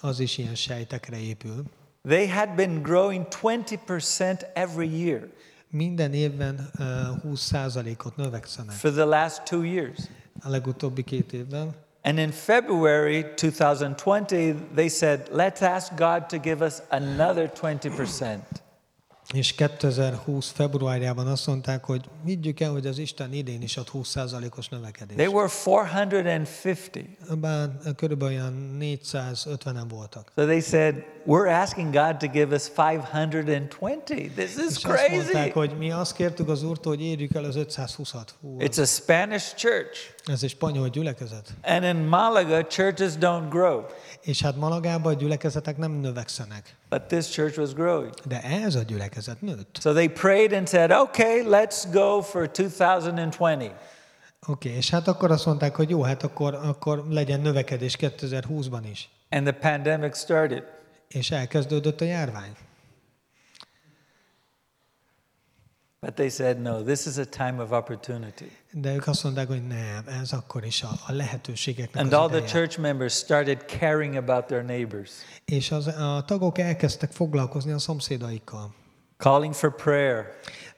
az 0.00 0.20
is 0.20 0.38
ilyen 0.38 0.54
sejtekre 0.54 1.18
épül. 1.18 1.62
They 2.08 2.28
had 2.28 2.48
been 2.54 2.82
growing 2.82 3.26
20% 3.42 4.42
every 4.54 4.88
year 4.88 5.28
Minden 5.70 6.12
évben 6.12 6.70
uh, 6.78 6.86
20%-ot 7.34 8.16
növekszenek 8.16 8.74
for 8.74 8.90
the 8.90 9.04
last 9.04 9.42
two 9.44 9.64
years. 9.64 9.98
a 10.42 10.48
legutóbbi 10.48 11.04
két 11.04 11.32
évben. 11.32 11.74
And 12.02 12.18
in 12.18 12.30
February 12.30 13.24
2020, 13.34 14.54
they 14.74 14.88
said, 14.88 15.28
let's 15.32 15.62
ask 15.62 15.94
God 15.94 16.26
to 16.26 16.38
give 16.38 16.64
us 16.64 16.74
another 16.88 17.50
20%. 17.60 18.38
És 19.32 19.54
2020 19.54 20.50
februárjában 20.50 21.26
azt 21.26 21.46
mondták, 21.46 21.84
hogy 21.84 22.04
higgyük 22.24 22.60
el, 22.60 22.70
hogy 22.70 22.86
az 22.86 22.98
Isten 22.98 23.32
idén 23.32 23.62
is 23.62 23.76
ad 23.76 23.86
20%-os 23.92 24.68
növekedést. 24.68 25.18
They 25.18 25.26
were 25.26 25.48
450. 26.08 27.16
Bár 27.40 27.68
körülbelül 27.96 28.34
olyan 28.34 28.76
450-en 28.80 29.84
voltak. 29.88 30.32
So 30.36 30.44
they 30.44 30.60
said, 30.60 30.94
we're 31.26 31.62
asking 31.62 31.92
God 31.92 32.16
to 32.16 32.28
give 32.28 32.54
us 32.54 32.68
520. 32.76 34.30
This 34.34 34.50
is 34.50 34.56
És 34.56 34.64
azt 34.66 34.80
crazy. 34.84 35.14
mondták, 35.14 35.52
hogy 35.52 35.78
mi 35.78 35.90
azt 35.90 36.14
kértük 36.14 36.48
az 36.48 36.62
Úrtól, 36.62 36.94
hogy 36.94 37.04
érjük 37.04 37.34
el 37.34 37.44
az 37.44 37.54
520-at. 37.58 38.26
Hú, 38.40 38.56
It's 38.60 38.80
a 38.80 38.84
Spanish 38.84 39.54
church. 39.54 39.98
ez 40.24 40.42
egy 40.42 40.50
spanyol 40.50 40.88
gyülekezet. 40.88 41.54
And 41.62 41.84
in 41.84 41.96
Malaga, 41.96 42.66
churches 42.66 43.12
don't 43.20 43.48
grow. 43.50 43.80
És 44.22 44.42
hát 44.42 44.56
Malagában 44.56 45.14
a 45.14 45.16
gyülekezetek 45.16 45.76
nem 45.76 45.92
növekszenek. 45.92 46.76
But 46.88 47.02
this 47.02 47.28
church 47.28 47.58
was 47.58 47.72
growing. 47.72 48.14
De 48.24 48.42
ez 48.42 48.74
a 48.74 48.82
gyülekezet 48.82 49.40
nőtt. 49.40 49.78
So 49.80 49.92
they 49.92 50.08
prayed 50.08 50.52
and 50.52 50.68
said, 50.68 50.90
okay, 50.90 51.42
let's 51.46 51.84
go 51.92 52.20
for 52.20 52.50
2020. 52.50 53.40
Oké, 53.40 53.72
okay, 54.46 54.72
és 54.72 54.90
hát 54.90 55.08
akkor 55.08 55.30
azt 55.30 55.46
mondták, 55.46 55.76
hogy 55.76 55.90
jó, 55.90 56.02
hát 56.02 56.22
akkor, 56.22 56.54
akkor 56.54 57.04
legyen 57.08 57.40
növekedés 57.40 57.96
2020-ban 58.00 58.82
is. 58.90 59.10
And 59.30 59.46
the 59.46 59.70
pandemic 59.70 60.16
started. 60.18 60.62
És 61.08 61.30
elkezdődött 61.30 62.00
a 62.00 62.04
járvány. 62.04 62.52
But 66.06 66.14
they 66.14 66.28
said, 66.30 66.60
no, 66.60 66.82
this 66.82 67.06
is 67.06 67.16
a 67.16 67.24
time 67.24 67.62
of 67.62 67.70
opportunity. 67.70 68.50
De 68.72 68.94
ők 68.94 69.06
azt 69.06 69.22
mondták, 69.22 69.46
hogy 69.48 69.66
nem, 69.66 70.04
ez 70.20 70.32
akkor 70.32 70.64
is 70.64 70.82
a, 70.82 70.90
a 71.06 71.12
lehetőségeknek 71.12 72.02
And 72.04 72.12
az 72.12 72.18
all 72.18 72.28
the 72.28 72.36
ideje. 72.36 72.52
church 72.52 72.78
members 72.78 73.14
started 73.14 73.64
caring 73.78 74.14
about 74.14 74.44
their 74.46 74.64
neighbors, 74.64 75.10
És 75.44 75.70
az, 75.70 75.86
a 75.86 76.24
tagok 76.26 76.58
elkezdtek 76.58 77.10
foglalkozni 77.12 77.72
a 77.72 77.78
szomszédaikkal. 77.78 78.74
calling 79.16 79.54
for 79.54 79.74
prayer. 79.74 80.24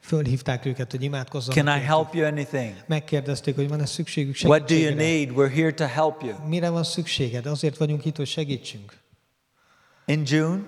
Fölhívták 0.00 0.64
őket, 0.64 0.90
hogy 0.90 1.02
imádkozzanak. 1.02 1.64
Can 1.64 1.76
I 1.78 1.80
help 1.84 2.14
you 2.14 2.26
anything? 2.26 2.74
Megkérdezték, 2.86 3.54
hogy 3.54 3.68
van-e 3.68 3.86
szükségük 3.86 4.36
What 4.42 4.64
do 4.68 4.74
you 4.74 4.82
segítségre. 4.82 5.16
need? 5.16 5.30
We're 5.50 5.54
here 5.54 5.72
to 5.74 5.84
help 5.84 6.22
you. 6.22 6.48
Mire 6.48 6.68
van 6.68 6.84
szükséged? 6.84 7.46
Azért 7.46 7.76
vagyunk 7.76 8.04
itt, 8.04 8.16
hogy 8.16 8.26
segítsünk. 8.26 8.92
In 10.06 10.22
June, 10.26 10.60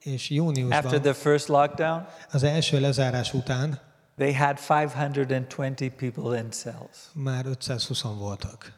És 0.00 0.14
after 0.22 0.36
júniusban, 0.36 1.02
the 1.02 1.12
first 1.12 1.48
lockdown, 1.48 2.06
az 2.30 2.42
első 2.42 2.80
lezárás 2.80 3.32
után 3.34 3.80
they 4.16 4.32
had 4.32 4.58
520 4.58 5.90
people 5.96 6.38
in 6.38 6.50
cells. 6.50 7.10
már 7.12 7.46
520 7.46 8.02
voltak. 8.02 8.72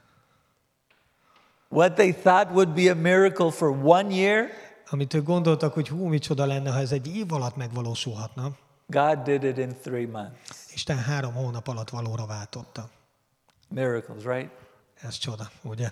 What 1.69 1.95
they 1.95 2.13
thought 2.13 2.51
would 2.51 2.69
be 2.75 2.91
a 2.91 2.95
miracle 2.95 3.51
for 3.51 3.69
one 3.85 4.15
year, 4.15 4.49
Amit 4.91 5.15
ők 5.15 5.25
gondoltak, 5.25 5.73
hogy 5.73 5.89
hú, 5.89 6.07
micsoda 6.07 6.47
lenne, 6.47 6.71
ha 6.71 6.79
ez 6.79 6.93
egy 6.93 7.17
év 7.17 7.33
alatt 7.33 7.57
megvalósulhatna, 7.57 8.51
God 8.87 9.19
did 9.23 9.43
it 9.43 9.59
in 9.59 9.77
three 9.83 10.07
months. 10.07 10.73
Isten 10.75 10.99
három 10.99 11.33
hónap 11.35 11.69
alatt 11.69 11.89
valóra 11.91 12.27
váltotta. 12.27 12.89
Miracles, 13.69 14.25
right? 14.25 14.51
Ez 15.01 15.17
csoda, 15.17 15.51
ugye? 15.63 15.91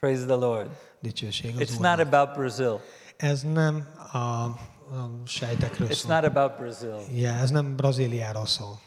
Praise 0.00 0.24
the 0.24 0.34
Lord. 0.34 0.70
Dicsőség 1.00 1.54
az 1.54 1.60
It's 1.60 1.78
not 1.80 1.98
Úrnak. 1.98 2.12
about 2.12 2.36
Brazil. 2.36 2.80
Ez 3.16 3.42
nem 3.42 3.88
a, 4.12 4.44
a 4.90 5.26
sejtekről 5.26 5.88
It's 5.88 5.92
szól. 5.92 6.14
not 6.14 6.24
about 6.24 6.56
Brazil. 6.58 6.98
Ja, 7.14 7.32
ez 7.32 7.50
nem 7.50 7.76
Brazíliáról 7.76 8.46
szól. 8.46 8.80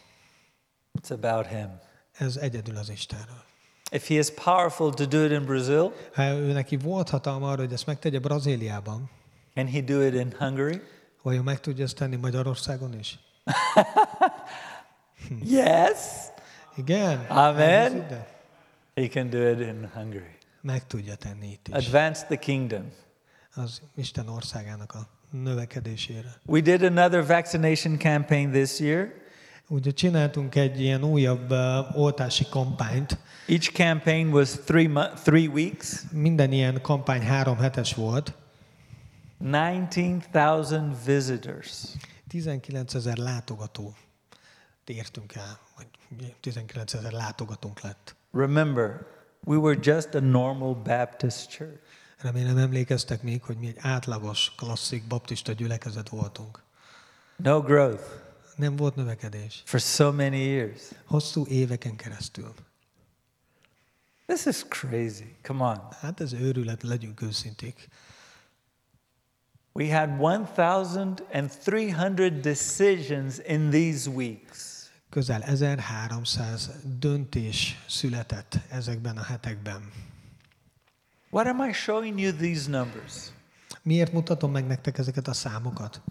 It's 1.01 1.11
about 1.11 1.47
Him. 1.47 1.79
Ez 2.11 2.35
egyedül 2.37 2.77
az 2.77 2.89
Istenről. 2.89 3.43
If 3.91 4.07
He 4.07 4.13
is 4.15 4.29
powerful 4.43 4.93
to 4.93 5.05
do 5.05 5.23
it 5.23 5.31
in 5.31 5.45
Brazil, 5.45 5.91
Ha 6.13 6.23
ő 6.23 6.51
neki 6.51 6.77
volt 6.77 7.09
hatalma 7.09 7.51
arra, 7.51 7.61
hogy 7.61 7.73
ezt 7.73 7.85
megtegye 7.85 8.19
Brazíliában, 8.19 9.09
can 9.53 9.67
He 9.67 9.81
do 9.81 10.01
it 10.01 10.13
in 10.13 10.33
Hungary? 10.37 10.81
vajon 11.21 11.43
meg 11.43 11.59
tudja 11.59 11.83
ezt 11.83 11.95
tenni 11.95 12.15
Magyarországon 12.15 12.99
is? 12.99 13.19
Yes. 15.43 15.97
Igen? 16.75 17.25
Amen. 17.27 18.25
He 18.95 19.07
can 19.07 19.29
do 19.29 19.49
it 19.49 19.59
in 19.59 19.89
Hungary. 19.93 20.37
Meg 20.61 20.87
tudja 20.87 21.15
tenni 21.15 21.51
itt 21.51 21.67
is. 21.67 21.73
Advance 21.73 22.25
the 22.25 22.35
kingdom. 22.35 22.91
Az 23.55 23.81
Isten 23.95 24.27
országának 24.27 24.93
a 24.93 25.07
növekedésére. 25.31 26.39
We 26.45 26.61
did 26.61 26.83
another 26.83 27.25
vaccination 27.25 27.97
campaign 27.97 28.51
this 28.51 28.79
year. 28.79 29.13
Ugye 29.67 29.91
csináltunk 29.91 30.55
egy 30.55 30.81
ilyen 30.81 31.03
újabb 31.03 31.51
uh, 31.51 31.97
oltási 31.97 32.45
kampányt. 32.49 33.17
Each 33.47 33.71
campaign 33.71 34.27
was 34.27 34.49
three, 34.49 34.89
three 35.23 35.47
weeks, 35.47 36.03
Minden 36.11 36.51
ilyen 36.51 36.81
kampány 36.81 37.21
három 37.21 37.57
hetes 37.57 37.93
volt. 37.93 38.33
19,000 39.39 41.05
visitors. 41.05 41.83
19 42.27 42.93
ezer 42.93 43.17
látogató 43.17 43.93
értünk 44.89 45.35
el, 45.35 45.59
vagy 45.75 45.87
19 46.39 46.93
ezer 46.93 47.11
látogatónk 47.11 47.79
lett. 47.81 48.15
Remember, 48.31 49.05
we 49.45 49.57
were 49.57 49.79
just 49.81 50.15
a 50.15 50.19
normal 50.19 50.73
Baptist 50.73 51.49
church. 51.49 51.79
Remélem 52.21 52.57
emlékeztek 52.57 53.21
még, 53.21 53.43
hogy 53.43 53.57
mi 53.57 53.67
egy 53.67 53.77
átlagos, 53.79 54.53
klasszik 54.57 55.07
baptista 55.07 55.51
gyülekezet 55.51 56.09
voltunk. 56.09 56.63
No 57.35 57.61
growth 57.61 58.03
Nem 58.55 58.75
volt 58.75 58.95
növekedés. 58.95 59.61
for 59.65 59.79
so 59.79 60.11
many 60.11 60.35
years. 60.35 60.81
Hosszú 61.05 61.45
éveken 61.47 61.95
keresztül. 61.95 62.53
This 64.25 64.45
is 64.45 64.63
crazy. 64.67 65.35
Come 65.41 65.63
on. 65.63 65.87
Hát 65.99 66.21
ez 66.21 66.33
őrület, 66.33 66.83
legyünk 66.83 67.21
őszinték. 67.21 67.87
We 69.71 69.97
had 69.97 70.09
1,300 70.09 72.41
decisions 72.41 73.37
in 73.47 73.69
these 73.69 74.09
weeks. 74.09 74.67
Közel 75.09 75.41
1300 75.41 76.69
döntés 76.99 77.83
született 77.87 78.57
ezekben 78.69 79.17
a 79.17 79.23
hetekben. 79.23 79.91
What 81.31 81.47
am 81.47 81.69
I 81.69 81.73
showing 81.73 82.19
you 82.19 82.31
these 82.31 82.69
numbers? 82.69 83.31
Miért 83.81 84.11
mutatom 84.11 84.51
meg 84.51 84.67
nektek 84.67 84.97
ezeket 84.97 85.27
a 85.27 85.33
számokat? 85.33 86.01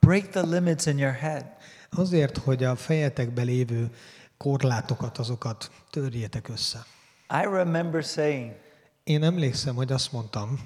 Break 0.00 0.28
the 0.28 0.42
limits 0.42 0.86
in 0.86 0.98
your 0.98 1.14
head. 1.14 1.44
Azért, 1.90 2.36
hogy 2.36 2.64
a 2.64 2.76
fejetekbe 2.76 3.42
lévő 3.42 3.90
korlátokat, 4.36 5.18
azokat 5.18 5.70
törjétek 5.90 6.48
össze. 6.48 6.86
I 7.28 7.42
remember 7.42 8.02
saying 8.02 8.52
Én 9.04 9.22
emlékszem, 9.22 9.74
hogy 9.74 9.92
azt 9.92 10.12
mondtam, 10.12 10.60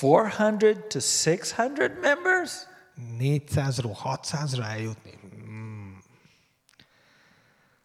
400 0.00 0.56
to 0.88 0.98
600 0.98 1.78
members? 2.00 2.52
400-ról 3.18 3.96
600-ra 4.04 4.64
eljutni. 4.64 5.18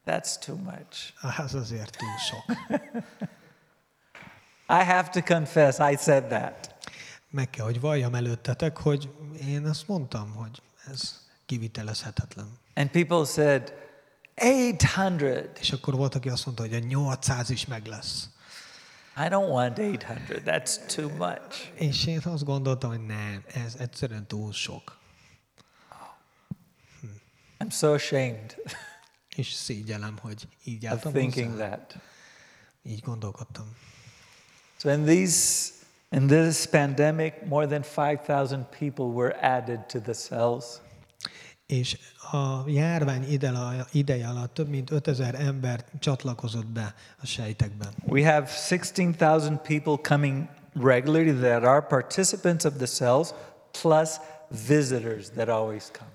That's 0.05 0.45
too 0.45 0.55
much. 0.55 1.13
Az 1.37 1.53
azért 1.53 1.97
túl 1.97 2.17
sok. 2.17 2.45
I 4.69 4.83
have 4.83 5.09
to 5.09 5.21
confess, 5.21 5.77
I 5.79 5.95
said 5.95 6.23
that. 6.23 6.75
Meg 7.29 7.49
kell, 7.49 7.65
hogy 7.65 7.79
valljam 7.79 8.15
előttetek, 8.15 8.77
hogy 8.77 9.09
én 9.47 9.65
azt 9.65 9.87
mondtam, 9.87 10.33
hogy 10.33 10.61
ez 10.91 11.27
kivitelezhetetlen. 11.45 12.57
And 12.75 12.89
people 12.89 13.25
said, 13.25 13.73
800. 14.35 15.49
És 15.59 15.71
akkor 15.71 15.95
volt, 15.95 16.15
aki 16.15 16.29
azt 16.29 16.45
mondta, 16.45 16.63
hogy 16.63 16.73
a 16.73 16.79
800 16.79 17.49
is 17.49 17.65
meg 17.65 17.85
lesz. 17.85 18.29
I 19.17 19.27
don't 19.29 19.49
want 19.49 19.77
800. 19.77 20.17
That's 20.45 20.95
too 20.95 21.09
much. 21.09 21.71
És 21.73 22.05
én 22.05 22.21
azt 22.23 22.43
gondoltam, 22.43 22.89
hogy 22.89 23.05
nem, 23.05 23.43
ez 23.53 23.75
egyszerűen 23.79 24.27
túl 24.27 24.51
sok. 24.53 24.97
I'm 27.59 27.71
so 27.71 27.93
ashamed 27.93 28.55
És 29.35 29.53
szégyelem, 29.53 30.17
hogy 30.21 30.47
így 30.63 30.85
álltam 30.85 31.11
thinking 31.11 31.51
hozzá. 31.51 31.67
that. 31.67 31.97
Így 32.83 32.99
gondolkodtam. 33.01 33.75
So 34.85 34.91
in 34.91 35.05
these 35.05 35.71
in 36.09 36.27
this 36.27 36.65
pandemic, 36.65 37.45
more 37.47 37.65
than 37.67 37.81
5,000 37.81 38.65
people 38.69 39.05
were 39.05 39.35
added 39.41 39.79
to 39.85 39.99
the 39.99 40.13
cells. 40.13 40.65
És 41.65 41.97
a 42.31 42.69
járvány 42.69 43.31
ide- 43.31 43.85
ideje 43.91 44.27
alatt 44.27 44.53
több 44.53 44.67
mint 44.67 44.89
5000 44.89 45.35
ember 45.35 45.85
csatlakozott 45.99 46.65
be 46.65 46.93
a 47.21 47.25
sejtekben. 47.25 47.93
We 48.07 48.23
have 48.23 48.49
16,000 48.69 49.57
people 49.57 49.97
coming 50.15 50.47
regularly 50.73 51.39
that 51.39 51.63
are 51.63 51.81
participants 51.81 52.63
of 52.63 52.73
the 52.73 52.85
cells, 52.85 53.33
plus 53.81 54.19
visitors 54.67 55.29
that 55.29 55.47
always 55.49 55.89
come. 55.91 56.14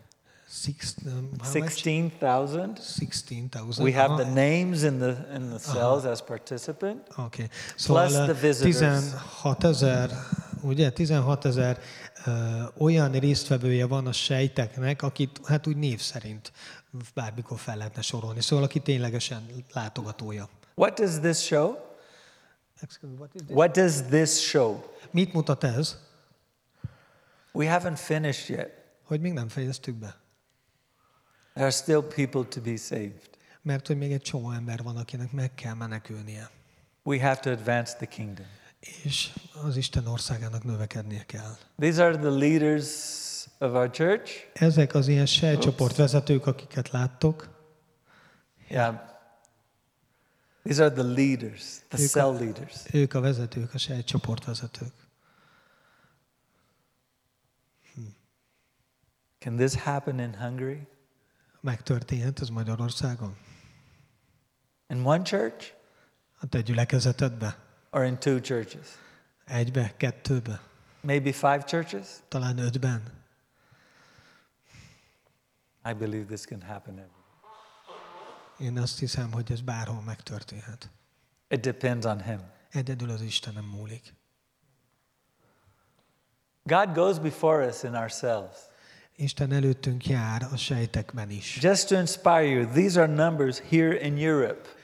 16,000. 0.50 2.78
16,000. 2.78 3.84
We 3.84 3.92
have 3.92 4.10
Aha, 4.10 4.24
the 4.24 4.30
names 4.30 4.82
in 4.82 4.98
the 4.98 5.16
in 5.34 5.48
the 5.48 5.58
cells 5.58 6.04
as 6.04 6.22
participant. 6.22 7.08
Okay. 7.18 7.48
Szóval 7.76 8.06
Plus 8.06 8.18
the 8.18 8.32
uh, 8.32 8.40
visitors. 8.40 8.72
16 8.72 9.64
ezer, 9.64 10.10
ugye, 10.62 10.90
16 10.90 11.44
ezer 11.44 11.78
uh, 12.26 12.32
olyan 12.78 13.12
résztvevője 13.12 13.86
van 13.86 14.06
a 14.06 14.12
sejteknek, 14.12 15.02
akit 15.02 15.40
hát 15.44 15.66
úgy 15.66 15.76
név 15.76 16.00
szerint 16.00 16.52
bármikor 17.14 17.58
fel 17.58 17.76
lehetne 17.76 18.02
sorolni. 18.02 18.40
Szóval 18.40 18.64
aki 18.64 18.80
ténylegesen 18.80 19.46
látogatója. 19.72 20.48
What 20.74 20.98
does 20.98 21.18
this 21.18 21.38
show? 21.38 21.74
Excuse 22.80 23.14
what 23.18 23.30
is 23.34 23.42
this? 23.42 23.56
What 23.56 23.72
does 23.72 24.02
this 24.02 24.48
show? 24.48 24.82
Mit 25.10 25.32
mutat 25.32 25.64
ez? 25.64 25.98
We 27.52 27.78
haven't 27.78 27.98
finished 27.98 28.48
yet. 28.48 28.70
Hogy 29.04 29.20
még 29.20 29.32
nem 29.32 29.48
fejeztük 29.48 29.94
be. 29.94 30.19
There 31.60 31.68
are 31.68 31.76
still 31.76 32.02
people 32.02 32.44
to 32.44 32.60
be 32.60 32.76
saved. 32.76 33.28
Mert 33.62 33.86
hogy 33.86 33.96
még 33.96 34.12
egy 34.12 34.20
csomó 34.20 34.50
ember 34.50 34.82
van, 34.82 34.96
akinek 34.96 35.32
meg 35.32 35.54
kell 35.54 35.74
menekülnie. 35.74 36.50
We 37.02 37.20
have 37.20 37.40
to 37.40 37.50
advance 37.50 37.96
the 37.96 38.06
kingdom. 38.06 38.46
És 39.02 39.32
az 39.64 39.76
Isten 39.76 40.06
országának 40.06 40.64
növekednie 40.64 41.24
kell. 41.24 41.56
These 41.78 42.04
are 42.04 42.16
the 42.16 42.30
leaders 42.30 42.88
of 43.58 43.72
our 43.72 43.90
church. 43.90 44.32
Ezek 44.52 44.94
az 44.94 45.08
ilyen 45.08 45.26
sejtcsoport 45.26 45.96
vezetők, 45.96 46.46
akiket 46.46 46.90
láttok, 46.90 47.48
Yeah. 48.68 48.94
These 50.62 50.84
are 50.84 50.92
the 50.92 51.02
leaders, 51.02 51.64
the 51.88 52.02
Ők 52.02 52.08
cell 52.08 52.32
leaders. 52.32 52.76
ők 52.92 53.14
a 53.14 53.20
vezetők, 53.20 53.74
a 53.74 53.78
sejtcsoport 53.78 54.44
vezetők. 54.44 54.92
Can 59.38 59.56
this 59.56 59.74
happen 59.74 60.18
in 60.18 60.34
Hungary? 60.34 60.88
Megtörténhet 61.60 62.40
ez 62.40 62.48
Magyarországon? 62.48 63.36
In 64.88 65.04
one 65.04 65.22
church 65.22 65.72
A 66.40 66.46
te 66.46 66.60
gyülekezetedbe? 66.60 67.56
or 67.90 68.04
in 68.04 68.18
two 68.18 68.40
churches? 68.40 68.86
Egybe? 69.44 69.94
Kettőbe? 69.96 70.60
Maybe 71.00 71.32
five 71.32 71.64
churches? 71.64 72.06
Talán 72.28 72.58
ötben? 72.58 73.02
I 75.84 75.92
believe 75.92 76.24
this 76.24 76.40
can 76.44 76.62
happen 76.62 76.92
everywhere. 76.92 77.18
Én 78.58 78.78
azt 78.78 78.98
hiszem, 78.98 79.32
hogy 79.32 79.52
ez 79.52 79.60
bárhol 79.60 80.02
megtörténhet. 80.02 80.90
It 81.48 81.60
depends 81.60 82.06
on 82.06 82.22
Him. 82.22 82.40
Egyedül 82.70 83.10
az 83.10 83.20
Istenem 83.20 83.64
múlik. 83.64 84.14
God 86.62 86.92
goes 86.94 87.18
before 87.18 87.66
us 87.66 87.82
in 87.82 87.94
ourselves. 87.94 88.56
Isten 89.22 89.52
előttünk 89.52 90.06
jár 90.06 90.46
a 90.52 90.56
sejtekben 90.56 91.30
is. 91.30 91.58
Just 91.62 91.88
to 91.88 91.98
inspire 91.98 92.44
you, 92.44 92.72
these 92.72 93.00
are 93.00 93.12
numbers 93.12 93.60
here 93.68 94.04
in 94.04 94.16
Europe. 94.16 94.79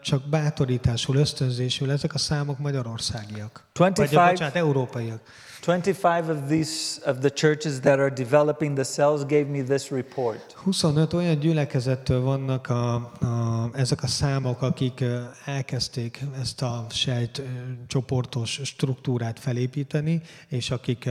Csak 0.00 0.22
bátorításul, 0.28 1.16
ösztönzésül, 1.16 1.90
ezek 1.90 2.14
a 2.14 2.18
számok 2.18 2.58
magyarországiak. 2.58 3.64
25 3.74 3.96
Vagy, 3.96 4.30
bocsánat, 4.30 4.56
európaiak. 4.56 5.20
25 5.64 6.28
of 6.28 6.48
these 6.48 7.00
of 7.06 7.18
the 7.20 7.30
churches 7.30 7.80
that 7.80 7.98
are 7.98 8.10
developing 8.10 8.74
the 8.74 8.84
cells 8.84 9.24
gave 9.24 9.44
me 9.44 9.62
this 9.62 9.90
report. 9.90 10.52
25 10.52 11.12
olyan 11.12 11.38
gyülekezettől 11.38 12.20
vannak 12.20 12.68
a, 12.68 12.94
a, 12.94 13.70
ezek 13.74 14.02
a 14.02 14.06
számok, 14.06 14.62
akik 14.62 15.04
elkezdték 15.44 16.20
ezt 16.40 16.62
a 16.62 16.86
sejt 16.90 17.42
csoportos 17.86 18.60
struktúrát 18.64 19.38
felépíteni, 19.38 20.22
és 20.48 20.70
akik 20.70 21.08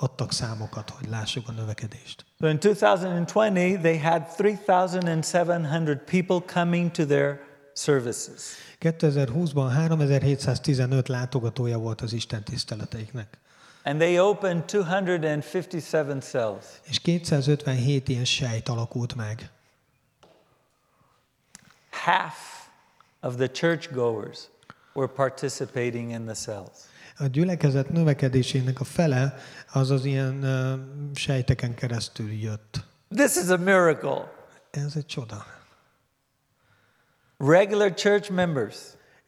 adtak 0.00 0.32
számokat, 0.32 0.90
hogy 0.90 1.08
lássuk 1.08 1.48
a 1.48 1.52
növekedést. 1.52 2.24
So 2.40 2.48
in 2.48 2.58
2020, 2.58 3.80
they 3.80 3.98
had 3.98 4.22
3,700 4.36 5.98
people 6.06 6.40
coming 6.52 6.90
to 6.90 7.04
their 7.04 7.48
services. 7.80 8.40
2020-ban 8.80 9.68
3715 9.70 11.08
látogatója 11.08 11.78
volt 11.78 12.00
az 12.00 12.12
Isten 12.12 12.42
tiszteleteiknek, 12.44 13.38
And 13.82 13.98
they 13.98 14.18
opened 14.18 14.64
257 14.64 16.22
cells. 16.22 16.64
és 16.82 17.00
257 17.00 18.08
ilyen 18.08 18.24
sejt 18.24 18.68
alakult 18.68 19.14
meg. 19.14 19.50
Half 21.90 22.34
of 23.20 23.36
the 23.36 23.46
churchgoers 23.46 24.38
were 24.94 25.08
participating 25.12 26.10
in 26.10 26.24
the 26.24 26.34
cells. 26.34 26.78
A 27.18 27.26
gyülekezet 27.26 27.88
növekedésének 27.88 28.80
a 28.80 28.84
fele 28.84 29.34
az 29.72 29.90
az 29.90 30.04
ilyen 30.04 30.42
ö, 30.42 30.74
sejteken 31.14 31.74
keresztül 31.74 32.32
jött. 32.32 32.84
This 33.14 33.36
is 33.36 33.48
a 33.48 33.56
miracle. 33.56 34.32
Ez 34.70 34.92
egy 34.96 35.06
csoda. 35.06 35.59
Regular 37.42 37.94
church 37.94 38.30
members 38.30 38.76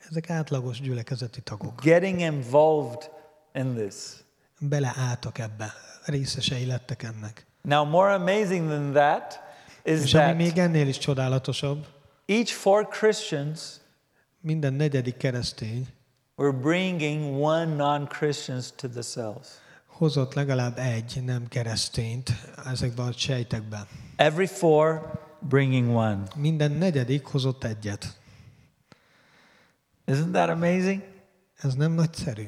Ezek 0.09 0.31
átlagos 0.31 0.81
gyülekezeti 0.81 1.41
tagok. 1.41 1.81
getting 1.83 2.21
involved 2.21 3.11
in 3.55 3.75
this. 3.75 3.95
Beleálltak 4.61 5.39
ebbe, 5.39 5.73
részesei 6.05 6.67
lettek 6.67 7.03
ennek. 7.03 7.47
Now, 7.63 7.89
more 7.89 8.13
amazing 8.13 8.69
than 8.69 8.93
that 8.93 9.41
is 9.85 10.03
És 10.03 10.15
ami 10.15 10.25
that 10.25 10.37
még 10.37 10.59
ennél 10.59 10.89
is 10.89 10.99
csodálatosabb, 10.99 11.87
each 12.27 12.53
four 12.53 12.89
Christians 12.89 13.61
minden 14.41 14.73
negyedik 14.73 15.17
keresztény 15.17 15.87
were 16.37 16.53
bringing 16.53 17.43
one 17.43 17.65
non-Christians 17.75 18.67
to 18.77 18.89
the 18.89 19.03
cells. 19.03 19.47
hozott 19.87 20.35
legalább 20.35 20.79
egy 20.79 21.23
nem 21.25 21.49
keresztényt 21.49 22.31
ezekbe 22.65 23.03
a 23.03 23.13
sejtekbe. 23.13 23.87
Every 24.17 24.47
four 24.47 25.21
bringing 25.49 25.95
one. 25.95 26.23
Minden 26.37 26.71
negyedik 26.71 27.27
hozott 27.27 27.65
egyet. 27.65 28.19
Isn't 30.07 30.33
that 30.33 30.49
amazing? 30.49 31.03
Ez 31.57 31.75
nem 31.75 31.93
nagyszerű. 31.93 32.47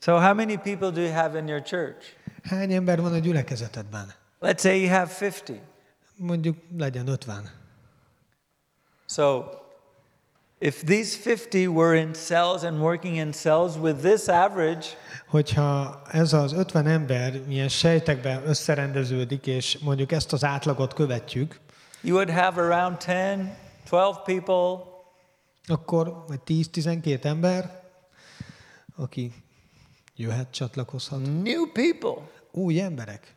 So, 0.00 0.18
how 0.18 0.34
many 0.34 0.56
people 0.56 0.90
do 0.90 1.00
you 1.00 1.12
have 1.12 1.38
in 1.38 1.48
your 1.48 1.62
church? 1.62 2.16
Hány 2.42 2.72
ember 2.72 3.00
van 3.00 3.12
a 3.12 3.18
gyülekezetedben? 3.18 4.12
Let's 4.40 4.60
say 4.60 4.80
you 4.80 4.90
have 4.90 5.10
50. 5.10 5.60
Mondjuk 6.16 6.56
legyen 6.76 7.06
50. 7.06 7.50
So, 9.06 9.44
if 10.58 10.82
these 10.82 11.16
50 11.16 11.66
were 11.66 12.00
in 12.00 12.14
cells 12.14 12.62
and 12.62 12.80
working 12.80 13.16
in 13.16 13.32
cells 13.32 13.76
with 13.76 14.00
this 14.00 14.28
average, 14.28 14.86
Hogyha 15.26 16.02
ez 16.10 16.32
az 16.32 16.52
50 16.52 16.86
ember 16.86 17.40
ilyen 17.48 17.68
sejtekben 17.68 18.48
összerendeződik, 18.48 19.46
és 19.46 19.78
mondjuk 19.78 20.12
ezt 20.12 20.32
az 20.32 20.44
átlagot 20.44 20.94
követjük, 20.94 21.60
you 22.00 22.16
would 22.16 22.30
have 22.30 22.62
around 22.62 22.96
10, 22.96 23.14
12 23.90 24.22
people 24.24 24.96
akkor 25.68 26.24
vagy 26.26 26.40
10-12 26.46 27.24
ember, 27.24 27.82
aki 28.96 29.32
jöhet, 30.16 30.50
csatlakozhat. 30.50 31.42
new 31.42 31.66
people. 31.72 32.28
Új 32.50 32.80
emberek. 32.80 33.34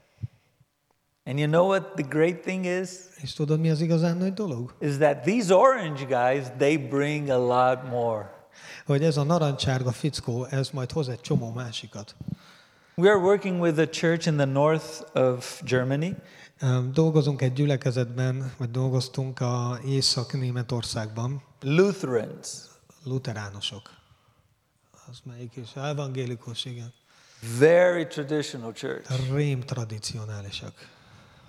And 1.31 1.39
you 1.39 1.47
know 1.47 1.65
what 1.65 1.95
the 1.95 2.03
great 2.03 2.41
thing 2.41 2.65
is? 2.65 2.89
És 3.21 3.33
tudod, 3.33 3.59
mi 3.59 3.69
az 3.69 3.81
igazán 3.81 4.17
nagy 4.17 4.33
dolog? 4.33 4.75
Is 4.79 4.97
that 4.97 5.21
these 5.21 5.55
orange 5.55 6.05
guys, 6.05 6.45
they 6.57 6.77
bring 6.77 7.29
a 7.29 7.37
lot 7.37 7.89
more. 7.89 8.33
Hogy 8.85 9.03
ez 9.03 9.17
a 9.17 9.23
narancsárga 9.23 9.91
fickó, 9.91 10.45
ez 10.45 10.69
majd 10.69 10.91
hoz 10.91 11.09
egy 11.09 11.21
csomó 11.21 11.51
másikat. 11.51 12.15
We 12.95 13.09
are 13.09 13.19
working 13.19 13.61
with 13.61 13.79
a 13.79 13.89
church 13.89 14.27
in 14.27 14.35
the 14.35 14.45
north 14.45 15.03
of 15.13 15.61
Germany, 15.63 16.15
Dolgozunk 16.93 17.41
egy 17.41 17.53
gyülekezetben, 17.53 18.51
vagy 18.57 18.71
dolgoztunk 18.71 19.39
a 19.39 19.79
Észak-Németországban, 19.85 21.43
Lutherans. 21.61 22.47
luteránusok. 23.03 23.89
Az 25.09 25.19
melyik 25.23 25.55
is? 25.55 25.75
Evangélikus, 25.75 26.65
igen. 26.65 26.93
Very 27.59 28.07
traditional 28.07 28.73
church. 28.73 29.33
Rém 29.33 29.59
tradicionálisak. 29.59 30.73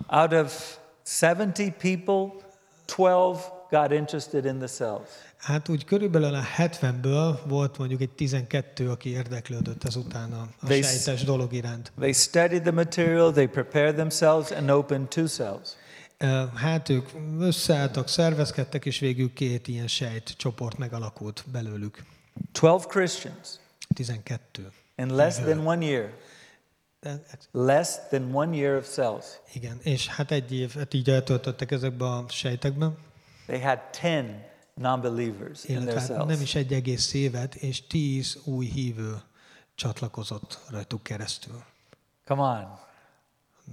Out 0.07 0.33
of 0.33 0.77
70 1.19 1.73
people, 1.77 2.31
12 2.85 3.39
got 3.69 3.91
interested 3.91 4.45
in 4.45 4.57
the 4.57 4.67
cells. 4.67 5.09
Hát 5.37 5.69
úgy 5.69 5.85
körülbelül 5.85 6.33
a 6.33 6.43
70-ből 6.57 7.37
volt 7.45 7.77
mondjuk 7.77 8.01
egy 8.01 8.09
12, 8.09 8.89
aki 8.89 9.09
érdeklődött 9.09 9.83
ezután 9.83 10.31
a, 10.31 10.47
a 10.61 10.65
They- 10.65 10.83
sejtes 10.83 11.23
dolog 11.23 11.53
iránt. 11.53 11.91
They 11.99 12.11
studied 12.13 12.61
the 12.61 12.71
material, 12.71 13.31
they 13.31 13.47
prepared 13.47 13.95
themselves, 13.95 14.51
and 14.51 14.69
opened 14.69 15.07
two 15.07 15.27
cells. 15.27 15.69
Hát 16.55 16.89
ők 16.89 17.09
összeálltak, 17.39 18.07
szervezkedtek, 18.07 18.85
és 18.85 18.99
végül 18.99 19.33
két 19.33 19.67
ilyen 19.67 19.87
sejt 19.87 20.33
csoport 20.37 20.77
megalakult 20.77 21.43
belőlük. 21.51 22.03
12 22.51 22.87
Christians 22.87 23.47
12. 23.95 24.71
in 24.95 25.15
less 25.15 25.35
than 25.35 25.67
one 25.67 25.85
year. 25.85 26.09
Less 27.51 28.07
than 28.09 28.35
one 28.35 28.55
year 28.57 28.77
of 28.77 28.87
cells. 28.87 29.25
igen, 29.53 29.79
és 29.81 30.07
hát 30.07 30.31
egy 30.31 30.53
évet 30.53 30.93
így 30.93 31.09
eltöltöttek 31.09 31.71
ezekbe 31.71 32.05
a 32.05 32.25
sejtekben, 32.29 32.97
They 33.45 33.59
had 33.59 33.79
10 34.01 34.23
non-believers 34.73 35.63
in 35.63 35.79
their 35.81 35.97
hát 35.97 36.05
cells. 36.05 36.25
nem 36.27 36.41
is 36.41 36.55
egy 36.55 36.73
egész 36.73 37.13
évet, 37.13 37.55
és 37.55 37.87
10 37.87 38.37
új 38.43 38.65
hívő 38.65 39.21
csatlakozott 39.75 40.59
rajtuk 40.69 41.03
keresztül. 41.03 41.63
Come 42.25 42.41
on. 42.41 42.79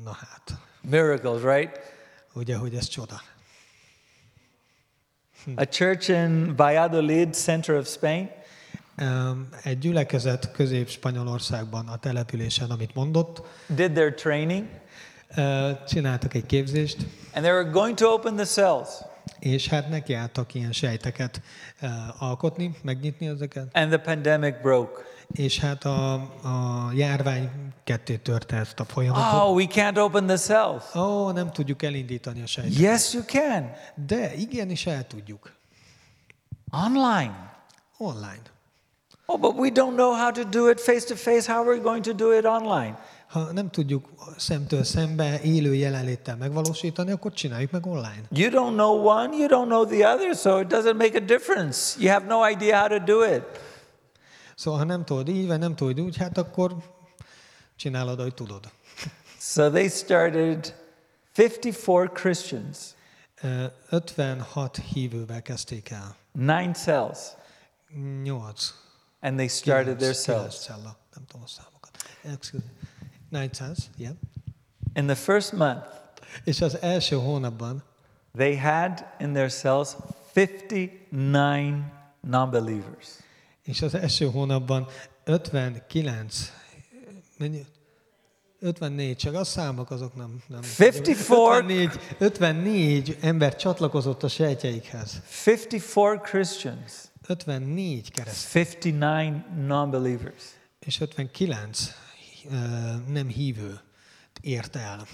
Na 0.04 0.12
hát, 0.12 0.52
Miracles, 0.80 1.42
right? 1.42 1.78
ugye, 2.32 2.56
hogy 2.56 2.74
ez 2.74 2.86
csoda. 2.88 3.20
A 5.56 5.64
church 5.64 6.08
in 6.10 6.56
Valladolid, 6.56 7.34
center 7.34 7.76
of 7.76 7.88
Spain, 7.88 8.30
Egy 9.62 9.78
gyülekezet 9.78 10.50
Közép-Spanyolországban 10.52 11.88
a 11.88 11.96
településen, 11.96 12.70
amit 12.70 12.94
mondott, 12.94 13.42
did 13.66 13.92
their 13.92 14.14
training, 14.14 14.66
csináltak 15.88 16.34
egy 16.34 16.46
képzést, 16.46 16.96
and 17.34 17.44
they 17.44 17.52
were 17.52 17.70
going 17.70 17.96
to 17.96 18.06
open 18.12 18.36
the 18.36 18.44
cells. 18.44 18.88
és 19.38 19.68
hát 19.68 19.88
nekiálltak 19.88 20.54
ilyen 20.54 20.72
sejteket 20.72 21.42
alkotni, 22.18 22.76
megnyitni 22.82 23.26
ezeket, 23.26 23.68
And 23.72 23.88
the 23.88 23.98
pandemic 23.98 24.54
broke. 24.62 25.02
és 25.32 25.58
hát 25.58 25.84
a, 25.84 26.12
a 26.42 26.90
járvány 26.94 27.50
ketté 27.84 28.16
törte 28.16 28.56
ezt 28.56 28.80
a 28.80 28.84
folyamatot. 28.84 29.42
Oh, 29.42 29.54
we 29.54 29.66
can't 29.68 29.98
open 29.98 30.26
the 30.26 30.36
cells. 30.36 30.94
Ó, 30.94 31.00
oh, 31.00 31.32
nem 31.32 31.52
tudjuk 31.52 31.82
elindítani 31.82 32.42
a 32.42 32.46
sejteket. 32.46 32.78
Yes, 32.80 33.12
you 33.12 33.22
can. 33.24 33.70
De 33.94 34.34
igenis 34.34 34.86
el 34.86 35.06
tudjuk. 35.06 35.52
Online. 36.70 37.52
Online. 37.98 38.42
Oh, 39.32 39.38
but 39.38 39.54
we 39.56 39.70
don't 39.70 39.94
know 39.94 40.12
how 40.12 40.32
to 40.32 40.42
do 40.42 40.68
it 40.70 40.80
face 40.80 41.06
to 41.06 41.14
face. 41.14 41.46
How 41.46 41.62
are 41.62 41.70
we 41.70 41.78
going 41.78 42.02
to 42.02 42.12
do 42.12 42.32
it 42.32 42.44
online? 42.44 42.98
Ha 43.26 43.52
nem 43.52 43.70
tudjuk 43.70 44.08
szemtől 44.36 44.84
szembe 44.84 45.40
élő 45.40 45.74
jelenléttel 45.74 46.36
megvalósítani, 46.36 47.10
akkor 47.10 47.32
csináljuk 47.32 47.70
meg 47.70 47.86
online. 47.86 48.22
You 48.30 48.50
don't 48.50 48.74
know 48.74 49.06
one, 49.06 49.36
you 49.36 49.46
don't 49.48 49.66
know 49.66 49.84
the 49.86 50.12
other, 50.12 50.34
so 50.36 50.58
it 50.60 50.66
doesn't 50.66 50.96
make 50.96 51.16
a 51.16 51.20
difference. 51.20 52.00
You 52.00 52.12
have 52.12 52.26
no 52.26 52.48
idea 52.48 52.78
how 52.78 52.88
to 52.88 52.98
do 52.98 53.34
it. 53.34 53.42
Szóval, 54.54 54.78
ha 54.80 54.86
nem 54.86 55.04
tudod 55.04 55.28
így, 55.28 55.46
vagy 55.46 55.58
nem 55.58 55.74
tudod 55.74 56.00
úgy, 56.00 56.16
hát 56.16 56.38
akkor 56.38 56.76
csinálod, 57.76 58.18
ahogy 58.18 58.34
tudod. 58.34 58.64
So 59.54 59.70
they 59.70 59.88
started 59.88 60.74
54 61.36 62.10
Christians, 62.12 62.78
Ö, 63.42 63.64
56 63.90 64.76
hívővel 64.92 65.42
kezdték 65.42 65.90
el. 65.90 66.16
nine 66.32 66.72
cells, 66.72 67.18
8. 68.22 68.74
and 69.20 69.36
they 69.36 69.48
started 69.48 69.96
their 69.96 70.14
cells. 70.14 70.60
cella. 70.60 70.98
Nem 71.14 71.24
tudom 71.26 71.42
a 71.42 71.46
számokat. 71.46 71.90
Excuse 72.22 72.64
me. 72.66 72.88
900, 73.30 73.90
yeah. 73.96 74.14
In 74.94 75.06
the 75.06 75.14
first 75.14 75.52
month, 75.52 75.98
És 76.44 76.60
az 76.60 76.80
első 76.80 77.16
hónapban 77.16 77.82
they 78.34 78.56
had 78.56 79.04
in 79.18 79.32
their 79.32 79.50
cells 79.50 79.88
59 80.32 81.84
non-believers. 82.20 83.08
És 83.62 83.82
az 83.82 83.94
első 83.94 84.30
hónapban 84.30 84.86
59, 85.24 86.52
mennyi? 87.38 87.66
54, 88.60 89.16
csak 89.16 89.34
a 89.34 89.44
számok 89.44 89.90
azok 89.90 90.16
nem... 90.16 90.42
nem 90.46 90.60
54. 90.78 91.16
54, 91.18 92.00
54 92.18 93.18
ember 93.20 93.56
csatlakozott 93.56 94.22
a 94.22 94.28
sejtjeikhez. 94.28 95.22
54 95.46 96.20
Christians, 96.20 96.92
54 97.22 98.10
kereszt 98.10 98.54
59 98.54 99.44
non-believers. 99.66 100.44
és 100.78 101.00
59 101.00 101.94
uh, 102.44 102.52
nem 103.06 103.28
hívő 103.28 103.80
ért 104.40 104.76
el. 104.76 105.06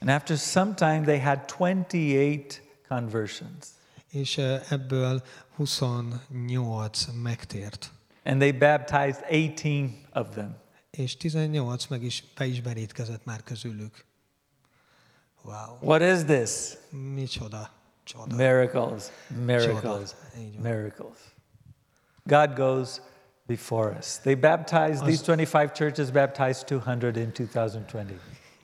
And 0.00 0.10
after 0.10 0.36
some 0.36 0.74
time, 0.74 1.00
they 1.00 1.20
had 1.20 1.50
28 1.50 2.60
conversions. 2.88 3.66
És 4.10 4.36
uh, 4.36 4.72
ebből 4.72 5.22
28 5.56 7.06
megtért. 7.22 7.90
And 8.24 8.40
they 8.40 8.52
baptized 8.52 9.24
18 9.28 9.92
of 10.12 10.28
them. 10.28 10.56
És 10.90 11.16
18 11.16 11.86
meg 11.86 12.02
is 12.02 12.24
be 12.36 12.46
is 12.46 12.60
berítkezett 12.60 13.24
már 13.24 13.42
közülük. 13.42 14.04
Wow. 15.42 15.78
What 15.80 16.00
is 16.00 16.24
this? 16.24 16.50
Micsoda. 17.14 17.70
Csoda. 18.04 18.36
Miracles, 18.36 19.04
miracles, 19.44 20.10
Csoda. 20.10 20.60
Miracles. 20.60 21.31
God 22.24 22.54
goes 22.54 23.00
before 23.46 23.96
us. 23.98 24.18
They 24.18 24.34
baptized, 24.34 25.04
these 25.04 25.22
25 25.22 25.72
churches 25.74 26.10
baptized 26.10 26.66
200 26.66 27.16
in 27.16 27.32
2020. 27.32 28.16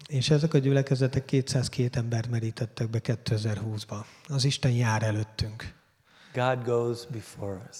És 0.09 0.31
ezek 0.31 0.55
a 0.55 0.59
gyülekezetek 0.59 1.25
202 1.25 1.97
embert 1.97 2.31
merítettek 2.31 2.91
be 2.91 2.99
2020-ba. 3.03 4.05
Az 4.29 4.45
Isten 4.45 4.71
jár 4.71 5.03
előttünk. 5.03 5.75
God 6.33 6.65
goes 6.65 7.07
before 7.07 7.61
us. 7.71 7.77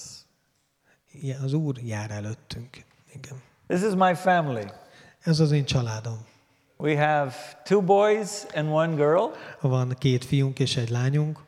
Ja, 1.13 1.37
Az 1.43 1.53
Úr 1.53 1.79
jár 1.83 2.11
előttünk. 2.11 2.85
Igen. 3.15 3.43
This 3.67 3.83
is 3.83 3.95
my 3.95 4.15
family. 4.15 4.65
Ez 5.21 5.41
az 5.41 5.51
én 5.51 5.65
családom. 5.65 6.19
We 6.77 7.07
have 7.07 7.33
two 7.65 7.81
boys 7.83 8.45
and 8.55 8.69
one 8.69 8.95
girl. 8.95 9.25
Van 9.61 9.95
két 9.99 10.25
fiunk 10.25 10.59
és 10.59 10.77
egy 10.77 10.89
lányunk. 10.89 11.39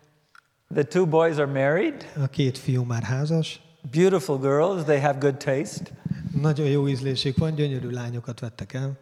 The 0.75 0.83
two 0.85 1.07
boys 1.07 1.37
are 1.37 1.47
married, 1.47 2.13
A 2.17 2.27
két 2.27 2.59
fiú 2.59 2.83
már 2.83 3.03
házas. 3.03 3.61
Beautiful 3.83 4.39
girls, 4.39 4.85
they 4.85 5.01
have 5.01 5.19
good 5.19 5.37
taste. 5.37 5.83
Nagyon 6.41 6.67
jó 6.67 6.89
ízlésük 6.89 7.39
van, 7.39 7.55
gyönyörű 7.55 7.91
lányokat 7.91 8.41
vettek 8.41 8.73
el. 8.73 8.99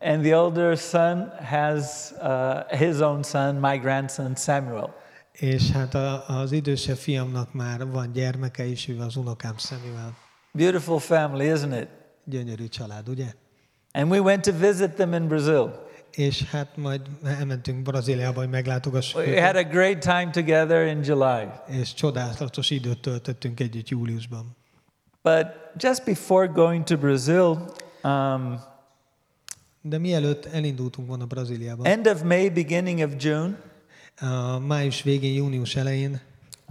And 0.00 0.22
the 0.22 0.36
older 0.36 0.76
son 0.76 1.32
has 1.50 2.12
uh, 2.22 2.78
his 2.78 3.00
own 3.00 3.22
son, 3.22 3.54
my 3.54 3.76
grandson 3.76 4.34
Samuel. 4.34 4.94
És 5.32 5.70
hát 5.70 5.94
a, 5.94 6.28
az 6.28 6.52
idősebb 6.52 6.96
fiamnak 6.96 7.52
már 7.52 7.86
van 7.86 8.12
gyermeke 8.12 8.64
is, 8.64 8.88
ő 8.88 9.00
az 9.00 9.16
unokám 9.16 9.56
Samuel. 9.56 10.16
Beautiful 10.52 10.98
family, 10.98 11.52
isn't 11.54 11.80
it? 11.80 11.88
Gyönyörű 12.24 12.66
család, 12.66 13.08
ugye? 13.08 13.26
And 13.92 14.10
we 14.10 14.20
went 14.20 14.42
to 14.42 14.52
visit 14.52 14.90
them 14.90 15.12
in 15.12 15.28
Brazil. 15.28 15.81
És 16.12 16.42
hát 16.42 16.76
majd 16.76 17.00
elmentünk 17.24 17.82
Brazíliába, 17.82 18.40
hogy 18.40 18.48
meglátogassuk 18.50 19.26
We 19.26 19.46
had 19.46 19.56
a 19.56 19.64
great 19.64 19.98
time 19.98 20.30
together 20.30 20.86
in 20.86 21.02
July. 21.04 21.48
és 21.66 21.94
csodálatos 21.94 22.70
időt 22.70 23.00
töltöttünk 23.00 23.60
együtt 23.60 23.88
júliusban. 23.88 24.56
But 25.22 25.46
just 25.76 26.04
before 26.04 26.46
going 26.46 26.84
to 26.84 26.96
Brazil, 26.96 27.72
um, 28.04 28.60
De 29.80 29.98
mielőtt 29.98 30.44
elindultunk 30.44 31.08
volna 31.08 31.26
Brazíliába, 31.26 31.84
end 31.84 32.06
of 32.06 32.22
May, 32.22 32.48
beginning 32.48 32.98
of 33.00 33.10
June, 33.18 33.58
a 34.20 34.58
május 34.58 35.02
végén, 35.02 35.34
június 35.34 35.76
elején 35.76 36.20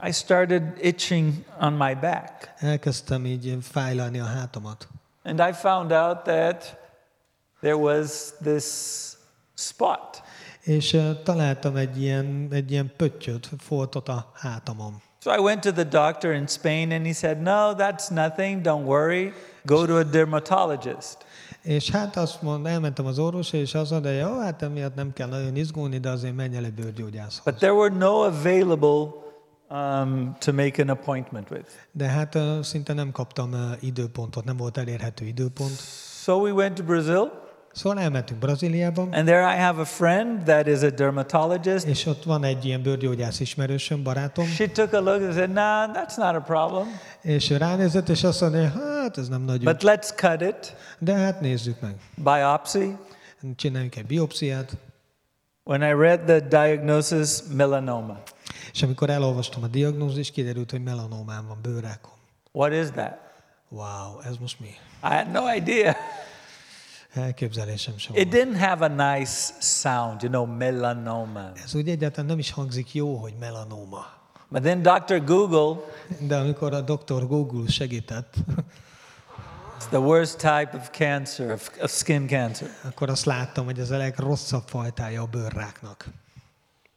I 0.04 0.12
started 0.12 0.64
itching 0.82 1.46
on 1.60 1.74
my 1.74 1.94
back. 1.94 2.54
elkezdtem 2.58 3.26
így 3.26 3.58
fájlalni 3.62 4.20
a 4.20 4.26
hátamat. 4.26 4.88
And 5.24 5.40
I 5.40 5.54
found 5.54 5.92
out 5.92 6.24
that 6.24 6.78
there 7.60 7.76
was 7.76 8.34
this 8.44 9.11
spot. 9.54 10.24
És 10.62 10.94
uh, 10.94 11.24
találtam 11.24 11.76
egy 11.76 12.02
ilyen, 12.02 12.48
egy 12.52 12.72
ilyen 12.72 12.92
pöttyöt, 12.98 13.50
foltot 13.58 14.10
a 14.10 14.32
hátamon. 14.34 15.02
So 15.24 15.32
I 15.32 15.40
went 15.40 15.62
to 15.62 15.72
the 15.72 15.84
doctor 15.84 16.34
in 16.34 16.48
Spain 16.48 16.92
and 16.92 17.06
he 17.06 17.14
said, 17.14 17.42
No, 17.42 17.76
that's 17.76 18.10
nothing, 18.10 18.62
don't 18.62 18.86
worry, 18.86 19.34
go 19.66 19.86
to 19.86 19.98
a 19.98 20.04
dermatologist. 20.04 21.18
És 21.62 21.90
hát 21.90 22.16
azt 22.16 22.42
mond, 22.42 22.66
elmentem 22.66 23.06
az 23.06 23.20
orvosra, 23.20 23.58
és 23.58 23.74
azt 23.74 23.92
mondta, 23.92 24.10
hogy 24.10 24.18
jó, 24.18 24.40
hát 24.40 24.62
emiatt 24.62 24.96
nem 24.96 25.14
kell 25.14 25.28
nagyon 25.28 25.56
izgulni, 25.56 25.98
de 25.98 26.10
azért 26.10 26.36
menj 26.36 26.56
el 26.56 26.66
egy 26.66 26.74
bőrgyógyászhoz. 26.74 27.44
But 27.44 27.56
there 27.56 27.74
were 27.74 27.96
no 27.96 28.24
available 28.24 29.22
um, 29.70 30.36
to 30.40 30.54
make 30.54 30.82
an 30.82 30.90
appointment 30.90 31.50
with. 31.50 31.70
De 31.92 32.06
hát 32.06 32.36
uh, 32.36 32.62
szinte 32.62 32.94
nem 32.94 33.12
kaptam 33.12 33.52
uh, 33.52 33.60
időpontot, 33.80 34.44
nem 34.44 34.58
volt 34.58 34.78
elérhető 34.78 35.26
időpont. 35.26 35.76
So 36.24 36.36
we 36.36 36.52
went 36.52 36.76
to 36.76 36.84
Brazil, 36.84 37.32
Szóval 37.74 38.00
elmentünk 38.00 38.40
Brazíliába, 38.40 39.02
and 39.02 39.26
there 39.26 39.56
I 39.56 39.58
have 39.60 39.82
a 39.82 39.86
friend 39.86 40.44
that 40.44 40.68
is 40.68 40.82
a 40.82 40.90
dermatologist. 40.90 41.86
és 41.86 42.06
ott 42.06 42.24
van 42.24 42.44
egy 42.44 42.66
ilyen 42.66 42.82
bőrgyógyász 42.82 43.40
ismerősöm, 43.40 44.04
barátom, 44.04 44.46
She 44.46 44.68
took 44.68 44.94
a 44.94 45.00
look 45.00 45.22
and 45.22 45.34
said, 45.34 45.52
Nah, 45.52 45.92
that's 45.94 46.16
not 46.18 46.36
a 46.36 46.42
problem, 46.42 46.88
és 47.22 47.50
ránézett, 47.50 48.10
és 48.10 48.24
azt 48.24 48.42
mondja, 48.42 48.70
hát 48.70 49.18
ez 49.18 49.28
nem 49.28 49.42
nagy 49.42 49.64
but 49.64 49.82
let's 49.84 50.16
cut 50.16 50.42
it. 50.42 50.76
De 51.00 51.14
hát 51.16 51.42
nézzük 51.42 51.80
meg. 51.82 51.96
Biopsy. 52.16 52.96
Csináljunk 53.56 53.96
egy 53.96 54.06
biopsziát, 54.06 54.72
When 55.64 55.82
I 55.82 55.94
read 56.02 56.20
the 56.20 56.40
diagnosis, 56.40 57.30
melanoma. 57.56 58.22
és 58.74 58.84
amikor 58.84 59.10
elolvastam 59.10 59.64
a 59.64 59.68
diagnózist, 59.68 60.32
kiderült, 60.34 60.72
hogy 60.72 60.84
melanómám 60.84 61.48
van 61.48 61.58
bőrákon. 61.62 62.12
What 62.52 62.72
is 62.74 62.90
that? 62.92 63.18
Wow, 63.70 64.20
ez 64.24 64.36
most 64.40 64.60
mi? 64.60 64.68
I 65.04 65.14
had 65.14 65.32
no 65.32 65.54
idea. 65.56 65.96
Elképzelésem 67.14 67.98
sem 67.98 68.16
It 68.16 68.34
didn't 68.34 68.58
have 68.60 68.86
a 68.86 68.88
nice 68.88 69.54
sound, 69.60 70.22
you 70.22 70.32
know, 70.32 70.46
melanoma. 70.46 71.52
Ez 71.64 71.76
úgy 71.76 71.90
egyáltalán 71.90 72.26
nem 72.26 72.40
is 72.40 72.52
hangzik 72.52 72.94
jó, 72.94 73.16
hogy 73.16 73.34
melanóma. 73.40 74.06
But 74.48 74.62
then 74.62 74.82
Dr. 74.82 75.24
Google, 75.26 75.84
De 76.20 76.38
amikor 76.38 76.74
a 76.74 76.82
doktor 76.82 77.28
Google 77.28 77.70
segített, 77.70 78.36
it's 79.78 79.88
the 79.90 80.00
worst 80.00 80.38
type 80.38 80.70
of 80.74 80.90
cancer, 80.90 81.52
of, 81.52 81.70
of 81.82 81.92
skin 81.92 82.28
cancer. 82.28 82.70
akkor 82.84 83.10
azt 83.10 83.26
láttam, 83.26 83.66
hogy 83.66 83.80
ez 83.80 83.92
a 83.92 83.98
legrosszabb 83.98 84.68
fajtája 84.68 85.22
a 85.22 85.26
bőrráknak. 85.26 86.06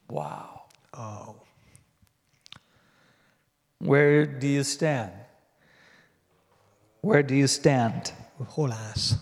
Wow. 0.06 0.24
Oh. 0.92 1.34
Where 3.78 4.38
do 4.38 4.46
you 4.46 4.62
stand? 4.62 5.12
Where 7.00 7.22
do 7.22 7.34
you 7.34 7.46
stand? 7.46 8.14
Hol 8.46 8.72
állsz? 8.72 9.14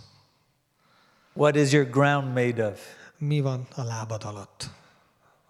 What 1.32 1.56
is 1.56 1.72
your 1.72 1.90
ground 1.90 2.34
made 2.34 2.66
of? 2.66 2.80
Mi 3.18 3.40
van 3.40 3.66
a 3.74 3.82
lábad 3.82 4.24
alatt? 4.24 4.70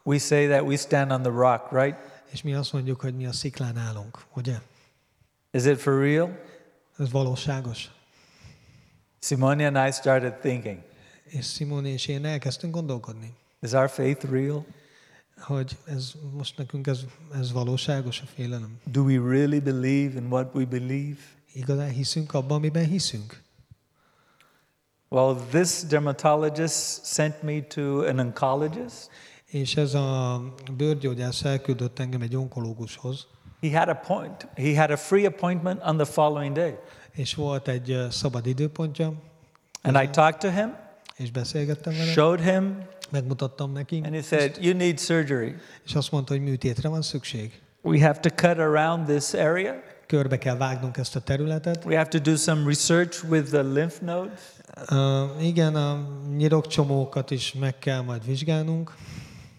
We 0.02 0.18
say 0.18 0.46
that 0.46 0.62
we 0.64 0.76
stand 0.76 1.10
on 1.10 1.22
the 1.22 1.30
rock, 1.30 1.72
right? 1.72 1.96
És 2.30 2.42
mi 2.42 2.54
azt 2.54 2.72
mondjuk, 2.72 3.00
hogy 3.00 3.16
mi 3.16 3.26
a 3.26 3.32
sziklán 3.32 3.76
állunk, 3.76 4.24
ugye? 4.34 4.60
Is 5.50 5.64
it 5.64 5.80
for 5.80 5.98
real? 5.98 6.38
Ez 6.98 7.10
valóságos. 7.10 7.90
Simone 9.20 9.66
and 9.66 9.88
I 9.88 9.92
started 9.92 10.34
thinking, 10.34 10.78
És 11.24 11.52
Simon 11.52 11.86
és 11.86 12.06
én 12.06 12.24
elkezdtünk 12.24 12.74
gondolkodni, 12.74 13.34
is 13.60 13.72
our 13.72 13.90
faith 13.90 14.30
real? 14.30 14.64
hogy 15.42 15.76
ez 15.84 16.12
most 16.32 16.58
nekünk 16.58 16.86
ez, 16.86 17.00
ez 17.34 17.52
valóságos 17.52 18.20
a 18.20 18.26
félelem. 18.34 18.80
Do 18.84 19.02
we 19.02 19.18
really 19.18 19.60
believe 19.60 20.18
in 20.18 20.26
what 20.26 20.54
we 20.54 20.64
believe? 20.64 21.18
Igazán 21.52 21.90
hiszünk 21.90 22.34
abban, 22.34 22.56
amiben 22.56 22.84
hiszünk? 22.84 23.42
Well, 25.12 25.34
this 25.50 25.82
dermatologist 25.82 27.04
sent 27.04 27.42
me 27.42 27.60
to 27.74 28.06
an 28.06 28.18
oncologist. 28.18 29.10
És 29.46 29.76
ez 29.76 29.94
a 29.94 30.40
bőrgyógyász 30.76 31.44
elküldött 31.44 31.98
engem 31.98 32.20
egy 32.22 32.36
onkológushoz, 32.36 33.26
He 33.60 33.78
had 33.78 33.88
a 33.88 33.94
point. 33.94 34.48
He 34.56 34.80
had 34.80 34.90
a 34.90 34.96
free 34.96 35.26
appointment 35.26 35.80
on 35.84 35.96
the 35.96 36.04
following 36.04 36.54
day. 36.54 36.74
és 37.12 37.34
volt 37.34 37.68
egy 37.68 38.06
szabad 38.10 38.46
időpontja, 38.46 39.12
And 39.82 39.96
I 40.02 40.08
talked 40.10 40.38
to 40.40 40.50
him, 40.50 40.76
és 41.16 41.30
beszélgettem 41.30 41.92
vele, 41.92 42.12
showed 42.12 42.40
him, 42.40 42.86
megmutattam 43.10 43.72
neki, 43.72 44.00
and 44.04 44.14
he 44.14 44.22
said, 44.22 44.56
You 44.60 44.76
need 44.76 44.98
surgery. 44.98 45.54
és 45.84 45.94
azt 45.94 46.10
mondta, 46.10 46.32
hogy 46.32 46.42
műtétre 46.42 46.88
van 46.88 47.02
szükség. 47.02 47.60
We 47.82 48.00
have 48.00 48.20
to 48.20 48.28
cut 48.28 48.58
around 48.58 49.06
this 49.06 49.32
area. 49.32 49.74
Körbe 50.06 50.38
kell 50.38 50.56
vágnunk 50.56 50.96
ezt 50.96 51.16
a 51.16 51.20
területet. 51.20 51.84
We 51.84 51.96
have 51.96 52.08
to 52.08 52.18
do 52.18 52.36
some 52.36 52.62
research 52.66 53.24
with 53.30 53.48
the 53.50 53.62
lymph 53.62 54.00
nodes. 54.00 54.40
Uh, 54.90 55.44
igen, 55.44 55.76
a 55.76 56.08
nyirokcsomókat 56.36 57.30
is 57.30 57.52
meg 57.52 57.78
kell 57.78 58.00
majd 58.00 58.24
vizsgálnunk, 58.24 58.94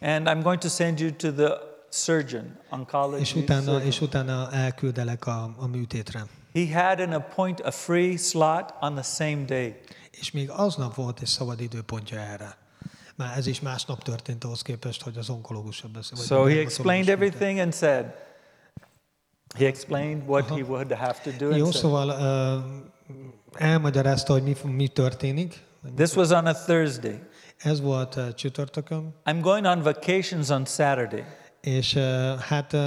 And 0.03 0.27
I'm 0.27 0.41
going 0.41 0.59
to 0.59 0.69
send 0.69 0.99
you 0.99 1.11
to 1.11 1.31
the 1.31 1.57
surgeon, 1.89 2.57
oncology 2.69 3.21
és 3.21 3.35
utána, 3.35 3.61
surgeon. 3.61 3.87
és 3.87 4.01
utána 4.01 4.51
elküldelek 4.51 5.27
a, 5.27 5.53
a 5.57 5.67
műtétre. 5.67 6.25
He 6.53 6.81
had 6.81 6.99
an 6.99 7.11
appoint, 7.11 7.59
a 7.59 7.71
free 7.71 8.17
slot 8.17 8.73
on 8.81 8.93
the 8.93 9.03
same 9.03 9.45
day. 9.45 9.79
És 10.11 10.31
még 10.31 10.49
aznap 10.49 10.95
volt 10.95 11.19
egy 11.19 11.27
szabad 11.27 11.61
időpontja 11.61 12.19
erre. 12.19 12.57
Már 13.15 13.37
ez 13.37 13.47
is 13.47 13.59
másnap 13.59 14.03
történt 14.03 14.43
ahhoz 14.43 14.61
képest, 14.61 15.01
hogy 15.01 15.17
az 15.17 15.29
onkológussal 15.29 15.89
beszél. 15.93 16.17
So 16.17 16.43
he 16.43 16.59
explained 16.59 17.09
everything 17.09 17.59
and 17.59 17.73
said, 17.73 18.05
he 19.55 19.65
explained 19.65 20.23
what 20.27 20.49
he 20.49 20.61
would 20.61 20.91
have 20.91 21.17
to 21.23 21.31
do. 21.37 21.55
Jó, 21.55 21.71
szóval 21.71 22.07
uh, 22.07 23.15
elmagyarázta, 23.57 24.33
hogy 24.33 24.43
mi, 24.43 24.55
mi 24.63 24.87
történik. 24.87 25.59
this 25.95 26.15
was 26.15 26.29
on 26.29 26.45
a 26.45 26.53
Thursday. 26.53 27.19
Ez 27.57 27.81
volt 27.81 28.15
uh, 28.15 28.33
csütörtökön, 28.33 29.15
I'm 29.25 29.39
going 29.41 29.65
on 29.65 29.81
vacations 29.81 30.49
on 30.49 30.65
Saturday, 30.65 31.23
és 31.61 31.95
uh, 31.95 32.37
hát 32.39 32.73
uh, 32.73 32.79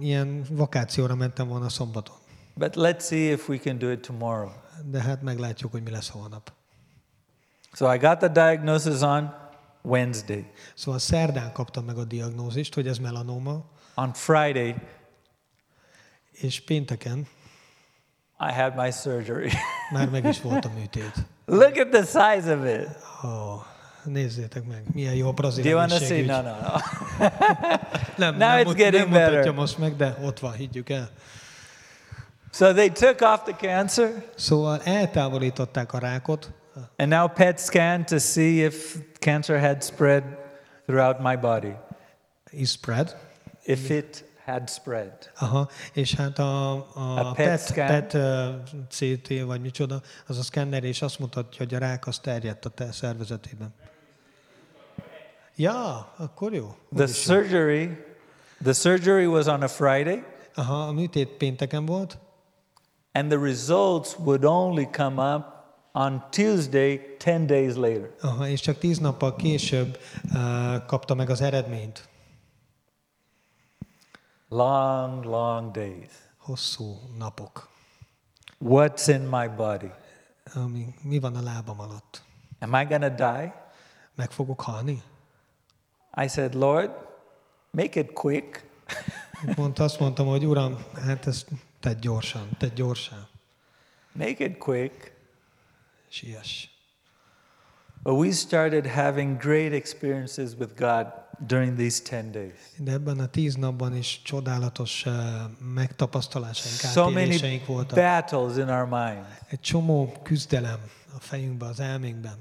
ilyen 0.00 0.44
vakációra 0.50 1.14
mentem 1.14 1.48
volna 1.48 1.68
szombaton. 1.68 2.16
but 2.54 2.76
let's 2.76 3.06
see 3.06 3.30
if 3.30 3.48
we 3.48 3.58
can 3.58 3.78
do 3.78 3.90
it 3.90 4.00
tomorrow. 4.00 4.50
De 4.84 5.00
hát 5.02 5.22
meglátjuk, 5.22 5.72
hogy 5.72 5.82
mi 5.82 5.90
lesz 5.90 6.08
holnap. 6.08 6.52
So 7.72 7.94
I 7.94 7.98
got 7.98 8.18
the 8.18 8.28
diagnosis 8.28 9.00
on 9.00 9.34
Wednesday. 9.82 10.46
Szóval 10.74 11.00
szerdán 11.00 11.52
kaptam 11.52 11.84
meg 11.84 11.98
a 11.98 12.04
diagnózist, 12.04 12.74
hogy 12.74 12.86
ez 12.86 12.98
melanóma, 12.98 13.64
On 13.94 14.12
Friday, 14.12 14.74
és 16.32 16.60
pénteken 16.60 17.26
I 18.48 18.52
had 18.52 18.74
my 18.76 18.90
surgery. 18.90 19.50
már 19.92 20.08
meg 20.08 20.24
is 20.24 20.40
volt 20.48 20.64
a 20.64 20.70
műtét. 20.78 21.12
Look 21.46 21.76
at 21.76 21.88
the 21.90 22.02
size 22.04 22.54
of 22.56 22.64
it. 22.66 22.88
Ó, 23.24 23.62
nézzétek 24.04 24.64
meg, 24.66 24.82
milyen 24.92 25.14
jó 25.14 25.26
a 25.28 25.32
Do 25.32 25.34
brazil 25.40 25.64
you 25.66 25.76
want 25.76 25.90
to 25.90 25.98
see? 25.98 26.24
No, 26.26 26.40
no, 26.40 26.50
no. 26.60 26.76
Nem, 28.16 28.36
Now 28.36 28.48
nem, 28.48 28.66
it's 28.66 28.74
getting 28.74 29.10
nem 29.10 29.10
better. 29.10 29.52
most 29.52 29.78
meg, 29.78 29.96
de 29.96 30.16
ott 30.22 30.38
van, 30.38 30.52
higgyük 30.52 30.90
el. 30.90 31.08
So 32.52 32.72
they 32.72 32.90
took 32.90 33.20
off 33.20 33.42
the 33.44 33.54
cancer, 33.56 34.24
Szóval 34.34 34.80
eltávolították 34.84 35.92
a 35.92 35.98
rákot, 35.98 36.50
and 36.96 37.08
now 37.08 37.28
PET 37.28 37.58
scan 37.60 38.04
to 38.04 38.18
see 38.18 38.64
if 38.64 38.96
cancer 39.18 39.60
had 39.60 39.82
spread 39.82 40.22
throughout 40.86 41.20
my 41.20 41.36
body. 41.36 41.74
is 42.50 42.70
spread, 42.70 43.16
If 43.64 43.90
it 43.90 44.24
had 44.44 44.68
spread. 44.68 45.30
Aha, 45.38 45.68
és 45.92 46.14
hát 46.14 46.38
a, 46.38 46.72
a, 46.72 47.28
A 47.28 47.32
PET 47.32 47.46
PET, 47.46 47.60
scan. 47.60 47.86
PET, 47.86 48.14
uh, 48.14 48.54
CT, 48.88 49.42
vagy 49.44 49.60
micsoda, 49.60 50.02
az 50.26 50.38
a 50.38 50.42
szkenner, 50.42 50.84
és 50.84 51.02
azt 51.02 51.18
mutatja, 51.18 51.64
hogy 51.64 51.74
a 51.74 51.78
rák 51.78 52.06
az 52.06 52.18
terjedt 52.18 52.64
a 52.64 52.68
te 52.68 52.92
szervezetében. 52.92 53.74
Ja, 55.56 56.12
akkor 56.16 56.54
jó. 56.54 56.74
The 56.96 57.06
surgery, 57.06 58.04
the 58.62 58.72
surgery 58.72 59.26
was 59.26 59.46
on 59.46 59.62
a 59.62 59.68
Friday, 59.68 60.24
Aha, 60.54 60.86
a 60.86 60.92
műtét 60.92 61.28
pénteken 61.28 61.86
volt, 61.86 62.18
and 63.12 63.28
the 63.30 63.38
results 63.38 64.18
would 64.18 64.44
only 64.44 64.88
come 64.92 65.34
up 65.34 65.44
on 65.92 66.24
Tuesday, 66.30 67.16
10 67.18 67.46
days 67.46 67.74
later. 67.74 68.10
aha, 68.20 68.48
és 68.48 68.60
csak 68.60 68.78
tíz 68.78 68.98
nappal 68.98 69.36
később 69.36 69.98
uh, 70.24 70.86
kapta 70.86 71.14
meg 71.14 71.30
az 71.30 71.40
eredményt. 71.40 72.08
Long, 74.52 75.24
long 75.24 75.72
days. 75.72 76.10
Hosszú 76.36 76.98
napok. 77.16 77.68
What's 78.58 79.08
in 79.08 79.28
my 79.28 79.48
body? 79.48 79.90
Ami, 80.54 80.94
mi 81.02 81.18
van 81.18 81.36
a 81.36 81.42
lábam 81.42 81.80
alatt? 81.80 82.22
Am 82.60 82.74
I 82.74 82.86
to 82.86 83.08
die? 83.08 83.54
Meg 84.14 84.30
fogok 84.30 84.60
halni? 84.60 85.02
I 86.16 86.28
said, 86.28 86.54
Lord, 86.54 86.90
make 87.70 88.00
it 88.00 88.12
quick. 88.12 88.64
Pont 89.54 89.78
azt 89.78 90.00
mondtam, 90.00 90.26
hogy 90.26 90.46
Uram, 90.46 90.84
hát 91.06 91.26
ezt 91.26 91.48
tedd 91.80 92.00
gyorsan, 92.00 92.48
tedd 92.58 92.74
gyorsan. 92.74 93.28
Make 94.12 94.44
it 94.44 94.58
quick. 94.58 95.12
Siess. 96.08 96.68
But 98.02 98.14
we 98.14 98.30
started 98.30 98.86
having 98.86 99.38
great 99.38 99.72
experiences 99.72 100.54
with 100.58 100.74
God 100.76 101.21
during 101.46 101.76
these 101.76 102.02
10 102.02 102.30
days. 102.30 102.52
De 102.76 102.92
ebben 102.92 103.18
a 103.18 103.26
tíz 103.26 103.54
napban 103.54 103.96
is 103.96 104.20
csodálatos 104.22 105.06
uh, 105.06 105.12
megtapasztalásaink, 105.74 106.78
So 106.78 107.10
many 107.10 107.62
voltak. 107.66 107.98
battles 107.98 108.56
in 108.56 108.68
our 108.68 108.88
mind. 108.88 109.26
Egy 109.48 109.60
csomó 109.60 110.12
küzdelem 110.22 110.80
a 111.16 111.20
fejünkben, 111.20 111.68
az 111.68 111.80
elménkben. 111.80 112.34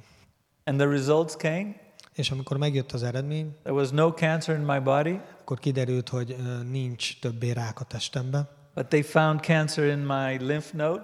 And 0.64 0.78
the 0.80 0.88
results 0.88 1.36
came. 1.36 1.76
És 2.16 2.32
amikor 2.32 2.58
megjött 2.58 2.92
az 2.92 3.04
eredmény, 3.04 3.56
There 3.64 3.76
was 3.76 3.90
no 3.90 4.12
cancer 4.14 4.56
in 4.56 4.62
my 4.62 4.80
body, 4.80 5.20
akkor 5.40 5.60
kiderült, 5.60 6.10
hogy 6.10 6.36
uh, 6.40 6.64
nincs 6.70 7.20
többé 7.20 7.52
rák 7.52 7.80
a 7.80 7.84
testemben, 7.84 8.50
but 8.76 8.88
they 8.88 9.02
found 9.02 9.40
cancer 9.40 9.86
in 9.86 9.98
my 10.00 10.38
lymph 10.38 10.74
node, 10.74 11.04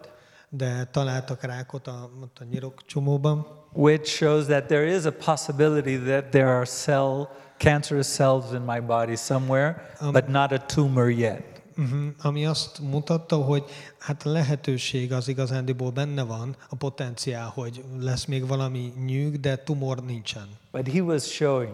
de 0.50 0.86
találtak 0.92 1.44
rákot 1.44 1.88
a, 1.88 2.10
a 2.40 2.44
nyirok 2.44 2.86
csomóban, 2.86 3.48
which 3.74 4.06
shows 4.06 4.46
that 4.46 4.66
there 4.66 4.96
is 4.96 5.06
a 5.06 5.12
possibility 5.12 5.98
that 5.98 6.26
there 6.26 6.48
are 6.48 6.66
cell 6.66 7.28
cancerous 7.58 8.08
cells 8.16 8.52
in 8.52 8.62
my 8.66 8.80
body 8.80 9.16
somewhere, 9.16 9.96
but 10.12 10.28
not 10.28 10.52
a 10.52 10.58
tumor 10.66 11.10
yet. 11.10 11.44
uh-huh, 11.78 12.08
ami 12.22 12.46
azt 12.46 12.80
mutatta, 12.80 13.36
hogy 13.36 13.64
hát 14.00 14.26
a 14.26 14.30
lehetőség 14.30 15.14
az 15.14 15.28
igazándiból 15.28 15.92
benne 15.92 16.24
van, 16.24 16.56
a 16.70 16.76
potenciál, 16.76 17.52
hogy 17.56 17.84
lesz 18.00 18.26
még 18.26 18.48
valami 18.48 18.94
nyűg, 19.06 19.40
de 19.40 19.56
tumor 19.64 20.06
nincsen. 20.06 20.48
But 20.72 20.88
he 20.88 21.00
was 21.02 21.24
showing, 21.34 21.72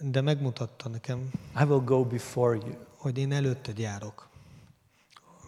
De 0.00 0.20
megmutatta 0.20 0.88
nekem, 0.88 1.30
I 1.60 1.64
will 1.64 1.80
go 1.84 2.04
before 2.04 2.54
you. 2.56 2.74
hogy 2.96 3.18
én 3.18 3.32
előtted 3.32 3.78
járok. 3.78 4.26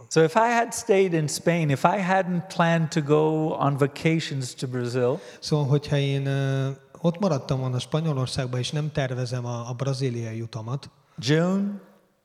So 0.09 0.23
if 0.23 0.35
I 0.35 0.53
had 0.59 0.73
stayed 0.73 1.13
in 1.13 1.27
Spain, 1.29 1.69
if 1.71 1.85
I 1.85 2.03
hadn't 2.03 2.47
planned 2.55 2.89
to 2.89 3.01
go 3.01 3.49
on 3.53 3.77
vacations 3.77 4.55
to 4.55 4.67
Brazil, 4.67 5.21
Szóval, 5.39 5.67
hogyha 5.67 5.97
én 5.97 6.27
ö, 6.27 6.69
ott 7.01 7.19
maradtam 7.19 7.61
volna 7.61 7.79
Spanyolországban, 7.79 8.61
és 8.61 8.71
nem 8.71 8.93
tervezem 8.93 9.45
a, 9.45 9.69
a 9.69 9.73
braziliai 9.73 10.41
utamat, 10.41 10.91
June, 11.19 11.81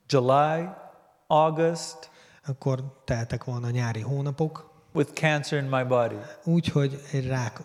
July, 0.07 0.67
August, 1.27 2.09
akkor 2.47 3.01
teltek 3.05 3.43
volna 3.43 3.69
nyári 3.69 4.01
hónapok, 4.01 4.73
with 4.93 5.13
cancer 5.13 5.63
in 5.63 5.69
my 5.69 5.83
body. 5.83 6.15
úgy, 6.43 6.67
hogy 6.67 7.01
egy 7.11 7.27
rák 7.27 7.61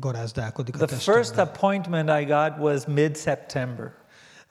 garázdálkodik 0.00 0.74
a 0.80 0.84
The 0.84 0.96
first 0.96 1.12
testemben. 1.12 1.46
appointment 1.46 2.20
I 2.20 2.24
got 2.24 2.52
was 2.58 2.86
mid 2.86 3.16
September. 3.16 3.92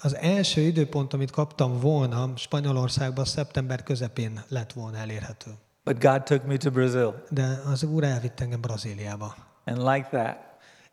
Az 0.02 0.16
első 0.16 0.62
időpont, 0.62 1.14
amit 1.14 1.32
kaptam 1.32 1.80
volna 1.80 2.32
Spanyolországban, 2.36 3.26
szeptember 3.26 3.84
közepén 3.84 4.44
lett 4.48 4.74
volna 4.74 4.98
elérhető. 4.98 5.52
But 5.84 6.00
God 6.00 6.24
took 6.24 6.46
me 6.46 6.58
to 6.58 6.72
Brazil. 6.72 7.24
De 7.30 7.62
az 7.72 7.84
úr 7.84 8.04
elvitt 8.04 8.40
engem 8.40 8.62
Brazíliába. 8.62 9.36
And 9.66 9.78
like 9.78 10.08
that, 10.10 10.38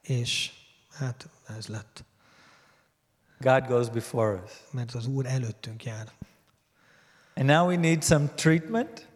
És 0.07 0.51
hát 0.93 1.29
ez 1.59 1.67
lett. 1.67 2.05
God 3.39 3.67
goes 3.67 3.89
before 3.89 4.43
us. 4.45 4.51
Mert 4.71 4.95
az 4.95 5.07
úr 5.07 5.27
előttünk 5.27 5.85
jár. 5.85 6.09
And 7.35 7.47
now 7.47 7.67
we 7.67 7.77
need 7.77 8.03
some 8.03 8.27
treatment. 8.35 9.09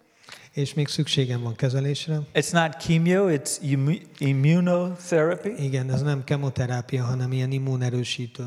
És 0.53 0.75
még 0.75 0.89
szükségem 0.89 1.43
van 1.43 1.55
kezelésre. 1.55 2.19
It's 2.35 2.53
not 2.53 2.77
chemo, 2.77 3.27
it's 3.29 3.57
immu- 3.61 4.21
immunotherapy. 4.21 5.65
Igen, 5.65 5.91
ez 5.91 6.03
nem 6.03 6.25
kemoterápia, 6.25 7.05
hanem 7.05 7.33
ilyen 7.33 7.53
immunerősítő. 7.53 8.45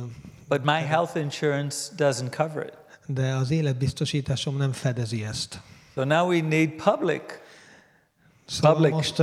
But 0.47 0.63
my 0.63 0.81
health 0.81 1.17
insurance 1.17 1.91
doesn't 1.97 2.35
cover 2.35 2.65
it. 2.65 2.73
De 3.05 3.33
az 3.33 3.51
életbiztosításom 3.51 4.57
nem 4.57 4.71
fedezi 4.71 5.23
ezt. 5.23 5.61
So 5.93 6.03
now 6.03 6.27
we 6.27 6.41
need 6.41 6.69
public. 6.69 7.23
Szóval 8.51 8.73
Public. 8.73 8.93
most, 8.93 9.15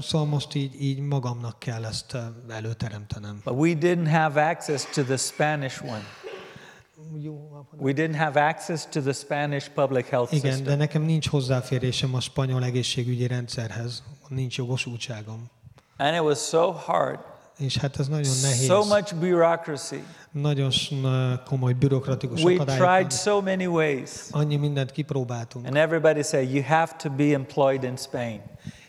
szóval 0.00 0.26
most 0.26 0.54
így, 0.54 0.82
így 0.82 0.98
magamnak 0.98 1.58
kell 1.58 1.84
ezt 1.84 2.16
előteremtenem. 2.48 3.40
But 3.44 3.54
we 3.54 3.74
didn't 3.80 4.10
have 4.10 4.48
access 4.50 4.84
to 4.94 5.02
the 5.02 5.16
Spanish 5.16 5.82
one. 5.82 6.04
We 7.78 7.92
didn't 7.92 8.16
have 8.16 8.40
access 8.40 8.86
to 8.90 9.00
the 9.00 9.12
Spanish 9.12 9.68
public 9.74 10.08
health 10.08 10.32
Igen, 10.32 10.50
system. 10.50 10.66
de 10.66 10.76
nekem 10.76 11.02
nincs 11.02 11.28
hozzáférésem 11.28 12.14
a 12.14 12.20
spanyol 12.20 12.64
egészségügyi 12.64 13.26
rendszerhez. 13.26 14.02
Nincs 14.28 14.56
jogosultságom. 14.56 15.50
And 15.96 16.14
it 16.14 16.20
was 16.20 16.38
so 16.38 16.70
hard. 16.70 17.18
És 17.58 17.76
hát 17.76 17.98
ez 17.98 18.08
nagyon 18.08 18.32
nehéz. 18.42 18.64
So 18.64 18.84
much 18.84 19.14
bureaucracy. 19.14 20.04
Nagyon 20.34 20.70
komoly 21.44 21.72
bürokratikus 21.72 22.42
We 22.42 22.64
tried 22.64 23.12
so 23.12 23.40
many 23.40 23.66
ways. 23.66 24.10
Annyi 24.30 24.56
mindent 24.56 24.90
kipróbáltunk. 24.90 25.66
And 25.66 25.76
everybody 25.76 26.22
said, 26.22 26.54
you 26.54 26.62
have 26.64 26.92
to 26.96 27.10
be 27.10 27.24
employed 27.24 27.82
in 27.82 27.96
Spain. 27.96 28.40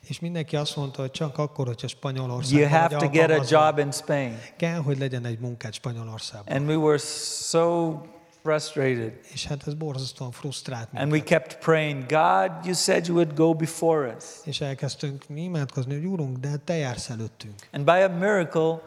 És 0.07 0.19
mindenki 0.19 0.55
azt 0.55 0.75
mondta, 0.75 1.01
hogy 1.01 1.11
csak 1.11 1.37
akkor, 1.37 1.65
hogyha 1.67 1.87
You 1.87 1.97
Spanyolországban 1.97 2.69
have 2.69 2.97
vagy 2.97 3.09
to 3.09 3.09
get 3.09 3.29
a 3.29 3.43
job 3.49 3.77
in 3.77 3.91
Spain. 3.91 4.37
Kell, 4.57 4.79
hogy 4.79 4.97
legyen 4.97 5.25
egy 5.25 5.39
munkád 5.39 5.73
Spanyolországban. 5.73 6.55
And 6.55 6.67
we 6.67 6.75
were 6.75 6.97
so 6.97 7.97
frustrated. 8.41 9.19
És 9.33 9.45
hát 9.45 9.67
ez 9.67 9.73
borzasztóan 9.73 10.31
frusztrált 10.31 10.87
And 10.93 11.05
we 11.05 11.11
minket. 11.11 11.27
kept 11.27 11.63
praying, 11.63 12.05
God, 12.05 12.51
you 12.63 12.73
said 12.73 13.07
you 13.07 13.15
would 13.15 13.33
go 13.35 13.53
before 13.53 14.15
us. 14.17 14.23
És 14.43 14.61
elkezdtünk 14.61 15.25
imádkozni, 15.35 15.93
hogy 15.93 16.05
Úrunk, 16.05 16.37
de 16.37 16.55
te 16.63 16.75
jársz 16.75 17.09
előttünk. 17.09 17.55
And 17.71 17.83
by 17.83 18.01
a 18.01 18.09
miracle, 18.09 18.81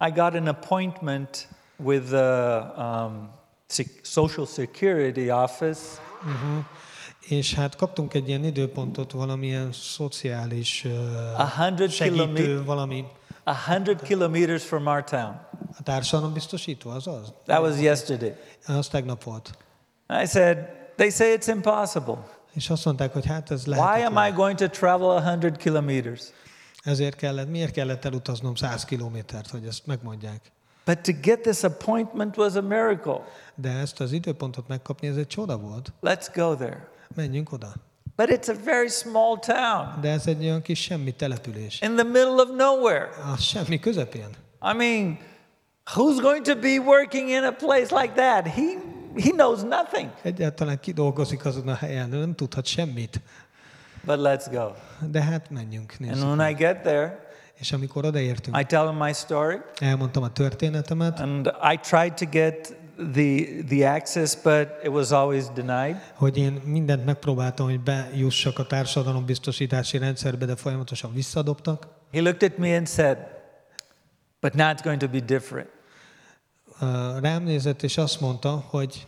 I 0.00 0.10
got 0.10 0.34
an 0.34 0.46
appointment 0.46 1.48
with 1.76 2.04
the 2.06 2.60
um, 2.76 3.30
Social 4.02 4.46
Security 4.46 5.30
Office. 5.30 5.80
Uh-huh. 6.20 6.64
És 7.20 7.54
hát 7.54 7.76
kaptunk 7.76 8.14
egy 8.14 8.28
ilyen 8.28 8.44
időpontot, 8.44 9.12
valamilyen 9.12 9.72
szociális 9.72 10.84
uh, 10.84 11.88
segítő, 11.88 12.64
valami 12.64 13.04
A 13.44 13.54
hundred 13.54 14.02
kilometers 14.02 14.64
from 14.64 14.86
our 14.86 15.04
town. 15.04 15.40
A 15.78 15.82
társadalombiztosító 15.82 16.90
az 16.90 17.06
az? 17.06 17.32
That 17.46 17.60
was 17.60 17.80
yesterday. 17.80 18.34
Az 18.66 18.88
tegnap 18.88 19.22
volt. 19.22 19.50
I 20.22 20.26
said, 20.26 20.58
they 20.96 21.10
say 21.10 21.36
it's 21.36 21.48
impossible. 21.48 22.28
És 22.52 22.70
azt 22.70 22.84
mondták, 22.84 23.12
hogy 23.12 23.26
hát 23.26 23.50
ez 23.50 23.66
Why 23.66 24.02
am 24.02 24.26
I 24.26 24.30
going 24.30 24.56
to 24.56 24.68
travel 24.68 25.38
100 25.40 25.56
kilometers? 25.56 26.22
Ezért 26.82 27.16
kellett, 27.16 27.48
miért 27.48 27.72
kellett 27.72 28.04
elutaznom 28.04 28.54
100 28.54 28.84
kilométert, 28.84 29.50
hogy 29.50 29.66
ezt 29.66 29.86
megmondják. 29.86 30.40
But 30.84 31.00
to 31.02 31.12
get 31.22 31.42
this 31.42 31.62
appointment 31.64 32.36
was 32.36 32.54
a 32.54 32.60
miracle. 32.62 33.20
De 33.54 33.70
ezt 33.70 34.00
az 34.00 34.12
időpontot 34.12 34.68
megkapni, 34.68 35.08
ez 35.08 35.16
egy 35.16 35.26
csoda 35.26 35.56
volt. 35.58 35.92
Let's 36.02 36.26
go 36.34 36.54
there. 36.54 36.88
Menjünk 37.14 37.52
oda. 37.52 37.72
But 38.16 38.28
it's 38.30 38.48
a 38.48 38.54
very 38.64 38.88
small 38.88 39.38
town 39.38 40.00
De 40.00 40.10
ez 40.10 40.26
egy 40.26 40.42
olyan 40.44 40.62
kis 40.62 40.80
semmi 40.82 41.14
település. 41.14 41.80
in 41.80 41.94
the 41.94 42.04
middle 42.04 42.42
of 42.42 42.48
nowhere. 42.56 43.08
A 43.32 43.36
semmi 43.36 43.78
közepén. 43.78 44.28
I 44.72 44.76
mean, 44.76 45.18
who's 45.94 46.20
going 46.20 46.44
to 46.44 46.54
be 46.56 46.78
working 46.78 47.28
in 47.28 47.42
a 47.42 47.52
place 47.52 48.00
like 48.00 48.12
that? 48.14 48.46
He, 48.54 48.62
he 49.16 49.30
knows 49.30 49.62
nothing. 49.62 50.10
Egyáltalán 50.22 50.80
kidolgozik 50.80 51.44
azon 51.44 51.68
a 51.68 51.74
helyen, 51.74 52.08
nem 52.08 52.34
tudhat 52.34 52.66
semmit. 52.66 53.20
But 54.04 54.18
let's 54.18 54.46
go. 54.50 54.70
De 55.10 55.22
hát 55.22 55.50
menjünk, 55.50 55.94
And 56.00 56.08
nézzük. 56.10 56.24
when 56.24 56.50
I 56.50 56.54
get 56.54 56.82
there, 56.82 57.18
És 57.62 57.72
amikor 57.72 58.04
odaértünk, 58.04 58.58
I 58.60 58.64
tell 58.64 58.86
him 58.88 58.96
my 58.96 59.12
story. 59.12 59.56
elmondtam 59.78 60.22
a 60.22 60.32
történetemet, 60.32 61.20
And 61.20 61.46
I 61.72 61.76
tried 61.82 62.14
to 62.14 62.26
get 62.30 62.74
the, 63.12 63.44
the 63.68 63.90
access, 63.90 64.34
but 64.42 64.68
it 64.82 64.88
was 64.88 65.10
always 65.10 65.44
denied. 65.54 66.12
hogy 66.14 66.36
én 66.36 66.52
mindent 66.52 67.04
megpróbáltam, 67.04 67.66
hogy 67.66 67.80
bejussak 67.80 68.58
a 68.58 68.66
társadalombiztosítási 68.66 69.98
rendszerbe, 69.98 70.44
de 70.44 70.56
folyamatosan 70.56 71.12
visszadobtak. 71.12 71.86
He 72.12 72.20
looked 72.20 72.50
at 72.50 72.58
me 72.58 72.76
and 72.76 72.88
said, 72.88 73.18
But 74.40 74.54
now 74.54 74.72
it's 74.72 74.82
going 74.82 75.00
to 75.00 75.08
be 75.08 75.20
different. 75.20 75.68
Rám 77.20 77.42
nézett, 77.42 77.82
és 77.82 77.96
azt 77.98 78.20
mondta, 78.20 78.64
hogy 78.68 79.06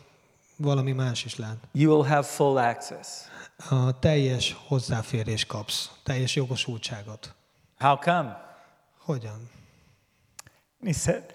valami 0.57 0.93
más 0.93 1.25
is 1.25 1.37
lát. 1.37 1.57
You 1.73 1.95
will 1.95 2.09
have 2.09 2.23
full 2.23 2.57
access. 2.57 3.09
A 3.71 3.99
teljes 3.99 4.57
hozzáférés 4.67 5.47
kapsz, 5.47 5.91
teljes 6.03 6.37
jogosultságot. 6.37 7.34
How 7.79 7.97
come? 7.97 8.37
Hogyan? 8.99 9.49
And 10.81 10.87
he 10.87 10.93
said, 10.93 11.33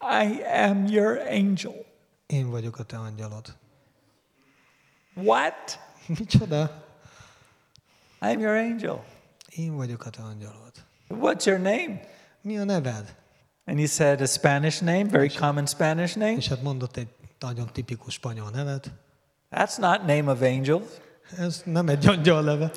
I 0.00 0.42
am 0.44 0.86
your 0.86 1.18
angel. 1.28 1.84
Én 2.26 2.50
vagyok 2.50 2.78
a 2.78 2.82
te 2.82 2.96
angyalod. 2.96 3.56
What? 5.14 5.78
Micsoda? 6.18 6.84
I'm 8.20 8.40
your 8.40 8.56
angel. 8.56 9.04
Én 9.56 9.76
vagyok 9.76 10.06
a 10.06 10.10
te 10.10 10.22
angyalod. 10.22 10.72
What's 11.08 11.46
your 11.46 11.58
name? 11.58 12.00
Mi 12.40 12.58
a 12.58 12.64
neved? 12.64 13.16
And 13.64 13.78
he 13.78 13.86
said 13.86 14.20
a 14.20 14.26
Spanish 14.26 14.82
name, 14.82 15.04
very 15.04 15.28
common 15.28 15.66
Spanish 15.66 16.16
name. 16.16 16.36
És 16.36 16.48
hát 16.48 16.62
mondott 16.62 16.96
egy 16.96 17.08
nagyon 17.38 17.66
tipikus 17.72 18.14
spanyol 18.14 18.50
nevet. 18.50 18.90
That's 19.50 19.78
not 19.78 20.06
name 20.06 20.30
of 20.30 20.42
angels. 20.42 20.86
Ez 21.36 21.62
nem 21.64 21.88
egy 21.88 22.06
angyal 22.06 22.42
neve. 22.42 22.70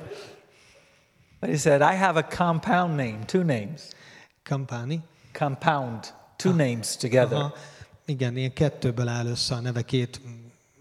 But 1.41 1.49
he 1.49 1.57
said, 1.57 1.81
I 1.81 1.95
have 1.95 2.19
a 2.19 2.23
compound 2.23 2.95
name, 2.95 3.25
two 3.25 3.43
names. 3.43 3.81
Kampáni. 4.43 5.01
Compound, 5.33 6.13
two 6.35 6.53
names 6.53 6.95
together. 6.95 7.37
Aha. 7.37 7.53
Igen, 8.05 8.37
ilyen 8.37 8.53
kettőből 8.53 9.07
áll 9.07 9.25
össze 9.25 9.55
a 9.55 9.59
neve, 9.59 9.81
két 9.81 10.21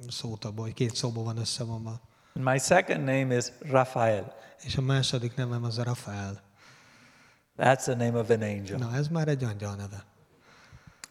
szót 0.09 0.45
abból, 0.45 0.65
vagy 0.65 0.75
két 0.75 0.95
szóból 0.95 1.25
van 1.25 1.37
összevonva. 1.37 2.01
And 2.35 2.45
my 2.45 2.59
second 2.59 3.05
name 3.05 3.37
is 3.37 3.45
Raphael. 3.59 4.35
És 4.63 4.77
a 4.77 4.81
második 4.81 5.35
nevem 5.35 5.65
az 5.65 5.79
a 5.79 5.83
Rafael. 5.83 6.43
That's 7.59 7.83
the 7.83 7.95
name 7.95 8.19
of 8.19 8.31
an 8.31 8.43
angel. 8.43 8.79
Na, 8.79 8.95
ez 8.95 9.09
már 9.09 9.29
egy 9.29 9.45
angyal 9.45 9.75
neve. 9.75 10.05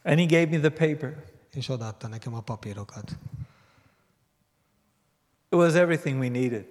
And 0.04 0.20
he 0.20 0.26
gave 0.26 0.45
me 0.45 0.70
the 0.70 0.88
paper. 0.88 1.24
És 1.52 1.70
odaadta 1.70 2.08
nekem 2.08 2.34
a 2.34 2.41
papírokat. 2.41 3.18
It 5.50 5.58
was 5.58 5.74
everything 5.74 6.20
we 6.20 6.30
needed. 6.30 6.66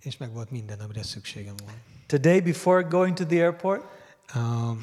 És 0.00 0.16
meg 0.16 0.32
volt 0.32 0.50
minden, 0.50 0.80
amire 0.80 1.02
szükségem 1.02 1.54
volt. 1.64 1.76
Today, 2.06 2.40
before 2.40 2.82
going 2.82 3.16
to 3.16 3.24
the 3.26 3.40
airport, 3.40 3.92
Uh, 4.34 4.76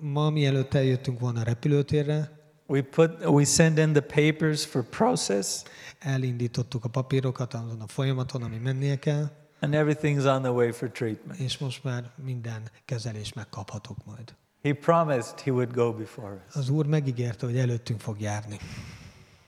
ma, 0.00 0.30
mielőtt 0.30 0.74
eljöttünk 0.74 1.20
volna 1.20 1.40
a 1.40 1.42
repülőtérre, 1.42 2.30
we 2.66 2.82
put 2.82 3.24
we 3.24 3.44
send 3.44 3.78
in 3.78 3.92
the 3.92 4.00
papers 4.00 4.64
for 4.64 4.84
process, 4.84 5.62
elindítottuk 5.98 6.84
a 6.84 6.88
papírokat 6.88 7.54
azon 7.54 7.80
a 7.80 7.86
folyamaton, 7.86 8.42
ami 8.42 8.56
mennie 8.56 8.98
kell, 8.98 9.30
and 9.60 9.74
everything's 9.74 10.24
on 10.36 10.42
the 10.42 10.50
way 10.50 10.70
for 10.72 10.90
treatment. 10.90 11.40
és 11.40 11.58
most 11.58 11.84
már 11.84 12.10
minden 12.24 12.62
kezelés 12.84 13.32
megkaphatok 13.32 14.04
majd. 14.04 14.34
He 14.62 14.72
promised 14.72 15.40
he 15.40 15.50
would 15.50 15.72
go 15.72 15.92
before 15.92 16.42
us, 16.48 16.54
Az 16.54 16.68
Úr 16.68 16.86
megígérte, 16.86 17.46
hogy 17.46 17.58
előttünk 17.58 18.00
fog 18.00 18.20
járni, 18.20 18.58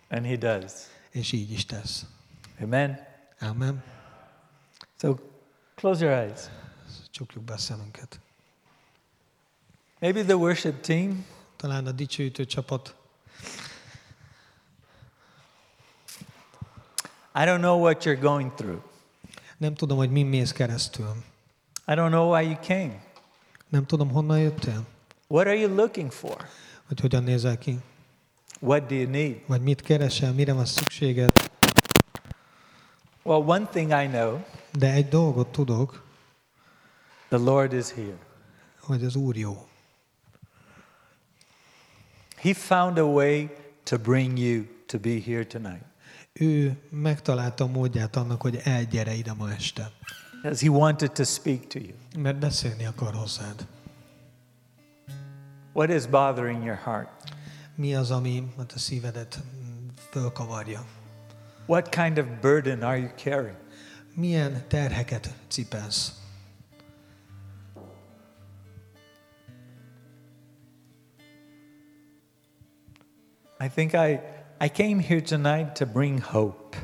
and 0.08 0.26
he 0.26 0.36
does. 0.36 0.72
és 1.10 1.32
így 1.32 1.52
is 1.52 1.66
tesz. 1.66 2.06
Amen. 2.62 2.98
Amen. 3.40 3.82
So, 5.00 5.14
close 5.74 6.04
your 6.04 6.18
eyes. 6.18 6.40
Csukjuk 7.20 7.44
be 7.44 7.52
a 7.52 7.58
szemünket. 7.58 8.20
Maybe 9.98 10.22
the 10.24 10.36
worship 10.36 10.80
team. 10.80 11.24
Talán 11.56 11.86
a 11.86 11.92
dicsőítő 11.92 12.44
csapat, 12.46 12.94
I 17.34 17.44
don't 17.44 17.58
know 17.60 17.80
what 17.80 18.02
you're 18.04 18.18
going 18.20 18.54
through. 18.54 18.82
nem 19.56 19.74
tudom, 19.74 19.96
hogy 19.98 20.10
mi 20.10 20.22
mész 20.22 20.52
keresztül. 20.52 21.14
I 21.86 21.92
don't 21.92 22.08
know 22.08 22.32
why 22.34 22.44
you 22.44 22.56
came. 22.60 23.02
Nem 23.68 23.86
tudom, 23.86 24.10
honnan 24.10 24.38
jöttél, 24.40 24.86
What 25.26 25.46
are 25.46 25.56
you 25.56 25.74
looking 25.74 26.12
for? 26.12 26.46
vagy 26.88 27.00
hogyan 27.00 27.22
nézel 27.22 27.58
ki, 27.58 27.78
What 28.60 28.86
do 28.86 28.94
you 28.94 29.10
need? 29.10 29.40
vagy 29.46 29.62
mit 29.62 29.80
keresel, 29.80 30.32
mire 30.32 30.52
van 30.52 30.64
szükséged. 30.66 31.32
Well, 33.22 33.42
one 33.42 33.66
thing 33.66 33.90
I 33.90 34.06
know 34.06 34.38
De 34.72 34.92
egy 34.92 35.08
dolgot 35.08 35.48
tudok, 35.48 36.08
the 37.30 37.38
Lord 37.38 37.72
is 37.72 37.92
here. 37.92 38.18
hogy 38.80 39.04
az 39.04 39.14
Úr 39.14 39.36
jó. 39.36 39.68
He 42.36 42.54
found 42.54 42.98
a 42.98 43.04
way 43.04 43.50
to 43.82 43.98
bring 43.98 44.38
you 44.38 44.64
to 44.86 44.98
be 44.98 45.20
here 45.20 45.44
tonight. 45.44 45.84
Ő 46.32 46.78
megtalálta 46.90 47.64
a 47.64 47.66
módját 47.66 48.16
annak, 48.16 48.40
hogy 48.40 48.60
elgyere 48.64 49.14
ide 49.14 49.32
ma 49.32 49.52
este. 49.52 49.90
Because 50.42 50.66
He 50.66 50.70
wanted 50.72 51.12
to 51.12 51.24
speak 51.24 51.66
to 51.66 51.78
you. 51.78 52.22
Mert 52.22 52.38
beszélni 52.38 52.84
akar 52.86 53.14
hozzád. 53.14 53.66
What 55.72 55.90
is 55.90 56.06
bothering 56.06 56.64
your 56.64 56.78
heart? 56.84 57.08
Mi 57.74 57.94
az, 57.94 58.10
ami 58.10 58.52
a 58.56 58.78
szívedet 58.78 59.38
fölkavarja? 60.10 60.84
What 61.66 61.88
kind 61.88 62.18
of 62.18 62.26
burden 62.40 62.82
are 62.82 62.98
you 62.98 63.10
carrying? 63.16 63.56
Milyen 64.14 64.64
terheket 64.68 65.34
cipelsz? 65.48 66.19
I 73.62 73.68
think 73.68 73.94
I, 73.94 74.20
I 74.60 74.68
came 74.68 74.98
here 74.98 75.20
tonight 75.20 75.74
to 75.74 75.86
bring 75.86 76.22
hope. 76.22 76.76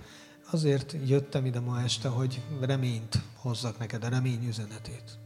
Azért 0.50 0.96
jöttem 1.06 1.44
ide 1.46 1.60
ma 1.60 1.82
este, 1.82 2.08
hogy 2.08 2.42
reményt 2.60 3.18
hozzak 3.36 3.78
neked, 3.78 4.04
a 4.04 4.08
remény 4.08 4.46
üzenetét. 4.48 5.18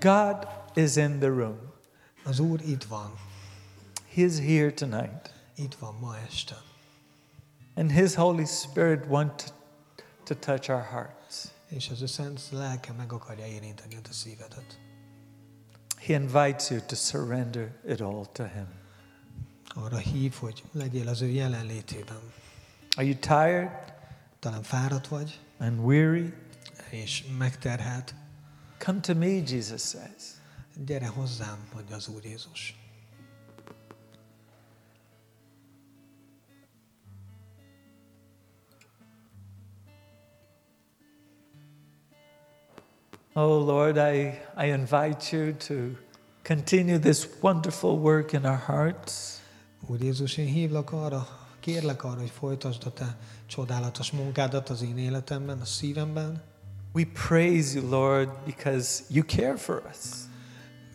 God 0.00 0.46
is 0.74 0.96
in 0.96 1.18
the 1.18 1.28
room. 1.28 1.58
Az 2.24 2.38
Úr 2.38 2.60
itt 2.60 2.84
van, 2.84 3.12
He 4.14 4.22
is 4.22 4.38
here 4.38 4.72
tonight. 4.72 5.34
itt 5.56 5.74
van 5.74 5.94
ma 6.00 6.16
este. 6.26 6.54
And 7.76 7.90
His 7.90 8.14
Holy 8.14 8.44
Spirit 8.44 9.06
wants 9.06 9.44
to 10.24 10.34
touch 10.34 10.70
our 10.70 10.82
hearts. 10.82 11.44
És 11.68 11.90
az 11.90 12.02
ő 12.02 12.06
szent 12.06 12.48
lelke 12.50 12.92
meg 12.92 13.12
akarja 13.12 13.46
érinteni 13.46 13.96
a 13.96 14.00
te 14.00 14.12
szívedet. 14.12 14.78
He 16.06 16.14
invites 16.14 16.70
you 16.70 16.80
to 16.86 16.94
surrender 16.94 17.74
it 17.86 18.00
all 18.00 18.26
to 18.32 18.44
Him. 18.44 18.83
Arra 19.74 19.96
hív, 19.96 20.34
hogy 20.34 20.64
legyél 20.72 21.08
az 21.08 21.20
ő 21.20 21.26
jelenlétében. 21.26 22.20
Are 22.96 23.06
you 23.06 23.16
tired 23.18 23.70
Talán 24.38 24.62
fáradt 24.62 25.08
vagy, 25.08 25.40
and 25.58 25.78
weary? 25.78 26.32
és 26.90 27.24
megterhelt. 27.38 28.14
Come 28.78 29.00
to 29.00 29.14
me, 29.14 29.26
Jesus 29.26 29.82
says. 29.82 30.34
Gyere 30.86 31.06
hozzám, 31.06 31.68
mondja 31.74 31.96
az 31.96 32.08
Úr 32.08 32.24
Jézus. 32.24 32.78
Oh 43.32 43.66
Lord, 43.66 43.96
I, 43.96 44.38
I 44.56 44.68
invite 44.68 45.36
you 45.36 45.52
to 45.54 45.74
continue 46.44 46.98
this 46.98 47.26
wonderful 47.40 47.98
work 47.98 48.32
in 48.32 48.44
our 48.44 48.58
hearts. 48.58 49.33
Úr 49.86 50.02
Jézus, 50.02 50.36
én 50.36 50.46
hívlak 50.46 50.92
arra, 50.92 51.28
kérlek 51.60 52.04
arra, 52.04 52.20
hogy 52.20 52.30
folytasd 52.30 52.86
a 52.86 52.92
te 52.92 53.18
csodálatos 53.46 54.10
munkádat 54.10 54.68
az 54.68 54.82
én 54.82 54.98
életemben, 54.98 55.60
a 55.60 55.64
szívemben. 55.64 56.42
We 56.92 57.04
praise 57.26 57.78
you, 57.78 57.88
Lord, 57.88 58.30
because 58.44 59.02
you 59.08 59.24
care 59.26 59.56
for 59.56 59.82
us. 59.90 59.98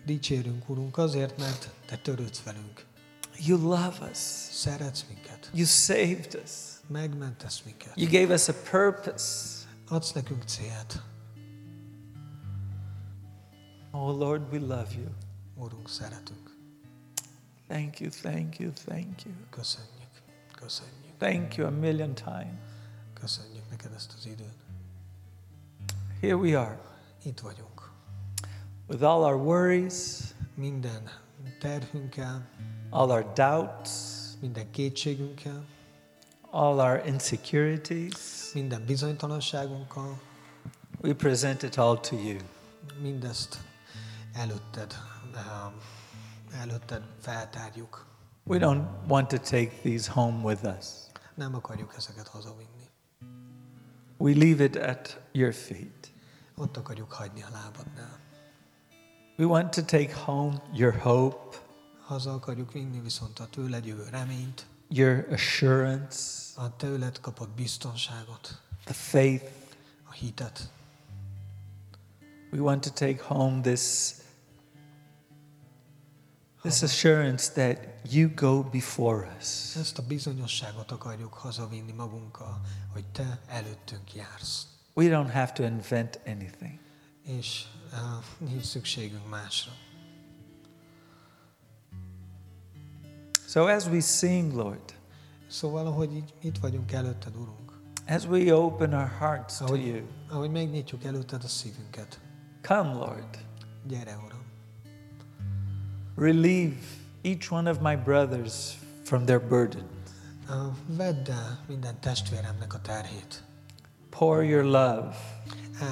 Dicsérünk, 0.05 0.69
Urunk, 0.69 0.97
azért, 0.97 1.37
mert 1.37 1.69
te 1.85 1.97
törődsz 1.97 2.43
velünk. 2.43 2.85
You 3.37 3.61
love 3.61 4.09
us. 4.11 4.17
Szeretsz 4.51 5.05
minket. 5.07 5.49
You 5.53 5.65
saved 5.65 6.39
us. 6.43 6.51
Megmentesz 6.87 7.61
minket. 7.65 7.91
You 7.95 8.09
gave 8.09 8.33
us 8.33 8.47
a 8.47 8.53
purpose. 8.71 9.25
Adsz 9.87 10.11
nekünk 10.11 10.43
célt. 10.43 11.01
Oh 13.91 14.17
Lord, 14.17 14.53
we 14.53 14.59
love 14.59 14.89
you. 14.95 15.07
Úrunk, 15.55 15.89
szeretünk. 15.89 16.58
Thank 17.69 17.99
you, 17.99 18.09
thank 18.09 18.59
you, 18.59 18.71
thank 18.71 19.25
you. 19.25 19.33
Köszönjük. 19.49 20.09
Köszönjük. 20.55 21.17
Thank 21.17 21.55
you 21.55 21.67
a 21.67 21.71
million 21.71 22.13
times. 22.15 22.53
Köszönjük 23.13 23.69
neked 23.69 23.91
ezt 23.93 24.13
az 24.17 24.25
időt. 24.25 24.55
Here 26.21 26.35
we 26.35 26.59
are 26.59 26.79
Itt 27.23 27.39
vagyunk. 27.39 27.91
with 28.87 29.03
all 29.03 29.23
our 29.23 29.35
worries, 29.35 30.19
Minden 30.55 31.09
terhünkkel, 31.59 32.47
all 32.89 33.09
our 33.09 33.33
doubts, 33.33 33.89
minden 34.41 34.71
kétségünkkel, 34.71 35.65
all 36.51 36.79
our 36.79 37.05
insecurities. 37.05 38.51
minden 38.53 38.85
bizonytalanságunkkal, 38.85 40.19
We 41.01 41.13
present 41.13 41.61
it 41.63 41.77
all 41.77 41.99
to 41.99 42.15
you. 42.15 42.37
mindezt 43.01 43.59
előtted, 44.33 44.93
um, 45.35 45.73
előtted 46.53 47.03
feltárjuk. 47.19 48.05
We 48.43 48.57
don't 48.57 48.87
want 49.07 49.27
to 49.27 49.37
take 49.37 49.71
these 49.81 50.11
home 50.11 50.43
with 50.43 50.63
us. 50.77 50.85
Nem 51.35 51.55
akarjuk 51.55 51.93
ezeket 51.97 52.27
hazavinni. 52.27 52.89
We 54.17 54.33
leave 54.33 54.63
it 54.63 54.75
at 54.75 55.21
your 55.31 55.53
feet. 55.53 56.11
Ott 56.55 56.77
akarjuk 56.77 57.11
hagyni 57.11 57.43
a 57.43 57.49
lábadnál. 57.51 58.19
We 59.37 59.45
want 59.45 59.71
to 59.71 59.81
take 59.81 60.13
home 60.13 60.61
your 60.73 60.93
hope, 60.93 61.57
Haza 62.05 62.33
akarjuk 62.33 62.71
vinni 62.71 62.99
viszont 62.99 63.39
a 63.39 63.47
tőled 63.49 63.85
jövő 63.85 64.07
reményt, 64.11 64.65
your 64.87 65.27
assurance, 65.31 66.17
a 66.55 66.75
tőled 66.75 67.19
kapott 67.19 67.49
biztonságot, 67.49 68.61
the 68.83 68.93
faith. 68.93 69.59
a 70.09 70.11
hitet. 70.11 70.69
We 72.51 72.59
want 72.59 72.83
to 72.83 72.89
take 72.89 73.23
home 73.23 73.61
this 73.61 74.15
this 76.61 76.83
assurance 76.83 77.51
that 77.53 77.77
you 78.11 78.29
go 78.35 78.63
before 78.63 79.35
us. 79.39 79.75
Ezt 79.75 79.97
a 79.97 80.03
bizonyosságot 80.07 80.91
akarjuk 80.91 81.33
hazavinni 81.33 81.91
magunkkal, 81.91 82.61
hogy 82.93 83.05
te 83.05 83.39
előttünk 83.47 84.13
jársz. 84.13 84.67
We 84.93 85.05
don't 85.05 85.31
have 85.31 85.51
to 85.51 85.63
invent 85.63 86.19
anything. 86.25 86.79
És 87.23 87.63
uh, 87.91 88.49
nincs 88.49 88.65
szükségünk 88.65 89.29
másra. 89.29 89.71
So 93.47 93.65
as 93.65 93.85
we 93.85 93.99
sing, 93.99 94.53
Lord, 94.53 94.97
Szóval, 95.49 95.87
ahogy 95.87 96.15
így 96.15 96.33
itt 96.41 96.57
vagyunk 96.57 96.91
előtted, 96.91 97.35
Urunk, 97.35 97.79
as 98.07 98.25
we 98.25 98.55
open 98.55 98.93
our 98.93 99.11
hearts 99.19 99.57
to 99.57 99.65
ahogy, 99.65 99.85
you, 99.85 100.05
ahogy 100.29 100.51
megnyitjuk 100.51 101.03
előtted 101.03 101.43
a 101.43 101.47
szívünket, 101.47 102.19
come, 102.61 102.93
Lord, 102.93 103.45
gyere, 103.87 104.17
Uram, 104.25 104.38
relieve 106.19 106.77
each 107.21 107.51
one 107.51 107.69
of 107.69 107.79
my 107.81 107.95
brothers 107.95 108.77
from 109.03 109.25
their 109.25 109.39
burden. 109.39 109.83
vedd 110.87 111.29
el 111.29 111.57
minden 111.67 111.99
testvéremnek 111.99 112.73
a 112.73 112.79
terhét, 112.81 113.43
Pour 114.09 114.43
your 114.43 114.63
love, 114.63 115.15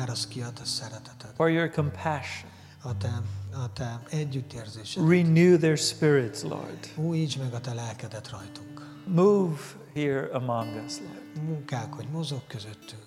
árasz 0.01 0.27
ki 0.27 0.41
a 0.41 0.49
te 0.51 0.63
szereteted, 0.63 1.29
pour 1.35 1.49
your 1.49 1.69
compassion. 1.69 2.49
a 2.83 2.97
te, 2.97 3.21
a 3.53 3.73
te 3.73 3.99
együttérzésed. 4.09 5.07
Renew 5.09 5.57
their 5.57 5.77
spirits, 5.77 6.41
Lord. 6.43 6.91
Újítsd 6.95 7.39
meg 7.39 7.53
a 7.53 7.59
te 7.61 7.73
lelkedet 7.73 8.29
rajtunk. 8.29 8.85
Move 9.05 9.57
here 9.93 10.29
among 10.33 10.67
us, 10.85 10.99
Lord. 10.99 11.47
Munkálkodj, 11.47 12.07
mozog 12.11 12.41
közöttünk. 12.47 13.05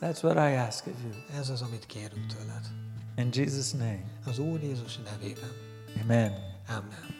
That's 0.00 0.22
what 0.22 0.36
I 0.36 0.54
ask 0.56 0.86
of 0.86 0.92
you. 1.02 1.38
Ez 1.40 1.48
az, 1.48 1.62
amit 1.62 1.86
kérünk 1.86 2.26
tőled. 2.26 2.66
In 3.16 3.28
Jesus' 3.32 3.70
name, 3.70 4.02
Az 4.26 4.38
Úr 4.38 4.62
Jézus 4.62 4.98
nevében. 4.98 5.50
Amen. 5.98 6.32
Amen. 6.68 7.19